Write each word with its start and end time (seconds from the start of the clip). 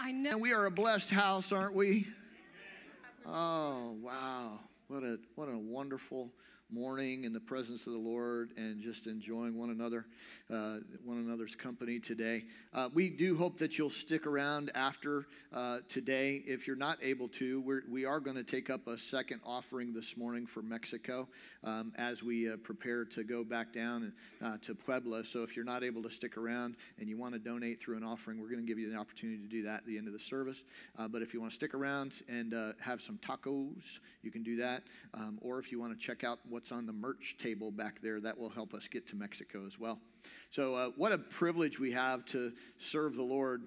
I 0.00 0.12
know. 0.12 0.30
And 0.30 0.40
we 0.40 0.54
are 0.54 0.64
a 0.64 0.70
blessed 0.70 1.10
house, 1.10 1.52
aren't 1.52 1.74
we? 1.74 2.06
Oh, 3.26 3.96
wow. 4.02 4.60
What 4.88 5.02
a 5.02 5.18
what 5.34 5.48
a 5.48 5.58
wonderful 5.58 6.32
morning 6.72 7.24
in 7.24 7.32
the 7.32 7.40
presence 7.40 7.86
of 7.86 7.92
the 7.92 7.98
Lord 7.98 8.52
and 8.56 8.80
just 8.80 9.06
enjoying 9.06 9.58
one 9.58 9.70
another, 9.70 10.06
uh, 10.50 10.76
one 11.04 11.18
another's 11.18 11.56
company 11.56 11.98
today. 11.98 12.44
Uh, 12.72 12.88
we 12.94 13.10
do 13.10 13.36
hope 13.36 13.58
that 13.58 13.76
you'll 13.76 13.90
stick 13.90 14.26
around 14.26 14.70
after 14.74 15.26
uh, 15.52 15.78
today. 15.88 16.42
If 16.46 16.66
you're 16.66 16.76
not 16.76 16.98
able 17.02 17.28
to, 17.28 17.60
we're, 17.62 17.82
we 17.90 18.04
are 18.04 18.20
going 18.20 18.36
to 18.36 18.44
take 18.44 18.70
up 18.70 18.86
a 18.86 18.96
second 18.96 19.40
offering 19.44 19.92
this 19.92 20.16
morning 20.16 20.46
for 20.46 20.62
Mexico 20.62 21.28
um, 21.64 21.92
as 21.96 22.22
we 22.22 22.50
uh, 22.50 22.56
prepare 22.58 23.04
to 23.06 23.24
go 23.24 23.42
back 23.42 23.72
down 23.72 24.12
uh, 24.44 24.56
to 24.62 24.74
Puebla. 24.74 25.24
So 25.24 25.42
if 25.42 25.56
you're 25.56 25.64
not 25.64 25.82
able 25.82 26.02
to 26.04 26.10
stick 26.10 26.36
around 26.36 26.76
and 26.98 27.08
you 27.08 27.18
want 27.18 27.32
to 27.34 27.40
donate 27.40 27.80
through 27.80 27.96
an 27.96 28.04
offering, 28.04 28.40
we're 28.40 28.48
going 28.50 28.60
to 28.60 28.66
give 28.66 28.78
you 28.78 28.90
the 28.92 28.98
opportunity 28.98 29.42
to 29.42 29.48
do 29.48 29.62
that 29.62 29.78
at 29.78 29.86
the 29.86 29.98
end 29.98 30.06
of 30.06 30.12
the 30.12 30.20
service. 30.20 30.62
Uh, 30.98 31.08
but 31.08 31.20
if 31.20 31.34
you 31.34 31.40
want 31.40 31.50
to 31.50 31.54
stick 31.54 31.74
around 31.74 32.22
and 32.28 32.54
have 32.80 33.02
some 33.02 33.18
tacos, 33.18 34.00
you 34.22 34.30
can 34.30 34.42
do 34.42 34.56
that. 34.56 34.82
Um, 35.14 35.38
or 35.40 35.58
if 35.58 35.72
you 35.72 35.80
want 35.80 35.92
to 35.92 35.98
check 35.98 36.24
out 36.24 36.38
what 36.48 36.59
what's 36.60 36.72
on 36.72 36.84
the 36.84 36.92
merch 36.92 37.36
table 37.38 37.70
back 37.70 38.02
there. 38.02 38.20
That 38.20 38.36
will 38.36 38.50
help 38.50 38.74
us 38.74 38.86
get 38.86 39.06
to 39.08 39.16
Mexico 39.16 39.64
as 39.66 39.78
well. 39.78 39.98
So, 40.50 40.74
uh, 40.74 40.90
what 40.98 41.10
a 41.10 41.16
privilege 41.16 41.80
we 41.80 41.90
have 41.92 42.26
to 42.26 42.52
serve 42.76 43.16
the 43.16 43.22
Lord 43.22 43.62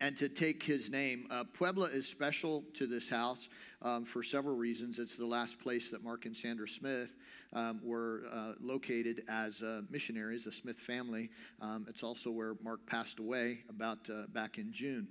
and 0.00 0.16
to 0.16 0.28
take 0.28 0.64
his 0.64 0.90
name. 0.90 1.28
Uh, 1.30 1.44
Puebla 1.44 1.86
is 1.86 2.08
special 2.08 2.64
to 2.74 2.88
this 2.88 3.08
house 3.08 3.48
um, 3.82 4.04
for 4.04 4.24
several 4.24 4.56
reasons. 4.56 4.98
It's 4.98 5.14
the 5.16 5.24
last 5.24 5.60
place 5.60 5.90
that 5.90 6.02
Mark 6.02 6.26
and 6.26 6.36
Sandra 6.36 6.66
Smith 6.66 7.14
um, 7.52 7.80
were 7.84 8.24
uh, 8.32 8.54
located 8.60 9.22
as 9.28 9.62
uh, 9.62 9.82
missionaries, 9.88 10.48
a 10.48 10.52
Smith 10.52 10.78
family. 10.78 11.30
Um, 11.60 11.86
it's 11.88 12.02
also 12.02 12.32
where 12.32 12.56
Mark 12.64 12.84
passed 12.84 13.20
away 13.20 13.60
about 13.68 14.10
uh, 14.10 14.26
back 14.32 14.58
in 14.58 14.72
June. 14.72 15.06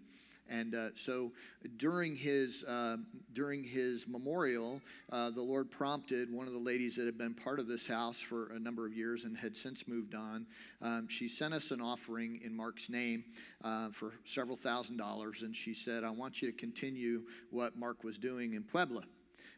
And 0.52 0.76
uh, 0.76 0.90
so 0.96 1.32
during 1.78 2.16
his, 2.16 2.66
uh, 2.66 2.98
during 3.34 3.64
his 3.64 4.06
memorial, 4.08 4.82
uh, 5.12 5.30
the 5.30 5.42
Lord 5.42 5.72
prompted 5.72 6.32
one 6.32 6.46
of 6.46 6.54
the 6.54 6.60
ladies 6.60 6.98
that 6.98 7.06
had 7.06 7.18
been 7.18 7.34
part 7.34 7.60
of 7.60 7.68
this 7.68 7.88
house 7.88 8.20
for 8.20 8.52
a 8.52 8.60
number 8.60 8.86
of 8.86 8.94
years 8.94 9.24
and 9.24 9.38
had 9.38 9.56
since 9.56 9.88
moved 9.88 10.14
on. 10.14 10.46
Um, 10.82 11.08
she 11.08 11.30
sent 11.30 11.54
us 11.54 11.72
an 11.72 11.80
offering 11.80 12.42
in 12.44 12.56
Mark's 12.56 12.90
name 12.90 13.24
uh, 13.64 13.90
for 13.92 14.12
several 14.26 14.58
thousand 14.58 14.98
dollars. 14.98 15.42
And 15.42 15.56
she 15.56 15.74
said, 15.74 16.04
I 16.04 16.10
want 16.10 16.42
you 16.42 16.52
to 16.52 16.58
continue 16.58 17.24
what 17.50 17.78
Mark 17.78 18.04
was 18.04 18.18
doing 18.18 18.54
in 18.54 18.64
Puebla. 18.64 19.04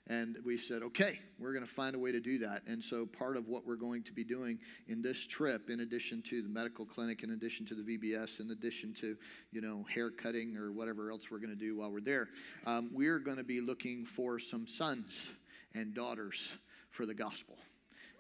And 0.08 0.38
we 0.44 0.58
said, 0.58 0.84
okay, 0.84 1.18
we're 1.40 1.54
going 1.54 1.66
to 1.66 1.72
find 1.72 1.96
a 1.96 2.00
way 2.00 2.12
to 2.12 2.20
do 2.20 2.38
that. 2.40 2.64
And 2.68 2.84
so, 2.84 3.06
part 3.06 3.38
of 3.38 3.48
what 3.48 3.66
we're 3.66 3.78
going 3.78 4.04
to 4.04 4.14
be 4.14 4.26
doing 4.26 4.59
in 4.88 5.02
this 5.02 5.26
trip, 5.26 5.70
in 5.70 5.80
addition 5.80 6.22
to 6.23 6.42
the 6.42 6.50
medical 6.50 6.86
clinic, 6.86 7.23
in 7.23 7.32
addition 7.32 7.66
to 7.68 7.76
the 7.76 7.98
VBS, 7.98 8.42
in 8.42 8.52
addition 8.52 8.94
to, 8.96 9.16
you 9.52 9.62
know, 9.62 9.86
hair 9.94 10.12
cutting 10.12 10.58
or 10.58 10.74
whatever 10.74 11.09
else 11.09 11.31
we're 11.31 11.40
going 11.40 11.50
to 11.50 11.56
do 11.56 11.78
while 11.78 11.90
we're 11.90 12.02
there, 12.02 12.28
um, 12.66 12.90
we're 12.94 13.20
going 13.20 13.38
to 13.38 13.46
be 13.46 13.62
looking 13.62 14.06
for 14.06 14.40
some 14.40 14.68
sons 14.68 15.34
and 15.74 15.94
daughters 15.94 16.58
for 16.90 17.06
the 17.06 17.14
gospel 17.14 17.58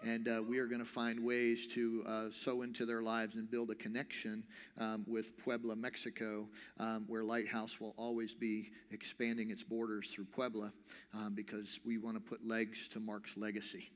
and 0.03 0.27
uh, 0.27 0.41
we 0.47 0.59
are 0.59 0.67
going 0.67 0.79
to 0.79 0.85
find 0.85 1.19
ways 1.19 1.65
to 1.67 2.03
uh, 2.07 2.29
sow 2.29 2.61
into 2.61 2.85
their 2.85 3.01
lives 3.01 3.35
and 3.35 3.49
build 3.49 3.71
a 3.71 3.75
connection 3.75 4.43
um, 4.77 5.05
with 5.07 5.37
Puebla, 5.37 5.75
Mexico, 5.75 6.47
um, 6.79 7.05
where 7.07 7.23
Lighthouse 7.23 7.79
will 7.79 7.93
always 7.97 8.33
be 8.33 8.71
expanding 8.91 9.49
its 9.49 9.63
borders 9.63 10.09
through 10.09 10.25
Puebla 10.25 10.73
um, 11.13 11.33
because 11.33 11.79
we 11.85 11.97
want 11.97 12.15
to 12.15 12.21
put 12.21 12.45
legs 12.45 12.87
to 12.89 12.99
Mark's 12.99 13.37
legacy. 13.37 13.91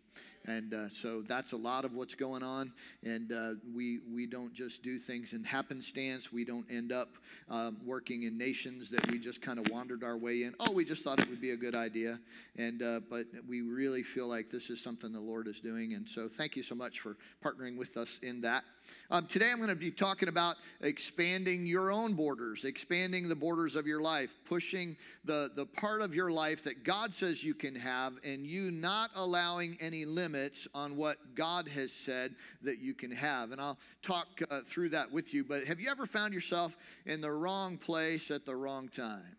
And 0.48 0.74
uh, 0.74 0.90
so 0.90 1.22
that's 1.22 1.52
a 1.52 1.58
lot 1.58 1.84
of 1.84 1.94
what's 1.94 2.16
going 2.16 2.42
on. 2.42 2.72
And 3.04 3.32
uh, 3.32 3.52
we, 3.76 4.00
we 4.12 4.26
don't 4.26 4.54
just 4.54 4.82
do 4.82 4.98
things 4.98 5.34
in 5.34 5.44
happenstance. 5.44 6.32
We 6.32 6.46
don't 6.46 6.66
end 6.72 6.92
up 6.92 7.10
um, 7.50 7.78
working 7.86 8.24
in 8.24 8.38
nations 8.38 8.90
that 8.90 9.12
we 9.12 9.20
just 9.20 9.42
kind 9.42 9.60
of 9.60 9.70
wandered 9.70 10.04
our 10.04 10.18
way 10.18 10.44
in. 10.44 10.56
Oh, 10.60 10.72
we 10.72 10.86
just 10.86 11.04
thought 11.04 11.20
it 11.20 11.30
would 11.30 11.42
be 11.42 11.52
a 11.52 11.58
good 11.58 11.76
idea. 11.76 12.20
And, 12.58 12.82
uh, 12.82 13.02
but 13.10 13.26
we 13.48 13.62
really 13.62 14.04
feel 14.04 14.28
like 14.28 14.50
this 14.50 14.70
is 14.70 14.82
something 14.82 15.12
the 15.12 15.20
Lord 15.20 15.48
is 15.48 15.60
doing. 15.60 15.94
And 15.94 16.08
so 16.08 16.28
thank 16.28 16.56
you 16.56 16.64
so 16.64 16.76
much 16.76 17.02
for 17.02 17.18
partnering 17.44 17.78
with 17.78 17.98
us 17.98 18.20
in 18.24 18.42
that. 18.42 18.64
Um, 19.10 19.26
today, 19.26 19.50
I'm 19.52 19.58
going 19.58 19.70
to 19.70 19.76
be 19.76 19.92
talking 19.92 20.28
about 20.28 20.58
expanding 20.82 21.66
your 21.66 21.92
own 21.92 22.14
borders, 22.14 22.66
expanding 22.66 23.30
the 23.30 23.36
borders 23.36 23.76
of 23.78 23.88
your 23.88 24.02
life, 24.02 24.38
pushing 24.44 24.98
the, 25.24 25.50
the 25.56 25.66
part 25.66 26.02
of 26.02 26.14
your 26.14 26.30
life 26.30 26.66
that 26.66 26.84
God 26.84 27.14
says 27.14 27.42
you 27.44 27.54
can 27.54 27.76
have, 27.76 28.14
and 28.26 28.46
you 28.46 28.70
not 28.70 29.10
allowing 29.16 29.78
any 29.80 30.04
limits 30.04 30.68
on 30.74 30.98
what 30.98 31.36
God 31.36 31.70
has 31.70 31.94
said 31.94 32.36
that 32.64 32.80
you 32.80 32.94
can 32.94 33.12
have. 33.12 33.52
And 33.52 33.62
I'll 33.62 33.80
talk 34.02 34.28
uh, 34.52 34.62
through 34.66 34.90
that 34.90 35.12
with 35.12 35.34
you. 35.34 35.46
But 35.46 35.66
have 35.66 35.80
you 35.80 35.90
ever 35.90 36.06
found 36.06 36.34
yourself 36.34 36.76
in 37.06 37.22
the 37.22 37.32
wrong 37.32 37.78
place 37.78 38.30
at 38.30 38.46
the 38.46 38.56
wrong 38.56 38.90
time? 38.90 39.37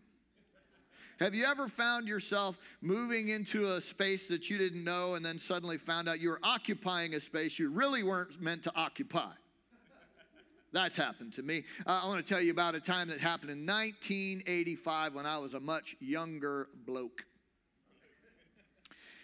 Have 1.19 1.35
you 1.35 1.43
ever 1.45 1.67
found 1.67 2.07
yourself 2.07 2.57
moving 2.81 3.27
into 3.27 3.73
a 3.73 3.81
space 3.81 4.25
that 4.27 4.49
you 4.49 4.57
didn't 4.57 4.85
know 4.85 5.15
and 5.15 5.25
then 5.25 5.37
suddenly 5.37 5.77
found 5.77 6.07
out 6.07 6.21
you 6.21 6.29
were 6.29 6.39
occupying 6.43 7.13
a 7.13 7.19
space 7.19 7.59
you 7.59 7.69
really 7.69 8.03
weren't 8.03 8.41
meant 8.41 8.63
to 8.63 8.71
occupy? 8.73 9.31
That's 10.71 10.95
happened 10.95 11.33
to 11.33 11.43
me. 11.43 11.63
Uh, 11.85 12.01
I 12.03 12.07
want 12.07 12.25
to 12.25 12.33
tell 12.33 12.41
you 12.41 12.51
about 12.51 12.75
a 12.75 12.79
time 12.79 13.09
that 13.09 13.19
happened 13.19 13.51
in 13.51 13.65
1985 13.65 15.15
when 15.15 15.25
I 15.25 15.37
was 15.39 15.55
a 15.55 15.59
much 15.59 15.97
younger 15.99 16.69
bloke. 16.85 17.25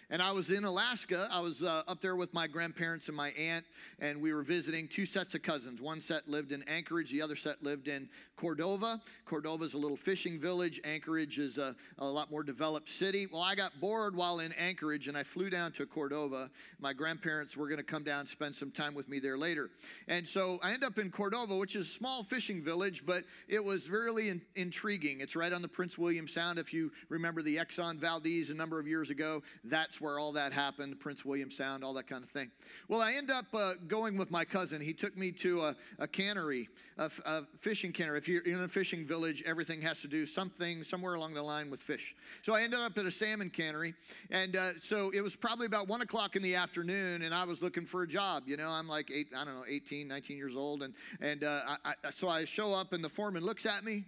And 0.08 0.22
I 0.22 0.30
was 0.30 0.52
in 0.52 0.64
Alaska. 0.64 1.28
I 1.32 1.40
was 1.40 1.64
uh, 1.64 1.82
up 1.88 2.00
there 2.00 2.14
with 2.14 2.32
my 2.32 2.46
grandparents 2.46 3.08
and 3.08 3.16
my 3.16 3.30
aunt, 3.30 3.64
and 3.98 4.20
we 4.20 4.32
were 4.32 4.44
visiting 4.44 4.86
two 4.86 5.04
sets 5.04 5.34
of 5.34 5.42
cousins. 5.42 5.80
One 5.82 6.00
set 6.00 6.28
lived 6.28 6.52
in 6.52 6.62
Anchorage, 6.68 7.10
the 7.10 7.20
other 7.22 7.34
set 7.34 7.60
lived 7.60 7.88
in 7.88 8.08
Cordova. 8.36 9.00
Cordova 9.24 9.64
is 9.64 9.74
a 9.74 9.78
little 9.78 9.96
fishing 9.96 10.38
village, 10.38 10.80
Anchorage 10.84 11.40
is 11.40 11.58
a, 11.58 11.74
a 11.98 12.06
lot 12.06 12.30
more 12.30 12.44
developed 12.44 12.88
city. 12.88 13.26
Well, 13.26 13.42
I 13.42 13.56
got 13.56 13.80
bored 13.80 14.14
while 14.14 14.38
in 14.38 14.52
Anchorage, 14.52 15.08
and 15.08 15.16
I 15.16 15.24
flew 15.24 15.50
down 15.50 15.72
to 15.72 15.86
Cordova. 15.86 16.50
My 16.78 16.92
grandparents 16.92 17.56
were 17.56 17.66
going 17.66 17.78
to 17.78 17.84
come 17.84 18.04
down 18.04 18.20
and 18.20 18.28
spend 18.28 18.54
some 18.54 18.70
time 18.70 18.94
with 18.94 19.08
me 19.08 19.18
there 19.18 19.36
later. 19.36 19.70
And 20.06 20.26
so 20.26 20.60
I 20.62 20.72
end 20.72 20.84
up 20.84 20.98
in 20.98 21.10
Cordova, 21.10 21.56
which 21.56 21.74
is 21.74 21.88
a 21.88 21.90
small 21.90 22.22
fishing 22.22 22.62
village, 22.62 23.04
but 23.04 23.24
it 23.48 23.64
was 23.64 23.90
really 23.90 24.28
in, 24.28 24.40
intriguing. 24.54 25.20
It's 25.20 25.34
right 25.34 25.52
on 25.52 25.62
the 25.62 25.68
Prince 25.68 25.98
William 25.98 26.28
Sound. 26.28 26.60
If 26.60 26.72
you 26.72 26.92
remember 27.08 27.42
the 27.42 27.56
Exxon 27.56 27.98
Valdez 27.98 28.50
a 28.50 28.54
number 28.54 28.78
of 28.78 28.86
years 28.86 29.10
ago, 29.10 29.42
that's 29.64 29.95
that's 29.96 30.02
where 30.02 30.18
all 30.18 30.32
that 30.32 30.52
happened, 30.52 31.00
Prince 31.00 31.24
William 31.24 31.50
Sound, 31.50 31.82
all 31.82 31.94
that 31.94 32.06
kind 32.06 32.22
of 32.22 32.28
thing. 32.28 32.50
Well, 32.86 33.00
I 33.00 33.14
end 33.14 33.30
up 33.30 33.46
uh, 33.54 33.74
going 33.88 34.18
with 34.18 34.30
my 34.30 34.44
cousin. 34.44 34.78
He 34.78 34.92
took 34.92 35.16
me 35.16 35.32
to 35.32 35.62
a, 35.62 35.76
a 35.98 36.06
cannery, 36.06 36.68
a, 36.98 37.44
fishing 37.58 37.92
cannery. 37.92 38.18
If 38.18 38.28
you're 38.28 38.42
in 38.42 38.60
a 38.60 38.68
fishing 38.68 39.06
village, 39.06 39.42
everything 39.46 39.80
has 39.80 40.02
to 40.02 40.08
do 40.08 40.26
something 40.26 40.82
somewhere 40.82 41.14
along 41.14 41.32
the 41.32 41.42
line 41.42 41.70
with 41.70 41.80
fish. 41.80 42.14
So 42.42 42.52
I 42.52 42.60
ended 42.60 42.78
up 42.78 42.98
at 42.98 43.06
a 43.06 43.10
salmon 43.10 43.48
cannery. 43.48 43.94
And 44.30 44.54
uh, 44.54 44.78
so 44.78 45.10
it 45.14 45.22
was 45.22 45.34
probably 45.34 45.64
about 45.64 45.88
one 45.88 46.02
o'clock 46.02 46.36
in 46.36 46.42
the 46.42 46.56
afternoon, 46.56 47.22
and 47.22 47.34
I 47.34 47.44
was 47.44 47.62
looking 47.62 47.86
for 47.86 48.02
a 48.02 48.06
job. 48.06 48.42
You 48.46 48.58
know, 48.58 48.68
I'm 48.68 48.88
like, 48.88 49.10
eight, 49.10 49.28
I 49.34 49.46
don't 49.46 49.54
know, 49.54 49.64
18, 49.66 50.06
19 50.06 50.36
years 50.36 50.56
old. 50.56 50.82
And, 50.82 50.92
and 51.22 51.42
uh, 51.42 51.62
I, 51.86 51.94
I, 52.04 52.10
so 52.10 52.28
I 52.28 52.44
show 52.44 52.74
up, 52.74 52.92
and 52.92 53.02
the 53.02 53.08
foreman 53.08 53.42
looks 53.42 53.64
at 53.64 53.82
me. 53.82 53.94
And 53.94 54.04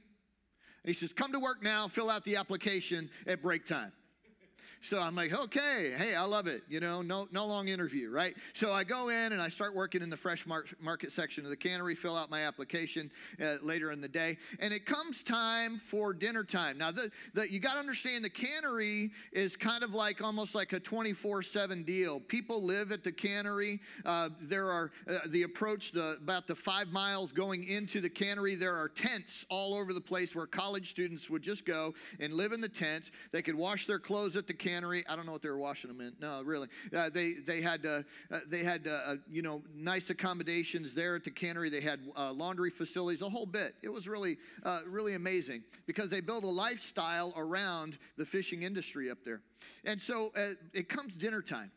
he 0.84 0.93
says, 0.93 1.15
Come 1.15 1.32
to 1.32 1.41
work 1.41 1.62
now, 1.62 1.88
fill 1.88 2.10
out 2.10 2.25
the 2.25 2.37
application 2.37 3.09
at 3.27 3.41
break 3.41 3.65
time. 3.65 3.93
So 4.81 5.00
I'm 5.00 5.15
like, 5.15 5.33
okay, 5.33 5.93
hey, 5.97 6.15
I 6.15 6.25
love 6.25 6.47
it. 6.47 6.62
You 6.69 6.81
know, 6.81 7.03
no, 7.03 7.27
no 7.33 7.47
long 7.47 7.69
interview, 7.69 8.11
right? 8.11 8.37
So 8.53 8.72
I 8.72 8.84
go 8.84 9.09
in 9.09 9.33
and 9.33 9.43
I 9.43 9.49
start 9.49 9.75
working 9.75 10.03
in 10.03 10.11
the 10.11 10.16
fresh 10.16 10.47
market 10.47 11.12
section 11.12 11.44
of 11.44 11.50
the 11.50 11.56
cannery, 11.56 11.94
fill 11.94 12.16
out 12.16 12.31
my 12.31 12.43
application 12.44 13.11
uh, 13.43 13.56
later 13.61 13.91
in 13.91 14.00
the 14.00 14.09
day. 14.09 14.39
And 14.61 14.72
it 14.72 14.87
comes 14.87 15.22
time 15.22 15.78
for 15.78 16.15
dinner 16.15 16.44
time. 16.44 16.78
Now, 16.78 16.93
the, 16.93 17.11
the, 17.34 17.50
you 17.50 17.59
got 17.59 17.75
to 17.75 17.81
understand 17.81 18.25
the 18.25 18.31
cannery 18.31 19.11
is 19.33 19.56
kind 19.56 19.83
of 19.83 19.94
like 19.94 20.22
almost 20.22 20.55
like 20.55 20.72
a 20.72 20.81
24 20.81 21.43
7 21.43 21.83
deal. 21.83 22.21
People 22.21 22.62
live 22.62 22.93
at 22.93 23.03
the 23.03 23.12
cannery. 23.12 23.81
Uh, 24.05 24.31
there 24.41 24.71
are 24.71 24.93
uh, 25.09 25.19
the 25.27 25.43
approach, 25.43 25.91
the, 25.93 26.19
about 26.22 26.47
the 26.47 26.55
five 26.55 26.89
miles 26.89 27.33
going 27.33 27.65
into 27.65 28.00
the 28.00 28.10
cannery, 28.10 28.55
there 28.55 28.77
are 28.77 28.89
tents 28.89 29.45
all 29.50 29.75
over 29.75 29.93
the 29.93 30.00
place 30.00 30.34
where 30.34 30.47
college 30.47 30.91
students 30.91 31.28
would 31.28 31.42
just 31.42 31.66
go 31.66 31.95
and 32.21 32.33
live 32.33 32.53
in 32.53 32.60
the 32.60 32.69
tents. 32.69 33.10
They 33.33 33.42
could 33.42 33.57
wash 33.57 33.86
their 33.86 33.98
clothes 33.98 34.36
at 34.36 34.47
the 34.47 34.54
cannery 34.54 34.67
cannery. 34.68 35.04
I 35.09 35.16
don't 35.16 35.26
know 35.26 35.32
what 35.32 35.42
they 35.42 35.48
were 35.48 35.59
washing 35.59 35.88
them 35.88 36.00
in. 36.00 36.15
No, 36.20 36.42
really. 36.42 36.68
Uh, 36.94 37.10
they 37.10 37.34
they 37.34 37.60
had 37.60 37.86
uh, 37.86 38.03
uh, 38.30 38.41
they 38.47 38.62
had 38.62 38.86
uh, 38.86 38.91
uh, 38.91 39.15
you 39.28 39.42
know 39.42 39.62
nice 39.74 40.10
accommodations 40.10 40.94
there 40.94 41.16
at 41.16 41.24
the 41.24 41.30
cannery. 41.30 41.70
They 41.70 41.80
had 41.80 42.00
laundry 42.16 42.70
facilities, 42.70 43.22
a 43.22 43.28
whole 43.28 43.47
bit. 43.47 43.74
It 43.82 43.88
was 43.92 44.09
really 44.09 44.38
really 44.86 45.15
amazing 45.15 45.62
because 45.86 46.10
they 46.10 46.20
built 46.20 46.44
a 46.44 46.48
lifestyle 46.48 47.32
around 47.36 47.98
the 48.16 48.26
fishing 48.26 48.62
industry 48.62 49.10
up 49.10 49.18
there. 49.24 49.41
And 49.84 50.00
so 50.00 50.32
it 50.72 50.88
comes 50.88 51.15
dinner 51.15 51.42
time. 51.42 51.72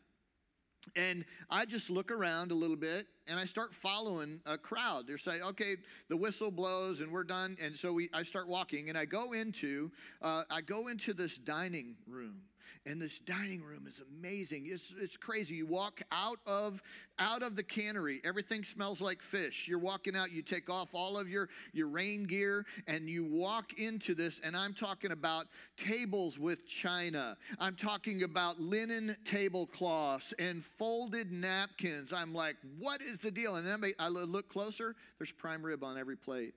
And 0.96 1.24
I 1.48 1.64
just 1.64 1.90
look 1.90 2.10
around 2.10 2.50
a 2.50 2.54
little 2.54 2.76
bit 2.76 3.06
and 3.28 3.38
I 3.38 3.44
start 3.44 3.72
following 3.72 4.40
a 4.44 4.58
crowd. 4.58 5.06
They're 5.06 5.16
saying, 5.16 5.42
okay, 5.42 5.76
the 6.08 6.16
whistle 6.16 6.50
blows 6.50 7.00
and 7.00 7.12
we're 7.12 7.24
done. 7.24 7.56
And 7.62 7.74
so 7.74 7.92
we, 7.92 8.08
I 8.12 8.22
start 8.22 8.48
walking 8.48 8.88
and 8.88 8.98
I 8.98 9.04
go 9.04 9.32
into, 9.32 9.92
uh, 10.20 10.42
I 10.50 10.60
go 10.60 10.88
into 10.88 11.14
this 11.14 11.38
dining 11.38 11.94
room. 12.06 12.42
And 12.86 13.00
this 13.00 13.18
dining 13.18 13.62
room 13.62 13.86
is 13.86 14.02
amazing. 14.16 14.66
It's, 14.68 14.94
it's 14.98 15.16
crazy. 15.16 15.54
You 15.54 15.66
walk 15.66 16.02
out 16.10 16.38
of 16.46 16.82
out 17.18 17.42
of 17.42 17.56
the 17.56 17.62
cannery 17.62 18.20
everything 18.24 18.64
smells 18.64 19.00
like 19.00 19.22
fish. 19.22 19.68
You're 19.68 19.78
walking 19.78 20.16
out 20.16 20.32
you 20.32 20.42
take 20.42 20.68
off 20.68 20.94
all 20.94 21.18
of 21.18 21.28
your 21.28 21.48
your 21.72 21.88
rain 21.88 22.24
gear 22.24 22.64
and 22.86 23.08
you 23.08 23.24
walk 23.24 23.78
into 23.78 24.14
this 24.14 24.40
and 24.42 24.56
i'm 24.56 24.72
talking 24.72 25.12
about 25.12 25.46
tables 25.76 26.38
with 26.38 26.66
china. 26.66 27.36
I'm 27.58 27.76
talking 27.76 28.22
about 28.22 28.58
linen 28.58 29.16
tablecloths 29.24 30.34
and 30.38 30.64
folded 30.64 31.30
napkins. 31.30 32.12
I'm 32.12 32.34
like 32.34 32.56
what 32.78 33.02
is 33.02 33.20
the 33.20 33.30
deal? 33.30 33.56
And 33.56 33.66
then 33.66 33.92
i 33.98 34.08
look 34.08 34.48
closer 34.48 34.96
there's 35.18 35.32
prime 35.32 35.64
rib 35.64 35.84
on 35.84 35.98
every 35.98 36.16
plate. 36.16 36.54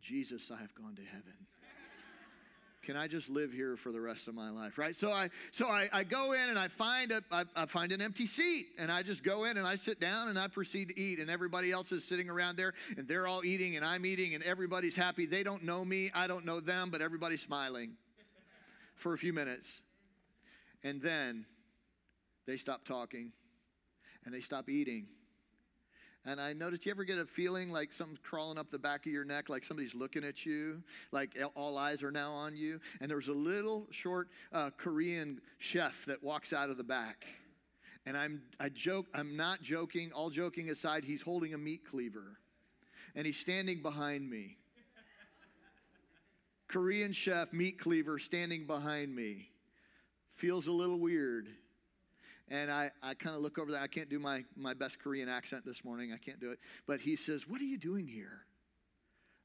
Jesus 0.00 0.50
i 0.50 0.60
have 0.60 0.74
gone 0.74 0.94
to 0.94 1.02
heaven 1.02 1.47
can 2.88 2.96
I 2.96 3.06
just 3.06 3.28
live 3.28 3.52
here 3.52 3.76
for 3.76 3.92
the 3.92 4.00
rest 4.00 4.28
of 4.28 4.34
my 4.34 4.48
life, 4.48 4.78
right? 4.78 4.96
So 4.96 5.12
I 5.12 5.28
so 5.50 5.68
I, 5.68 5.90
I 5.92 6.04
go 6.04 6.32
in 6.32 6.48
and 6.48 6.58
I 6.58 6.68
find 6.68 7.12
a, 7.12 7.22
I, 7.30 7.44
I 7.54 7.66
find 7.66 7.92
an 7.92 8.00
empty 8.00 8.24
seat, 8.24 8.68
and 8.78 8.90
I 8.90 9.02
just 9.02 9.22
go 9.22 9.44
in 9.44 9.58
and 9.58 9.66
I 9.66 9.74
sit 9.74 10.00
down 10.00 10.28
and 10.28 10.38
I 10.38 10.48
proceed 10.48 10.88
to 10.88 10.98
eat, 10.98 11.18
and 11.18 11.28
everybody 11.28 11.70
else 11.70 11.92
is 11.92 12.02
sitting 12.02 12.30
around 12.30 12.56
there, 12.56 12.72
and 12.96 13.06
they're 13.06 13.26
all 13.26 13.44
eating, 13.44 13.76
and 13.76 13.84
I'm 13.84 14.06
eating, 14.06 14.34
and 14.34 14.42
everybody's 14.42 14.96
happy. 14.96 15.26
They 15.26 15.42
don't 15.42 15.64
know 15.64 15.84
me, 15.84 16.10
I 16.14 16.26
don't 16.26 16.46
know 16.46 16.60
them, 16.60 16.88
but 16.88 17.02
everybody's 17.02 17.42
smiling 17.42 17.92
for 18.94 19.12
a 19.12 19.18
few 19.18 19.34
minutes, 19.34 19.82
and 20.82 21.02
then 21.02 21.44
they 22.46 22.56
stop 22.56 22.86
talking, 22.86 23.32
and 24.24 24.32
they 24.34 24.40
stop 24.40 24.70
eating, 24.70 25.08
and 26.28 26.38
I 26.38 26.52
noticed, 26.52 26.84
you 26.84 26.90
ever 26.90 27.04
get 27.04 27.18
a 27.18 27.24
feeling 27.24 27.70
like 27.70 27.90
something's 27.90 28.18
crawling 28.18 28.58
up 28.58 28.70
the 28.70 28.78
back 28.78 29.06
of 29.06 29.12
your 29.12 29.24
neck, 29.24 29.48
like 29.48 29.64
somebody's 29.64 29.94
looking 29.94 30.24
at 30.24 30.44
you, 30.44 30.82
like 31.10 31.38
all 31.54 31.78
eyes 31.78 32.02
are 32.02 32.10
now 32.10 32.32
on 32.32 32.54
you? 32.54 32.80
And 33.00 33.10
there's 33.10 33.28
a 33.28 33.32
little 33.32 33.86
short 33.90 34.28
uh, 34.52 34.68
Korean 34.76 35.40
chef 35.56 36.04
that 36.04 36.22
walks 36.22 36.52
out 36.52 36.68
of 36.68 36.76
the 36.76 36.84
back. 36.84 37.26
And 38.04 38.14
I'm, 38.14 38.42
I 38.60 38.68
joke, 38.68 39.06
I'm 39.14 39.38
not 39.38 39.62
joking, 39.62 40.12
all 40.12 40.28
joking 40.28 40.68
aside, 40.68 41.04
he's 41.04 41.22
holding 41.22 41.54
a 41.54 41.58
meat 41.58 41.86
cleaver. 41.88 42.38
And 43.14 43.24
he's 43.24 43.38
standing 43.38 43.80
behind 43.80 44.28
me. 44.28 44.58
Korean 46.68 47.12
chef, 47.12 47.54
meat 47.54 47.78
cleaver, 47.78 48.18
standing 48.18 48.66
behind 48.66 49.16
me. 49.16 49.48
Feels 50.34 50.66
a 50.66 50.72
little 50.72 50.98
weird. 50.98 51.48
And 52.50 52.70
I, 52.70 52.90
I 53.02 53.14
kind 53.14 53.36
of 53.36 53.42
look 53.42 53.58
over 53.58 53.72
there. 53.72 53.80
I 53.80 53.86
can't 53.86 54.08
do 54.08 54.18
my, 54.18 54.44
my 54.56 54.74
best 54.74 54.98
Korean 54.98 55.28
accent 55.28 55.64
this 55.66 55.84
morning. 55.84 56.12
I 56.12 56.16
can't 56.16 56.40
do 56.40 56.50
it. 56.50 56.58
But 56.86 57.00
he 57.00 57.14
says, 57.14 57.46
What 57.46 57.60
are 57.60 57.64
you 57.64 57.78
doing 57.78 58.06
here? 58.06 58.44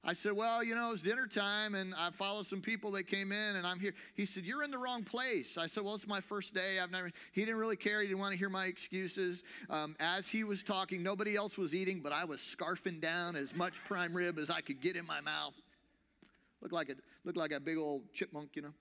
I 0.05 0.13
said, 0.13 0.33
Well, 0.33 0.63
you 0.63 0.75
know, 0.75 0.91
it's 0.91 1.01
dinner 1.01 1.27
time 1.27 1.75
and 1.75 1.93
I 1.97 2.11
followed 2.11 2.45
some 2.45 2.61
people 2.61 2.91
that 2.91 3.07
came 3.07 3.31
in 3.31 3.55
and 3.55 3.65
I'm 3.65 3.79
here. 3.79 3.93
He 4.15 4.25
said, 4.25 4.43
You're 4.43 4.63
in 4.63 4.71
the 4.71 4.77
wrong 4.77 5.03
place. 5.03 5.57
I 5.57 5.67
said, 5.67 5.83
Well, 5.83 5.95
it's 5.95 6.07
my 6.07 6.19
first 6.19 6.53
day. 6.53 6.79
I've 6.81 6.91
never, 6.91 7.11
he 7.31 7.41
didn't 7.41 7.59
really 7.59 7.77
care. 7.77 8.01
He 8.01 8.07
didn't 8.07 8.19
want 8.19 8.33
to 8.33 8.37
hear 8.37 8.49
my 8.49 8.65
excuses. 8.65 9.43
Um, 9.69 9.95
as 9.99 10.27
he 10.27 10.43
was 10.43 10.63
talking, 10.63 11.03
nobody 11.03 11.35
else 11.35 11.57
was 11.57 11.73
eating, 11.73 12.01
but 12.01 12.11
I 12.11 12.25
was 12.25 12.41
scarfing 12.41 13.01
down 13.01 13.35
as 13.35 13.55
much 13.55 13.83
prime 13.85 14.15
rib 14.15 14.39
as 14.39 14.49
I 14.49 14.61
could 14.61 14.81
get 14.81 14.95
in 14.95 15.05
my 15.05 15.21
mouth. 15.21 15.53
Looked 16.61 16.73
like 16.73 16.89
a, 16.89 16.95
looked 17.25 17.37
like 17.37 17.51
a 17.51 17.59
big 17.59 17.77
old 17.77 18.13
chipmunk, 18.13 18.55
you 18.55 18.61
know. 18.61 18.73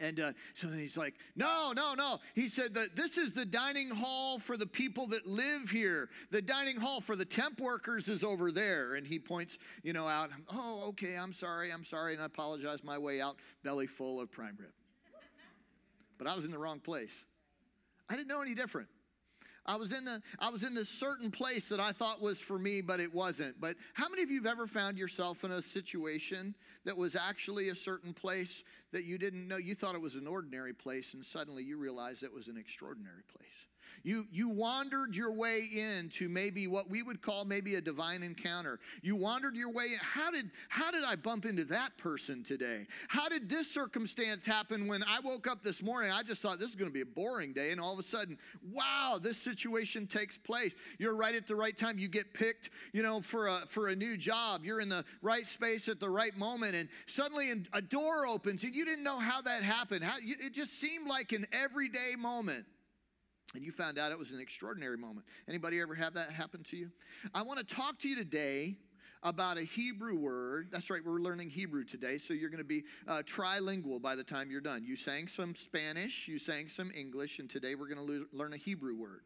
And 0.00 0.18
uh, 0.18 0.32
so 0.54 0.66
then 0.66 0.78
he's 0.78 0.96
like, 0.96 1.14
no, 1.36 1.72
no, 1.74 1.94
no. 1.94 2.18
He 2.34 2.48
said 2.48 2.74
that 2.74 2.96
this 2.96 3.16
is 3.16 3.32
the 3.32 3.44
dining 3.44 3.90
hall 3.90 4.40
for 4.40 4.56
the 4.56 4.66
people 4.66 5.06
that 5.08 5.26
live 5.26 5.70
here. 5.70 6.08
The 6.30 6.42
dining 6.42 6.76
hall 6.76 7.00
for 7.00 7.14
the 7.14 7.24
temp 7.24 7.60
workers 7.60 8.08
is 8.08 8.24
over 8.24 8.50
there. 8.50 8.96
And 8.96 9.06
he 9.06 9.18
points, 9.20 9.58
you 9.82 9.92
know, 9.92 10.08
out. 10.08 10.30
Oh, 10.52 10.86
okay, 10.88 11.16
I'm 11.16 11.32
sorry, 11.32 11.72
I'm 11.72 11.84
sorry. 11.84 12.14
And 12.14 12.22
I 12.22 12.26
apologize 12.26 12.82
my 12.82 12.98
way 12.98 13.20
out, 13.20 13.36
belly 13.62 13.86
full 13.86 14.20
of 14.20 14.32
prime 14.32 14.56
rib. 14.58 14.72
But 16.18 16.26
I 16.26 16.34
was 16.34 16.44
in 16.44 16.50
the 16.50 16.58
wrong 16.58 16.80
place. 16.80 17.24
I 18.08 18.16
didn't 18.16 18.28
know 18.28 18.42
any 18.42 18.54
different. 18.54 18.88
I 19.66 19.76
was 19.76 19.92
in 19.92 20.04
the 20.04 20.20
I 20.38 20.50
was 20.50 20.64
in 20.64 20.74
this 20.74 20.88
certain 20.88 21.30
place 21.30 21.68
that 21.68 21.80
I 21.80 21.92
thought 21.92 22.20
was 22.20 22.40
for 22.40 22.58
me, 22.58 22.80
but 22.80 23.00
it 23.00 23.14
wasn't. 23.14 23.60
But 23.60 23.76
how 23.94 24.08
many 24.08 24.22
of 24.22 24.30
you 24.30 24.42
have 24.42 24.50
ever 24.50 24.66
found 24.66 24.98
yourself 24.98 25.44
in 25.44 25.50
a 25.52 25.62
situation 25.62 26.54
that 26.84 26.96
was 26.96 27.16
actually 27.16 27.70
a 27.70 27.74
certain 27.74 28.12
place 28.12 28.62
that 28.92 29.04
you 29.04 29.18
didn't 29.18 29.48
know? 29.48 29.56
You 29.56 29.74
thought 29.74 29.94
it 29.94 30.00
was 30.00 30.16
an 30.16 30.26
ordinary 30.26 30.74
place, 30.74 31.14
and 31.14 31.24
suddenly 31.24 31.64
you 31.64 31.78
realized 31.78 32.22
it 32.22 32.32
was 32.32 32.48
an 32.48 32.58
extraordinary 32.58 33.22
place. 33.34 33.53
You, 34.04 34.26
you 34.30 34.50
wandered 34.50 35.16
your 35.16 35.32
way 35.32 35.62
into 35.72 36.28
maybe 36.28 36.66
what 36.66 36.90
we 36.90 37.02
would 37.02 37.22
call 37.22 37.46
maybe 37.46 37.76
a 37.76 37.80
divine 37.80 38.22
encounter. 38.22 38.78
You 39.02 39.16
wandered 39.16 39.56
your 39.56 39.70
way 39.70 39.86
in. 39.86 39.98
How 39.98 40.30
did, 40.30 40.50
how 40.68 40.90
did 40.90 41.04
I 41.04 41.16
bump 41.16 41.46
into 41.46 41.64
that 41.64 41.96
person 41.96 42.44
today? 42.44 42.86
How 43.08 43.30
did 43.30 43.48
this 43.48 43.70
circumstance 43.70 44.44
happen 44.44 44.86
when 44.86 45.02
I 45.02 45.20
woke 45.20 45.46
up 45.46 45.62
this 45.62 45.82
morning? 45.82 46.12
I 46.12 46.22
just 46.22 46.42
thought 46.42 46.58
this 46.58 46.68
is 46.68 46.76
going 46.76 46.90
to 46.90 46.94
be 46.94 47.00
a 47.00 47.06
boring 47.06 47.54
day, 47.54 47.70
and 47.70 47.80
all 47.80 47.94
of 47.94 47.98
a 47.98 48.02
sudden, 48.02 48.36
wow, 48.70 49.18
this 49.20 49.38
situation 49.38 50.06
takes 50.06 50.36
place. 50.36 50.74
You're 50.98 51.16
right 51.16 51.34
at 51.34 51.46
the 51.46 51.56
right 51.56 51.76
time. 51.76 51.98
You 51.98 52.08
get 52.08 52.34
picked, 52.34 52.70
you 52.92 53.02
know, 53.02 53.22
for 53.22 53.48
a, 53.48 53.62
for 53.66 53.88
a 53.88 53.96
new 53.96 54.18
job. 54.18 54.66
You're 54.66 54.82
in 54.82 54.90
the 54.90 55.06
right 55.22 55.46
space 55.46 55.88
at 55.88 55.98
the 55.98 56.10
right 56.10 56.36
moment, 56.36 56.74
and 56.74 56.90
suddenly 57.06 57.50
a 57.72 57.80
door 57.80 58.26
opens, 58.26 58.64
and 58.64 58.76
you 58.76 58.84
didn't 58.84 59.02
know 59.02 59.18
how 59.18 59.40
that 59.40 59.62
happened. 59.62 60.04
How, 60.04 60.18
it 60.22 60.52
just 60.52 60.78
seemed 60.78 61.08
like 61.08 61.32
an 61.32 61.46
everyday 61.52 62.16
moment 62.18 62.66
and 63.54 63.64
you 63.64 63.70
found 63.72 63.98
out 63.98 64.12
it 64.12 64.18
was 64.18 64.32
an 64.32 64.40
extraordinary 64.40 64.96
moment. 64.96 65.26
Anybody 65.48 65.80
ever 65.80 65.94
have 65.94 66.14
that 66.14 66.30
happen 66.30 66.62
to 66.64 66.76
you? 66.76 66.90
I 67.34 67.42
want 67.42 67.58
to 67.58 67.64
talk 67.64 67.98
to 68.00 68.08
you 68.08 68.16
today 68.16 68.76
about 69.22 69.56
a 69.56 69.62
Hebrew 69.62 70.16
word. 70.16 70.68
That's 70.70 70.90
right, 70.90 71.00
we're 71.04 71.20
learning 71.20 71.50
Hebrew 71.50 71.84
today, 71.84 72.18
so 72.18 72.34
you're 72.34 72.50
going 72.50 72.58
to 72.58 72.64
be 72.64 72.84
uh, 73.08 73.22
trilingual 73.22 74.00
by 74.00 74.16
the 74.16 74.24
time 74.24 74.50
you're 74.50 74.60
done. 74.60 74.84
You 74.84 74.96
sang 74.96 75.28
some 75.28 75.54
Spanish, 75.54 76.28
you 76.28 76.38
sang 76.38 76.68
some 76.68 76.90
English, 76.96 77.38
and 77.38 77.48
today 77.48 77.74
we're 77.74 77.88
going 77.88 78.06
to 78.06 78.26
learn 78.32 78.52
a 78.52 78.58
Hebrew 78.58 78.94
word. 78.94 79.22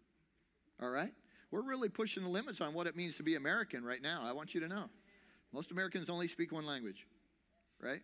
All 0.81 0.91
right? 0.91 1.12
We're 1.50 1.67
really 1.67 1.88
pushing 1.88 2.23
the 2.23 2.29
limits 2.29 2.61
on 2.61 2.75
what 2.75 2.87
it 2.87 2.94
means 2.94 3.17
to 3.17 3.23
be 3.23 3.35
American 3.35 3.85
right 3.85 4.03
now. 4.03 4.23
I 4.25 4.32
want 4.32 4.55
you 4.55 4.61
to 4.61 4.69
know. 4.69 4.85
Most 5.53 5.71
Americans 5.71 6.11
only 6.11 6.29
speak 6.29 6.53
one 6.53 6.67
language, 6.67 7.06
right? 7.81 8.03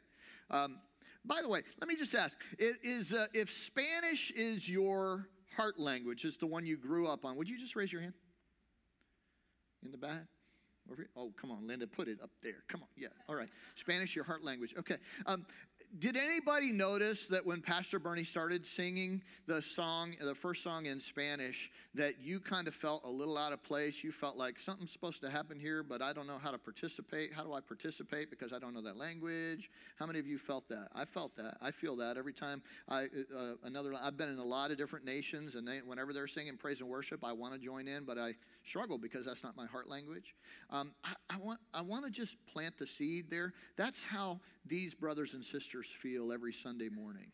Um, 0.51 0.79
by 1.25 1.41
the 1.43 1.49
way, 1.49 1.63
let 1.81 1.89
me 1.89 1.95
just 1.95 2.15
ask: 2.15 2.39
Is 2.59 3.13
uh, 3.13 3.27
if 3.35 3.53
Spanish 3.53 4.31
is 4.31 4.69
your 4.69 5.29
heart 5.57 5.79
language 5.79 6.25
is 6.25 6.37
the 6.37 6.47
one 6.47 6.67
you 6.67 6.77
grew 6.77 7.07
up 7.07 7.25
on. 7.25 7.37
Would 7.37 7.49
you 7.49 7.59
just 7.59 7.77
raise 7.77 7.93
your 7.93 8.03
hand? 8.03 8.15
In 9.85 9.91
the 9.91 9.99
back? 9.99 10.27
Oh, 11.17 11.33
come 11.41 11.51
on, 11.51 11.67
Linda, 11.67 11.87
put 11.87 12.09
it 12.09 12.19
up 12.23 12.31
there. 12.43 12.63
Come 12.69 12.83
on, 12.83 12.89
yeah, 12.97 13.09
all 13.29 13.35
right. 13.35 13.49
Spanish, 13.75 14.15
your 14.15 14.25
heart 14.25 14.45
language. 14.45 14.75
Okay. 14.79 14.97
Um, 15.25 15.47
did 15.99 16.17
anybody 16.17 16.73
notice 16.73 17.27
that 17.27 17.47
when 17.47 17.61
Pastor 17.61 17.99
Bernie 17.99 18.25
started 18.25 18.67
singing 18.67 19.23
the 19.47 19.63
song, 19.63 20.17
the 20.21 20.35
first 20.35 20.63
song 20.63 20.87
in 20.87 20.99
Spanish, 20.99 21.71
that 21.95 22.21
you 22.21 22.41
kind 22.41 22.67
of 22.67 22.75
felt 22.75 23.05
a 23.05 23.09
little 23.09 23.39
out 23.39 23.53
of 23.53 23.63
place? 23.63 24.03
You 24.03 24.11
felt 24.11 24.37
like 24.37 24.59
something's 24.59 24.91
supposed 24.91 25.23
to 25.23 25.31
happen 25.31 25.61
here, 25.61 25.83
but 25.83 26.03
I 26.03 26.13
don't 26.13 26.27
know 26.27 26.39
how 26.39 26.51
to 26.51 26.59
participate. 26.59 27.33
How 27.33 27.45
do 27.45 27.53
I 27.53 27.61
participate 27.61 28.29
because 28.29 28.53
I 28.53 28.59
don't 28.59 28.75
know 28.75 28.83
that 28.83 28.97
language? 28.97 29.71
How 29.97 30.07
many 30.07 30.19
of 30.19 30.27
you 30.27 30.37
felt 30.37 30.69
that? 30.69 30.89
I 30.95 31.05
felt 31.05 31.37
that. 31.37 31.59
I 31.63 31.71
feel 31.71 31.97
that 31.97 32.17
every 32.17 32.33
time 32.33 32.63
I 32.89 33.05
uh, 33.05 33.55
another. 33.63 33.95
I've 34.01 34.17
been 34.17 34.31
in 34.31 34.39
a 34.39 34.45
lot 34.45 34.71
of 34.71 34.79
different 34.79 35.05
nations, 35.05 35.55
and 35.55 35.67
they, 35.67 35.79
whenever 35.87 36.13
they're 36.13 36.27
singing 36.27 36.57
praise 36.57 36.81
and 36.81 36.91
worship, 36.91 37.25
I 37.25 37.33
want 37.33 37.55
to 37.55 37.61
join 37.61 37.87
in, 37.87 38.05
but 38.05 38.19
I 38.19 38.35
struggle 38.65 38.99
because 38.99 39.27
that's 39.27 39.45
not 39.45 39.57
my 39.57 39.67
heart 39.67 39.89
language. 39.89 40.35
Um, 40.71 40.95
I, 41.05 41.15
I 41.31 41.37
want 41.39 41.61
I 41.73 41.83
want 41.83 42.05
to 42.05 42.11
just 42.11 42.37
plant 42.47 42.79
the 42.79 42.87
seed 42.87 43.31
there. 43.31 43.53
That's 43.77 44.05
how 44.05 44.41
these 44.67 44.95
brothers 44.95 45.35
and 45.35 45.45
sisters 45.45 45.87
feel 45.87 46.33
every 46.33 46.53
Sunday 46.53 46.89
morning. 46.89 47.33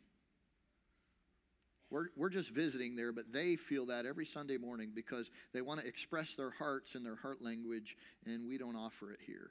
We're, 1.91 2.07
we're 2.17 2.31
just 2.31 2.51
visiting 2.51 2.95
there, 2.95 3.13
but 3.13 3.33
they 3.33 3.57
feel 3.57 3.87
that 3.87 4.07
every 4.07 4.25
Sunday 4.25 4.59
morning 4.59 4.93
because 4.95 5.31
they 5.53 5.61
want 5.61 5.81
to 5.81 5.87
express 5.87 6.35
their 6.35 6.51
hearts 6.51 6.95
in 6.95 7.03
their 7.03 7.17
heart 7.17 7.43
language, 7.43 7.97
and 8.25 8.47
we 8.47 8.59
don't 8.59 8.77
offer 8.77 9.11
it 9.11 9.19
here. 9.27 9.51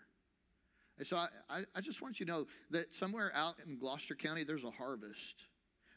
And 0.98 1.06
so 1.06 1.18
I, 1.18 1.28
I, 1.50 1.62
I 1.76 1.82
just 1.82 2.02
want 2.02 2.20
you 2.20 2.26
to 2.26 2.32
know 2.32 2.48
that 2.72 2.94
somewhere 2.94 3.32
out 3.36 3.56
in 3.66 3.78
Gloucester 3.78 4.16
County, 4.16 4.46
there's 4.46 4.64
a 4.64 4.72
harvest 4.72 5.48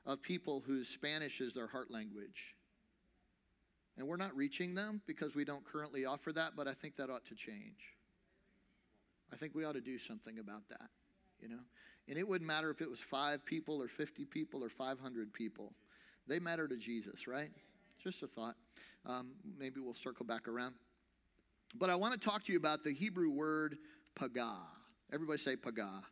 of 0.05 0.21
people 0.21 0.63
whose 0.67 0.89
Spanish 0.89 1.41
is 1.41 1.55
their 1.55 1.69
heart 1.69 1.93
language. 1.93 2.57
And 3.97 4.07
we're 4.07 4.17
not 4.17 4.35
reaching 4.35 4.75
them 4.75 5.03
because 5.07 5.35
we 5.35 5.45
don't 5.45 5.65
currently 5.65 6.05
offer 6.05 6.33
that, 6.33 6.53
but 6.57 6.67
I 6.67 6.73
think 6.73 6.97
that 6.97 7.11
ought 7.11 7.27
to 7.27 7.35
change. 7.35 7.97
I 9.33 9.37
think 9.37 9.55
we 9.55 9.65
ought 9.65 9.75
to 9.75 9.81
do 9.81 9.99
something 9.99 10.39
about 10.39 10.69
that, 10.69 10.89
you 11.41 11.49
know? 11.49 11.61
And 12.09 12.19
it 12.19 12.27
wouldn't 12.27 12.49
matter 12.49 12.71
if 12.71 12.81
it 12.81 12.91
was 12.91 13.01
five 13.01 13.45
people 13.45 13.83
or 13.83 13.89
50 13.89 14.25
people 14.25 14.65
or 14.65 14.69
500 14.69 15.33
people. 15.33 15.73
They 16.27 16.39
matter 16.39 16.67
to 16.67 16.77
Jesus, 16.77 17.27
right? 17.27 17.51
Just 18.03 18.23
a 18.23 18.27
thought. 18.27 18.57
Um, 19.07 19.33
maybe 19.59 19.81
we'll 19.81 19.95
circle 19.95 20.25
back 20.25 20.49
around. 20.49 20.75
But 21.75 21.91
I 21.91 21.95
want 21.95 22.21
to 22.21 22.21
talk 22.21 22.45
to 22.45 22.53
you 22.53 22.59
about 22.59 22.85
the 22.85 22.93
Hebrew 22.93 23.31
word 23.31 23.79
pagah. 24.19 24.57
Everybody 25.13 25.39
say 25.39 25.57
pagah. 25.57 26.03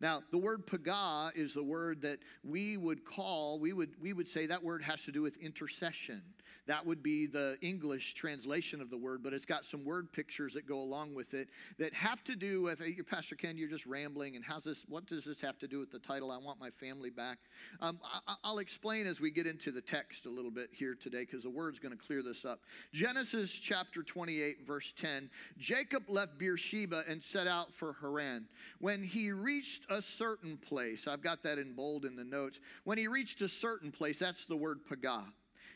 Now, 0.00 0.22
the 0.30 0.38
word 0.38 0.66
paga 0.66 1.32
is 1.34 1.54
the 1.54 1.62
word 1.62 2.02
that 2.02 2.18
we 2.42 2.76
would 2.76 3.04
call, 3.04 3.58
we 3.58 3.72
would, 3.72 3.94
we 4.00 4.12
would 4.12 4.28
say 4.28 4.46
that 4.46 4.62
word 4.62 4.82
has 4.82 5.04
to 5.04 5.12
do 5.12 5.22
with 5.22 5.36
intercession. 5.38 6.22
That 6.66 6.86
would 6.86 7.02
be 7.02 7.26
the 7.26 7.58
English 7.60 8.14
translation 8.14 8.80
of 8.80 8.88
the 8.88 8.96
word, 8.96 9.22
but 9.22 9.34
it's 9.34 9.44
got 9.44 9.64
some 9.64 9.84
word 9.84 10.10
pictures 10.12 10.54
that 10.54 10.66
go 10.66 10.80
along 10.80 11.14
with 11.14 11.34
it 11.34 11.50
that 11.78 11.92
have 11.92 12.24
to 12.24 12.36
do 12.36 12.62
with, 12.62 12.80
hey, 12.80 12.96
Pastor 13.02 13.34
Ken, 13.34 13.58
you're 13.58 13.68
just 13.68 13.84
rambling, 13.84 14.34
and 14.34 14.44
how's 14.44 14.64
this, 14.64 14.86
what 14.88 15.04
does 15.06 15.24
this 15.26 15.42
have 15.42 15.58
to 15.58 15.68
do 15.68 15.78
with 15.78 15.90
the 15.90 15.98
title, 15.98 16.30
I 16.30 16.38
Want 16.38 16.58
My 16.58 16.70
Family 16.70 17.10
Back? 17.10 17.38
Um, 17.80 18.00
I, 18.26 18.50
will 18.50 18.60
explain 18.60 19.06
as 19.06 19.20
we 19.20 19.30
get 19.30 19.46
into 19.46 19.72
the 19.72 19.82
text 19.82 20.24
a 20.24 20.30
little 20.30 20.50
bit 20.50 20.70
here 20.72 20.94
today, 20.94 21.20
because 21.20 21.42
the 21.42 21.50
word's 21.50 21.78
going 21.78 21.96
to 21.96 22.02
clear 22.02 22.22
this 22.22 22.46
up. 22.46 22.60
Genesis 22.92 23.52
chapter 23.52 24.02
28, 24.02 24.66
verse 24.66 24.92
10 24.94 25.30
Jacob 25.58 26.04
left 26.08 26.38
Beersheba 26.38 27.04
and 27.08 27.22
set 27.22 27.46
out 27.46 27.74
for 27.74 27.96
Haran. 28.00 28.46
When 28.78 29.02
he 29.02 29.32
reached 29.32 29.83
a 29.90 30.02
certain 30.02 30.56
place, 30.56 31.06
I've 31.06 31.22
got 31.22 31.42
that 31.42 31.58
in 31.58 31.74
bold 31.74 32.04
in 32.04 32.16
the 32.16 32.24
notes, 32.24 32.60
when 32.84 32.98
he 32.98 33.08
reached 33.08 33.40
a 33.42 33.48
certain 33.48 33.90
place, 33.90 34.18
that's 34.18 34.46
the 34.46 34.56
word 34.56 34.80
pagah. 34.88 35.26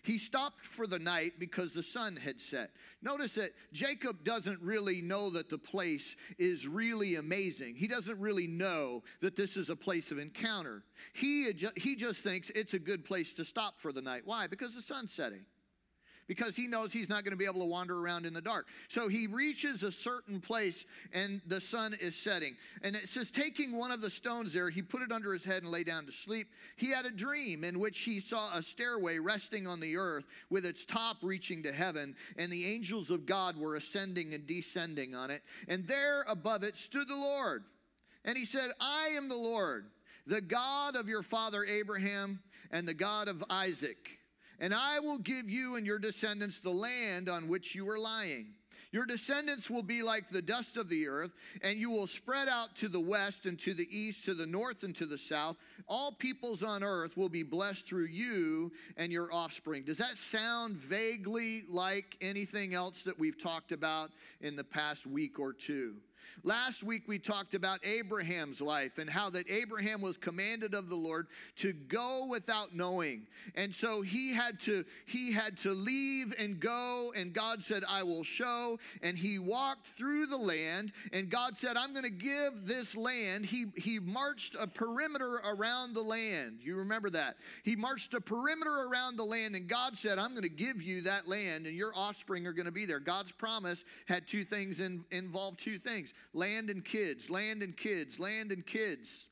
He 0.02 0.16
stopped 0.18 0.64
for 0.64 0.86
the 0.86 0.98
night 0.98 1.34
because 1.38 1.72
the 1.72 1.82
sun 1.82 2.16
had 2.16 2.40
set. 2.40 2.70
Notice 3.02 3.32
that 3.32 3.50
Jacob 3.72 4.24
doesn't 4.24 4.62
really 4.62 5.02
know 5.02 5.28
that 5.30 5.50
the 5.50 5.58
place 5.58 6.16
is 6.38 6.68
really 6.68 7.16
amazing. 7.16 7.74
He 7.74 7.88
doesn't 7.88 8.18
really 8.18 8.46
know 8.46 9.02
that 9.20 9.36
this 9.36 9.56
is 9.56 9.70
a 9.70 9.76
place 9.76 10.10
of 10.10 10.18
encounter. 10.18 10.84
He, 11.12 11.50
he 11.76 11.96
just 11.96 12.22
thinks 12.22 12.50
it's 12.50 12.74
a 12.74 12.78
good 12.78 13.04
place 13.04 13.34
to 13.34 13.44
stop 13.44 13.78
for 13.78 13.92
the 13.92 14.00
night. 14.00 14.22
Why? 14.24 14.46
Because 14.46 14.74
the 14.74 14.82
sun's 14.82 15.12
setting 15.12 15.44
because 16.28 16.54
he 16.54 16.66
knows 16.66 16.92
he's 16.92 17.08
not 17.08 17.24
going 17.24 17.32
to 17.32 17.38
be 17.38 17.46
able 17.46 17.60
to 17.60 17.66
wander 17.66 17.98
around 17.98 18.26
in 18.26 18.34
the 18.34 18.40
dark. 18.40 18.68
So 18.86 19.08
he 19.08 19.26
reaches 19.26 19.82
a 19.82 19.90
certain 19.90 20.40
place 20.40 20.86
and 21.12 21.40
the 21.46 21.60
sun 21.60 21.96
is 22.00 22.14
setting. 22.14 22.54
And 22.82 22.94
it 22.94 23.08
says, 23.08 23.30
taking 23.30 23.72
one 23.72 23.90
of 23.90 24.02
the 24.02 24.10
stones 24.10 24.52
there, 24.52 24.68
he 24.68 24.82
put 24.82 25.02
it 25.02 25.10
under 25.10 25.32
his 25.32 25.42
head 25.42 25.62
and 25.62 25.72
lay 25.72 25.82
down 25.82 26.04
to 26.06 26.12
sleep. 26.12 26.48
He 26.76 26.90
had 26.90 27.06
a 27.06 27.10
dream 27.10 27.64
in 27.64 27.78
which 27.80 28.00
he 28.00 28.20
saw 28.20 28.54
a 28.54 28.62
stairway 28.62 29.18
resting 29.18 29.66
on 29.66 29.80
the 29.80 29.96
earth 29.96 30.26
with 30.50 30.66
its 30.66 30.84
top 30.84 31.16
reaching 31.22 31.62
to 31.62 31.72
heaven, 31.72 32.14
and 32.36 32.52
the 32.52 32.66
angels 32.66 33.10
of 33.10 33.24
God 33.24 33.56
were 33.56 33.76
ascending 33.76 34.34
and 34.34 34.46
descending 34.46 35.14
on 35.14 35.30
it. 35.30 35.42
And 35.66 35.88
there 35.88 36.24
above 36.28 36.62
it 36.62 36.76
stood 36.76 37.08
the 37.08 37.16
Lord. 37.16 37.64
And 38.24 38.36
he 38.36 38.44
said, 38.44 38.70
I 38.78 39.08
am 39.16 39.28
the 39.28 39.36
Lord, 39.36 39.86
the 40.26 40.42
God 40.42 40.94
of 40.94 41.08
your 41.08 41.22
father 41.22 41.64
Abraham 41.64 42.40
and 42.70 42.86
the 42.86 42.94
God 42.94 43.28
of 43.28 43.42
Isaac 43.48 44.18
and 44.58 44.74
I 44.74 45.00
will 45.00 45.18
give 45.18 45.48
you 45.48 45.76
and 45.76 45.86
your 45.86 45.98
descendants 45.98 46.60
the 46.60 46.70
land 46.70 47.28
on 47.28 47.48
which 47.48 47.74
you 47.74 47.88
are 47.88 47.98
lying. 47.98 48.54
Your 48.90 49.04
descendants 49.04 49.68
will 49.68 49.82
be 49.82 50.02
like 50.02 50.30
the 50.30 50.40
dust 50.40 50.78
of 50.78 50.88
the 50.88 51.08
earth, 51.08 51.32
and 51.62 51.78
you 51.78 51.90
will 51.90 52.06
spread 52.06 52.48
out 52.48 52.74
to 52.76 52.88
the 52.88 53.00
west 53.00 53.44
and 53.44 53.58
to 53.60 53.74
the 53.74 53.86
east, 53.90 54.24
to 54.24 54.34
the 54.34 54.46
north 54.46 54.82
and 54.82 54.96
to 54.96 55.04
the 55.04 55.18
south. 55.18 55.56
All 55.86 56.12
peoples 56.12 56.62
on 56.62 56.82
earth 56.82 57.16
will 57.16 57.28
be 57.28 57.42
blessed 57.42 57.86
through 57.86 58.06
you 58.06 58.72
and 58.96 59.12
your 59.12 59.32
offspring. 59.32 59.82
Does 59.82 59.98
that 59.98 60.16
sound 60.16 60.76
vaguely 60.76 61.62
like 61.68 62.16
anything 62.22 62.72
else 62.72 63.02
that 63.02 63.18
we've 63.18 63.38
talked 63.38 63.72
about 63.72 64.10
in 64.40 64.56
the 64.56 64.64
past 64.64 65.06
week 65.06 65.38
or 65.38 65.52
two? 65.52 65.96
Last 66.44 66.82
week 66.82 67.02
we 67.06 67.18
talked 67.18 67.54
about 67.54 67.84
Abraham's 67.84 68.60
life 68.60 68.98
and 68.98 69.10
how 69.10 69.30
that 69.30 69.50
Abraham 69.50 70.00
was 70.00 70.16
commanded 70.16 70.74
of 70.74 70.88
the 70.88 70.94
Lord 70.94 71.26
to 71.56 71.72
go 71.72 72.26
without 72.30 72.74
knowing. 72.74 73.26
And 73.54 73.74
so 73.74 74.02
he 74.02 74.32
had 74.32 74.60
to 74.60 74.84
he 75.06 75.32
had 75.32 75.58
to 75.58 75.72
leave 75.72 76.34
and 76.38 76.60
go 76.60 77.12
and 77.16 77.32
God 77.32 77.64
said 77.64 77.82
I 77.88 78.02
will 78.02 78.24
show 78.24 78.78
and 79.02 79.18
he 79.18 79.38
walked 79.38 79.86
through 79.86 80.26
the 80.26 80.36
land 80.36 80.92
and 81.12 81.28
God 81.28 81.56
said 81.56 81.76
I'm 81.76 81.92
going 81.92 82.04
to 82.04 82.10
give 82.10 82.66
this 82.66 82.96
land. 82.96 83.46
He 83.46 83.66
he 83.76 83.98
marched 83.98 84.54
a 84.58 84.66
perimeter 84.66 85.40
around 85.44 85.94
the 85.94 86.02
land. 86.02 86.58
You 86.62 86.76
remember 86.76 87.10
that. 87.10 87.36
He 87.64 87.76
marched 87.76 88.14
a 88.14 88.20
perimeter 88.20 88.88
around 88.90 89.16
the 89.16 89.24
land 89.24 89.54
and 89.54 89.68
God 89.68 89.96
said 89.96 90.18
I'm 90.18 90.30
going 90.30 90.42
to 90.42 90.48
give 90.48 90.82
you 90.82 91.02
that 91.02 91.26
land 91.26 91.66
and 91.66 91.76
your 91.76 91.92
offspring 91.94 92.46
are 92.46 92.52
going 92.52 92.66
to 92.66 92.72
be 92.72 92.86
there. 92.86 93.00
God's 93.00 93.32
promise 93.32 93.84
had 94.06 94.26
two 94.26 94.44
things 94.44 94.80
in, 94.80 95.04
involved 95.10 95.58
two 95.60 95.78
things 95.78 96.14
land 96.32 96.70
and 96.70 96.84
kids, 96.84 97.30
land 97.30 97.62
and 97.62 97.76
kids, 97.76 98.18
land 98.18 98.52
and 98.52 98.66
kids. 98.66 99.28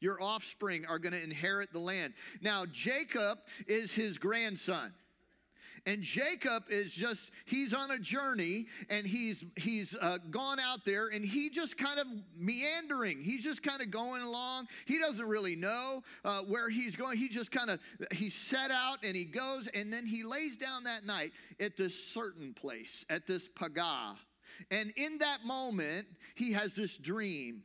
Your 0.00 0.20
offspring 0.22 0.86
are 0.86 0.98
going 0.98 1.12
to 1.12 1.22
inherit 1.22 1.72
the 1.72 1.78
land. 1.78 2.14
Now, 2.40 2.64
Jacob 2.66 3.38
is 3.66 3.94
his 3.94 4.18
grandson. 4.18 4.92
And 5.86 6.02
Jacob 6.02 6.64
is 6.68 6.92
just, 6.92 7.30
he's 7.46 7.72
on 7.72 7.90
a 7.90 7.98
journey 7.98 8.66
and 8.88 9.06
he's, 9.06 9.44
he's 9.56 9.94
uh, 10.00 10.18
gone 10.30 10.60
out 10.60 10.84
there 10.84 11.08
and 11.08 11.24
he 11.24 11.48
just 11.48 11.78
kind 11.78 11.98
of 11.98 12.06
meandering. 12.36 13.22
He's 13.22 13.42
just 13.42 13.62
kind 13.62 13.80
of 13.80 13.90
going 13.90 14.22
along. 14.22 14.68
He 14.86 14.98
doesn't 14.98 15.26
really 15.26 15.56
know 15.56 16.02
uh, 16.24 16.42
where 16.42 16.68
he's 16.68 16.96
going. 16.96 17.16
He 17.16 17.28
just 17.28 17.50
kind 17.50 17.70
of, 17.70 17.80
he 18.12 18.28
set 18.28 18.70
out 18.70 18.98
and 19.04 19.16
he 19.16 19.24
goes 19.24 19.68
and 19.68 19.92
then 19.92 20.06
he 20.06 20.22
lays 20.22 20.56
down 20.56 20.84
that 20.84 21.04
night 21.06 21.32
at 21.58 21.76
this 21.76 22.08
certain 22.12 22.52
place, 22.52 23.04
at 23.08 23.26
this 23.26 23.48
pagah 23.48 24.16
and 24.70 24.92
in 24.96 25.18
that 25.18 25.44
moment, 25.44 26.06
he 26.34 26.52
has 26.52 26.74
this 26.74 26.96
dream. 26.98 27.64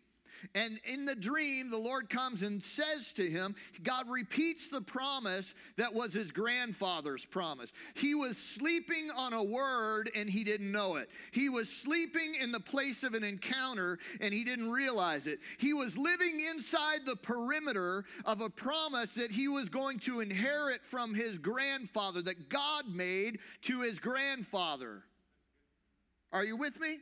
And 0.53 0.79
in 0.85 1.05
the 1.05 1.15
dream, 1.15 1.69
the 1.69 1.77
Lord 1.77 2.09
comes 2.09 2.43
and 2.43 2.61
says 2.61 3.13
to 3.13 3.27
him, 3.29 3.55
God 3.83 4.09
repeats 4.09 4.67
the 4.67 4.81
promise 4.81 5.53
that 5.77 5.93
was 5.93 6.13
his 6.13 6.31
grandfather's 6.31 7.25
promise. 7.25 7.71
He 7.95 8.13
was 8.13 8.37
sleeping 8.37 9.09
on 9.15 9.33
a 9.33 9.43
word 9.43 10.11
and 10.15 10.29
he 10.29 10.43
didn't 10.43 10.71
know 10.71 10.97
it. 10.97 11.09
He 11.31 11.49
was 11.49 11.69
sleeping 11.69 12.35
in 12.35 12.51
the 12.51 12.59
place 12.59 13.03
of 13.03 13.13
an 13.13 13.23
encounter 13.23 13.97
and 14.21 14.33
he 14.33 14.43
didn't 14.43 14.69
realize 14.69 15.27
it. 15.27 15.39
He 15.57 15.73
was 15.73 15.97
living 15.97 16.39
inside 16.51 17.05
the 17.05 17.15
perimeter 17.15 18.05
of 18.25 18.41
a 18.41 18.49
promise 18.49 19.11
that 19.11 19.31
he 19.31 19.47
was 19.47 19.69
going 19.69 19.99
to 19.99 20.19
inherit 20.19 20.85
from 20.85 21.13
his 21.13 21.37
grandfather, 21.37 22.21
that 22.23 22.49
God 22.49 22.85
made 22.87 23.39
to 23.63 23.81
his 23.81 23.99
grandfather. 23.99 25.03
Are 26.35 26.43
you 26.43 26.57
with 26.57 26.81
me? 26.81 26.97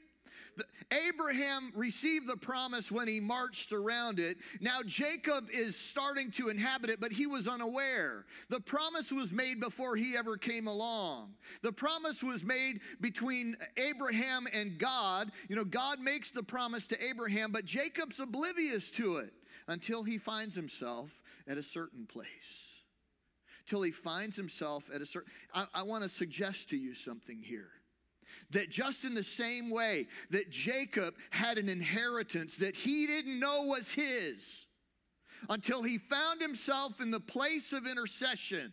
Abraham 1.09 1.71
received 1.75 2.27
the 2.27 2.37
promise 2.37 2.91
when 2.91 3.07
he 3.07 3.19
marched 3.19 3.73
around 3.73 4.19
it. 4.19 4.37
Now 4.61 4.81
Jacob 4.85 5.47
is 5.51 5.75
starting 5.75 6.29
to 6.33 6.49
inhabit 6.49 6.91
it, 6.91 7.01
but 7.01 7.11
he 7.11 7.25
was 7.25 7.47
unaware. 7.47 8.25
The 8.49 8.59
promise 8.59 9.11
was 9.11 9.33
made 9.33 9.59
before 9.59 9.95
he 9.95 10.15
ever 10.15 10.37
came 10.37 10.67
along. 10.67 11.33
The 11.63 11.71
promise 11.71 12.21
was 12.21 12.43
made 12.43 12.81
between 13.01 13.55
Abraham 13.75 14.45
and 14.53 14.77
God. 14.77 15.31
You 15.49 15.55
know, 15.55 15.65
God 15.65 15.99
makes 15.99 16.29
the 16.29 16.43
promise 16.43 16.85
to 16.87 17.03
Abraham, 17.03 17.51
but 17.51 17.65
Jacob's 17.65 18.19
oblivious 18.19 18.91
to 18.91 19.17
it 19.17 19.33
until 19.67 20.03
he 20.03 20.19
finds 20.19 20.55
himself 20.55 21.23
at 21.47 21.57
a 21.57 21.63
certain 21.63 22.05
place. 22.05 22.83
Till 23.65 23.81
he 23.81 23.89
finds 23.89 24.37
himself 24.37 24.91
at 24.93 25.01
a 25.01 25.07
certain. 25.07 25.31
I, 25.55 25.65
I 25.73 25.83
want 25.83 26.03
to 26.03 26.09
suggest 26.09 26.69
to 26.69 26.77
you 26.77 26.93
something 26.93 27.41
here 27.41 27.71
that 28.53 28.69
just 28.69 29.03
in 29.03 29.13
the 29.13 29.23
same 29.23 29.69
way 29.69 30.07
that 30.31 30.49
Jacob 30.49 31.15
had 31.29 31.57
an 31.57 31.69
inheritance 31.69 32.55
that 32.57 32.75
he 32.75 33.05
didn't 33.05 33.39
know 33.39 33.63
was 33.65 33.93
his 33.93 34.67
until 35.49 35.83
he 35.83 35.97
found 35.97 36.41
himself 36.41 37.01
in 37.01 37.11
the 37.11 37.19
place 37.19 37.73
of 37.73 37.85
intercession. 37.85 38.71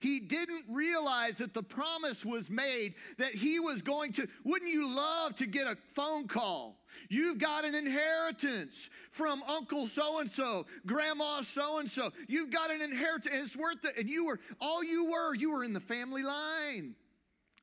He 0.00 0.20
didn't 0.20 0.64
realize 0.68 1.38
that 1.38 1.54
the 1.54 1.62
promise 1.62 2.24
was 2.24 2.50
made 2.50 2.94
that 3.18 3.34
he 3.34 3.60
was 3.60 3.80
going 3.80 4.12
to. 4.14 4.28
Wouldn't 4.44 4.70
you 4.70 4.86
love 4.86 5.34
to 5.36 5.46
get 5.46 5.66
a 5.66 5.76
phone 5.94 6.28
call? 6.28 6.76
You've 7.08 7.38
got 7.38 7.64
an 7.64 7.74
inheritance 7.74 8.90
from 9.10 9.42
Uncle 9.48 9.86
so 9.86 10.18
and 10.18 10.30
so, 10.30 10.66
Grandma 10.86 11.40
so 11.40 11.78
and 11.78 11.90
so. 11.90 12.12
You've 12.28 12.50
got 12.50 12.70
an 12.70 12.82
inheritance. 12.82 13.34
It's 13.34 13.56
worth 13.56 13.84
it. 13.84 13.98
And 13.98 14.08
you 14.08 14.26
were, 14.26 14.40
all 14.60 14.84
you 14.84 15.10
were, 15.10 15.34
you 15.34 15.52
were 15.52 15.64
in 15.64 15.72
the 15.72 15.80
family 15.80 16.22
line. 16.22 16.94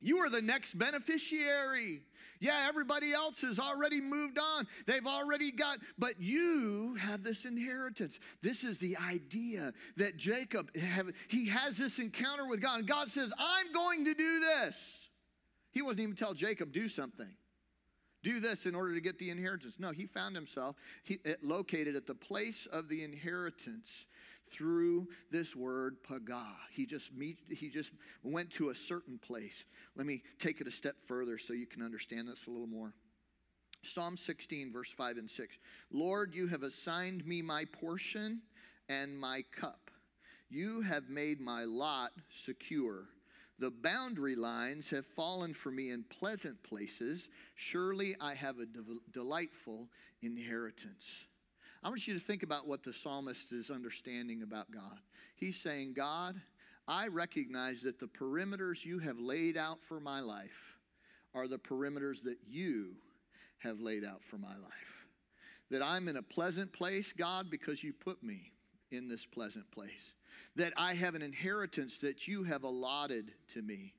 You 0.04 0.18
are 0.18 0.30
the 0.30 0.42
next 0.42 0.78
beneficiary. 0.78 2.02
Yeah, 2.40 2.66
everybody 2.68 3.14
else 3.14 3.42
has 3.42 3.58
already 3.58 4.02
moved 4.02 4.38
on. 4.38 4.68
They've 4.86 5.08
already 5.08 5.52
got, 5.52 5.80
but 5.98 6.20
you 6.20 6.96
have 7.00 7.24
this 7.24 7.46
inheritance. 7.46 8.20
This 8.42 8.66
is 8.66 8.80
the 8.80 8.98
idea 8.98 9.72
that 9.96 10.18
Jacob 10.18 10.76
have, 10.76 11.10
he 11.30 11.48
has 11.48 11.78
this 11.78 12.00
encounter 12.00 12.46
with 12.46 12.62
God. 12.62 12.80
And 12.80 12.88
God 12.88 13.10
says, 13.10 13.34
I'm 13.40 13.72
going 13.72 14.04
to 14.06 14.14
do 14.14 14.42
this. 14.42 15.08
He 15.72 15.82
wasn't 15.82 16.02
even 16.02 16.16
tell 16.16 16.34
Jacob, 16.34 16.74
do 16.74 16.90
something. 16.90 17.34
Do 18.24 18.40
this 18.40 18.66
in 18.66 18.76
order 18.76 18.94
to 18.94 19.02
get 19.02 19.20
the 19.20 19.30
inheritance. 19.30 19.80
No, 19.80 19.92
he 19.92 20.06
found 20.06 20.36
himself 20.36 20.76
he, 21.04 21.20
located 21.42 21.96
at 21.96 22.08
the 22.08 22.16
place 22.16 22.66
of 22.66 22.90
the 22.90 23.04
inheritance 23.04 24.06
through 24.48 25.08
this 25.32 25.56
word 25.56 25.98
pagah. 26.04 26.56
He 26.72 26.86
just 26.86 27.14
meet, 27.14 27.40
he 27.50 27.70
just 27.70 27.92
went 28.24 28.52
to 28.52 28.70
a 28.70 28.76
certain 28.76 29.18
place. 29.18 29.66
Let 29.96 30.06
me 30.06 30.24
take 30.40 30.62
it 30.62 30.68
a 30.68 30.72
step 30.72 30.96
further 31.00 31.38
so 31.38 31.54
you 31.54 31.66
can 31.66 31.82
understand 31.82 32.28
this 32.28 32.48
a 32.48 32.52
little 32.52 32.68
more. 32.68 32.94
Psalm 33.84 34.16
16, 34.16 34.72
verse 34.72 34.92
5 34.92 35.18
and 35.18 35.30
6. 35.30 35.58
Lord, 35.92 36.34
you 36.34 36.48
have 36.48 36.64
assigned 36.64 37.26
me 37.26 37.42
my 37.42 37.66
portion 37.66 38.42
and 38.88 39.20
my 39.20 39.44
cup. 39.52 39.92
You 40.50 40.82
have 40.82 41.10
made 41.10 41.42
my 41.42 41.64
lot 41.66 42.12
secure. 42.30 43.10
The 43.60 43.72
boundary 43.72 44.36
lines 44.36 44.90
have 44.92 45.06
fallen 45.06 45.54
for 45.54 45.72
me 45.72 45.92
in 45.92 46.04
pleasant 46.04 46.64
places. 46.64 47.30
Surely 47.56 48.16
I 48.20 48.34
have 48.36 48.60
a 48.60 48.66
de- 48.66 48.82
delightful 49.12 49.90
inheritance. 50.22 51.28
I 51.84 51.90
want 51.90 52.08
you 52.08 52.14
to 52.14 52.20
think 52.20 52.44
about 52.44 52.66
what 52.66 52.84
the 52.84 52.94
psalmist 52.94 53.52
is 53.52 53.70
understanding 53.70 54.42
about 54.42 54.72
God. 54.72 55.00
He's 55.36 55.58
saying, 55.58 55.94
God, 55.94 56.40
I 56.88 57.08
recognize 57.08 57.82
that 57.82 58.00
the 58.00 58.08
perimeters 58.08 58.86
you 58.86 59.00
have 59.00 59.20
laid 59.20 59.58
out 59.58 59.84
for 59.84 60.00
my 60.00 60.22
life 60.22 60.78
are 61.34 61.48
the 61.48 61.58
perimeters 61.58 62.24
that 62.24 62.38
you 62.48 62.96
have 63.60 63.82
laid 63.82 64.06
out 64.06 64.24
for 64.24 64.38
my 64.38 64.56
life. 64.56 65.08
That 65.72 65.84
I'm 65.84 66.08
in 66.08 66.18
a 66.18 66.22
pleasant 66.22 66.72
place, 66.72 67.12
God, 67.12 67.50
because 67.50 67.84
you 67.84 67.92
put 67.92 68.24
me 68.24 68.54
in 68.92 69.10
this 69.10 69.26
pleasant 69.26 69.70
place. 69.72 70.14
That 70.56 70.72
I 70.78 70.94
have 70.94 71.16
an 71.16 71.22
inheritance 71.22 71.98
that 72.00 72.28
you 72.28 72.44
have 72.44 72.64
allotted 72.64 73.32
to 73.50 73.62
me 73.62 73.94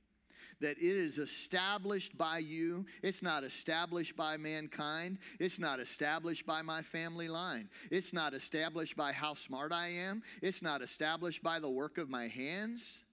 that 0.60 0.78
it 0.78 0.82
is 0.82 1.18
established 1.18 2.16
by 2.16 2.38
you. 2.38 2.86
It's 3.02 3.22
not 3.22 3.44
established 3.44 4.16
by 4.16 4.36
mankind. 4.36 5.18
It's 5.38 5.58
not 5.58 5.80
established 5.80 6.46
by 6.46 6.62
my 6.62 6.82
family 6.82 7.28
line. 7.28 7.68
It's 7.90 8.12
not 8.12 8.34
established 8.34 8.96
by 8.96 9.12
how 9.12 9.34
smart 9.34 9.72
I 9.72 9.88
am. 9.88 10.22
It's 10.42 10.62
not 10.62 10.82
established 10.82 11.42
by 11.42 11.58
the 11.58 11.70
work 11.70 11.98
of 11.98 12.08
my 12.08 12.28
hands. 12.28 13.04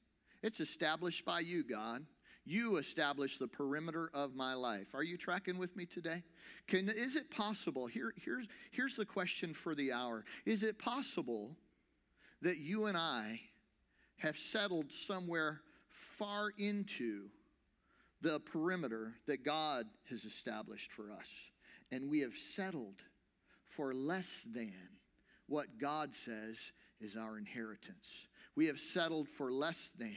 It's 0.44 0.60
established 0.60 1.26
by 1.26 1.42
you, 1.42 1.64
God. 1.64 2.06
You 2.44 2.78
establish 2.78 3.38
the 3.38 3.48
perimeter 3.48 4.10
of 4.14 4.36
my 4.36 4.56
life. 4.56 4.96
Are 4.96 5.04
you 5.04 5.16
tracking 5.16 5.60
with 5.60 5.76
me 5.76 5.86
today? 5.86 6.24
Can, 6.68 6.90
is 6.90 7.16
it 7.16 7.30
possible? 7.30 7.86
Here, 7.86 8.14
here's, 8.18 8.48
here's 8.72 8.96
the 8.96 9.06
question 9.06 9.54
for 9.54 9.76
the 9.76 9.92
hour 9.92 10.26
Is 10.46 10.64
it 10.64 10.80
possible 10.80 11.56
that 12.42 12.58
you 12.58 12.86
and 12.86 12.98
I 12.98 13.42
have 14.18 14.38
settled 14.38 14.92
somewhere 14.92 15.62
far 16.22 16.52
into 16.60 17.30
the 18.22 18.40
perimeter 18.42 19.16
that 19.26 19.44
God 19.44 19.88
has 20.08 20.24
established 20.24 20.92
for 20.92 21.12
us. 21.12 21.50
And 21.92 22.12
we 22.12 22.20
have 22.20 22.36
settled 22.36 23.02
for 23.66 23.92
less 23.96 24.46
than 24.54 24.76
what 25.48 25.80
God 25.80 26.14
says 26.14 26.74
is 27.00 27.18
our 27.18 27.40
inheritance. 27.40 28.28
We 28.56 28.68
have 28.68 28.78
settled 28.78 29.30
for 29.30 29.52
less 29.52 29.90
than 29.98 30.16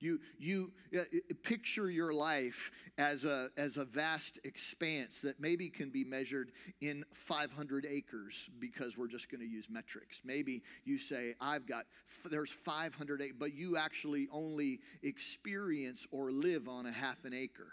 you, 0.00 0.20
you 0.38 0.72
uh, 0.98 1.02
picture 1.42 1.90
your 1.90 2.12
life 2.12 2.70
as 2.98 3.24
a, 3.24 3.50
as 3.56 3.76
a 3.76 3.84
vast 3.84 4.38
expanse 4.44 5.20
that 5.20 5.40
maybe 5.40 5.68
can 5.68 5.90
be 5.90 6.04
measured 6.04 6.52
in 6.80 7.04
500 7.12 7.86
acres 7.88 8.50
because 8.58 8.96
we're 8.96 9.08
just 9.08 9.30
going 9.30 9.40
to 9.40 9.46
use 9.46 9.68
metrics. 9.70 10.22
Maybe 10.24 10.62
you 10.84 10.98
say, 10.98 11.34
I've 11.40 11.66
got, 11.66 11.86
there's 12.30 12.50
500 12.50 13.20
acres, 13.20 13.36
but 13.38 13.54
you 13.54 13.76
actually 13.76 14.28
only 14.32 14.80
experience 15.02 16.06
or 16.10 16.30
live 16.30 16.68
on 16.68 16.86
a 16.86 16.92
half 16.92 17.24
an 17.24 17.34
acre. 17.34 17.72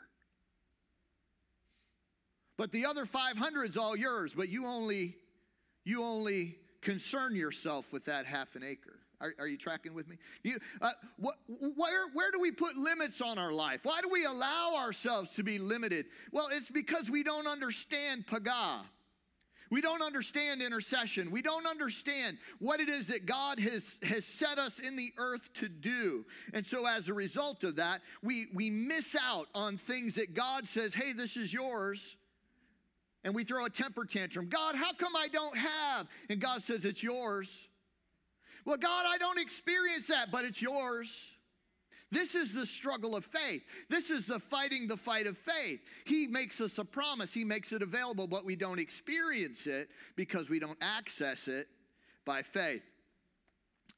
But 2.58 2.72
the 2.72 2.86
other 2.86 3.06
500 3.06 3.70
is 3.70 3.78
all 3.78 3.96
yours, 3.96 4.34
but 4.34 4.50
you 4.50 4.66
only, 4.66 5.16
you 5.86 6.04
only 6.04 6.58
concern 6.82 7.36
yourself 7.36 7.94
with 7.94 8.06
that 8.06 8.26
half 8.26 8.56
an 8.56 8.64
acre. 8.64 9.00
Are, 9.20 9.34
are 9.40 9.48
you 9.48 9.58
tracking 9.58 9.96
with 9.96 10.08
me? 10.08 10.18
You, 10.44 10.58
uh, 10.82 10.92
what, 11.18 11.36
where, 11.48 12.08
where 12.14 12.32
do 12.32 12.40
we 12.40 12.52
put 12.52 12.76
limits 12.76 13.20
on 13.20 13.40
our 13.40 13.52
life? 13.52 13.82
Why 13.84 14.02
do 14.02 14.10
we 14.10 14.26
allow 14.26 14.76
ourselves 14.76 15.32
to 15.36 15.44
be 15.44 15.58
limited? 15.58 16.06
Well, 16.32 16.50
it's 16.52 16.70
because 16.70 17.10
we 17.10 17.24
don't 17.24 17.48
understand 17.48 18.28
pagah. 18.28 18.82
We 19.70 19.82
don't 19.82 20.02
understand 20.02 20.62
intercession. 20.62 21.32
We 21.32 21.42
don't 21.42 21.66
understand 21.66 22.38
what 22.60 22.80
it 22.80 22.90
is 22.90 23.08
that 23.08 23.26
God 23.26 23.60
has, 23.60 23.96
has 24.04 24.26
set 24.26 24.60
us 24.60 24.80
in 24.80 24.96
the 24.96 25.12
earth 25.18 25.52
to 25.56 25.68
do. 25.68 26.26
And 26.54 26.66
so, 26.66 26.86
as 26.86 27.10
a 27.10 27.14
result 27.14 27.64
of 27.64 27.76
that, 27.78 28.02
we, 28.24 28.46
we 28.54 28.70
miss 28.70 29.16
out 29.22 29.48
on 29.54 29.78
things 29.78 30.16
that 30.16 30.34
God 30.34 30.68
says, 30.68 30.94
hey, 30.94 31.12
this 31.12 31.36
is 31.36 31.52
yours. 31.52 32.16
And 33.24 33.36
we 33.36 33.44
throw 33.44 33.66
a 33.66 33.70
temper 33.70 34.06
tantrum. 34.06 34.48
God, 34.48 34.76
how 34.76 34.94
come 34.94 35.16
I 35.16 35.28
don't 35.28 35.58
have? 35.58 36.08
And 36.30 36.40
God 36.40 36.64
says, 36.64 36.86
it's 36.86 37.04
yours. 37.04 37.68
Well, 38.68 38.76
God, 38.76 39.06
I 39.08 39.18
don't 39.18 39.40
experience 39.40 40.08
that, 40.08 40.30
but 40.30 40.44
it's 40.44 40.62
yours. 40.62 41.34
This 42.12 42.36
is 42.36 42.54
the 42.54 42.66
struggle 42.66 43.16
of 43.16 43.24
faith. 43.24 43.62
This 43.90 44.12
is 44.12 44.26
the 44.26 44.40
fighting 44.40 44.88
the 44.88 44.98
fight 44.98 45.26
of 45.26 45.38
faith. 45.38 45.80
He 46.06 46.28
makes 46.28 46.60
us 46.60 46.78
a 46.78 46.84
promise, 46.84 47.34
He 47.34 47.46
makes 47.46 47.72
it 47.72 47.82
available, 47.82 48.28
but 48.28 48.44
we 48.44 48.58
don't 48.58 48.80
experience 48.80 49.68
it 49.68 49.88
because 50.18 50.50
we 50.50 50.60
don't 50.60 50.78
access 50.82 51.48
it 51.48 51.68
by 52.26 52.42
faith 52.42 52.84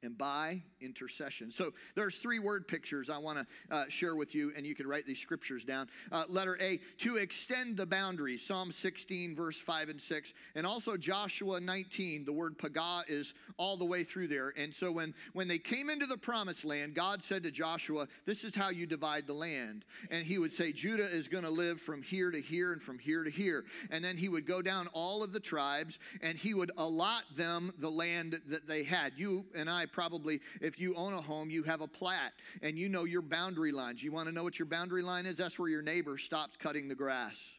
and 0.03 0.15
by 0.15 0.61
intercession. 0.81 1.51
So 1.51 1.73
there's 1.95 2.17
three 2.17 2.39
word 2.39 2.67
pictures 2.67 3.09
I 3.09 3.17
want 3.17 3.39
to 3.39 3.75
uh, 3.75 3.85
share 3.89 4.15
with 4.15 4.35
you, 4.35 4.51
and 4.55 4.65
you 4.65 4.75
can 4.75 4.87
write 4.87 5.05
these 5.05 5.19
scriptures 5.19 5.65
down. 5.65 5.87
Uh, 6.11 6.23
letter 6.27 6.57
A, 6.61 6.79
to 6.99 7.17
extend 7.17 7.77
the 7.77 7.85
boundaries, 7.85 8.45
Psalm 8.45 8.71
16, 8.71 9.35
verse 9.35 9.59
5 9.59 9.89
and 9.89 10.01
6, 10.01 10.33
and 10.55 10.65
also 10.65 10.97
Joshua 10.97 11.59
19. 11.59 12.25
The 12.25 12.33
word 12.33 12.57
pagah 12.57 13.03
is 13.07 13.33
all 13.57 13.77
the 13.77 13.85
way 13.85 14.03
through 14.03 14.27
there. 14.27 14.53
And 14.57 14.73
so 14.73 14.91
when, 14.91 15.13
when 15.33 15.47
they 15.47 15.59
came 15.59 15.89
into 15.89 16.05
the 16.05 16.17
promised 16.17 16.65
land, 16.65 16.95
God 16.95 17.23
said 17.23 17.43
to 17.43 17.51
Joshua, 17.51 18.07
This 18.25 18.43
is 18.43 18.55
how 18.55 18.69
you 18.69 18.85
divide 18.85 19.27
the 19.27 19.33
land. 19.33 19.85
And 20.11 20.25
he 20.25 20.37
would 20.37 20.51
say, 20.51 20.71
Judah 20.71 21.05
is 21.05 21.27
going 21.27 21.43
to 21.43 21.49
live 21.49 21.79
from 21.81 22.01
here 22.01 22.31
to 22.31 22.41
here 22.41 22.73
and 22.73 22.81
from 22.81 22.99
here 22.99 23.23
to 23.23 23.29
here. 23.29 23.65
And 23.91 24.03
then 24.03 24.17
he 24.17 24.29
would 24.29 24.45
go 24.45 24.61
down 24.61 24.87
all 24.93 25.23
of 25.23 25.31
the 25.31 25.39
tribes 25.39 25.99
and 26.21 26.37
he 26.37 26.53
would 26.53 26.71
allot 26.77 27.23
them 27.35 27.71
the 27.79 27.89
land 27.89 28.41
that 28.47 28.67
they 28.67 28.83
had. 28.83 29.13
You 29.17 29.45
and 29.55 29.69
I 29.69 29.85
probably, 29.85 30.41
if 30.69 30.79
you 30.79 30.93
own 30.93 31.13
a 31.13 31.21
home, 31.21 31.49
you 31.49 31.63
have 31.63 31.81
a 31.81 31.87
plat 31.87 32.31
and 32.61 32.77
you 32.77 32.89
know 32.89 33.03
your 33.03 33.23
boundary 33.23 33.71
lines. 33.71 34.03
You 34.03 34.11
want 34.11 34.27
to 34.27 34.33
know 34.33 34.43
what 34.43 34.59
your 34.59 34.67
boundary 34.67 35.01
line 35.01 35.25
is? 35.25 35.37
That's 35.37 35.57
where 35.57 35.67
your 35.67 35.81
neighbor 35.81 36.19
stops 36.19 36.57
cutting 36.57 36.87
the 36.87 36.95
grass. 36.95 37.57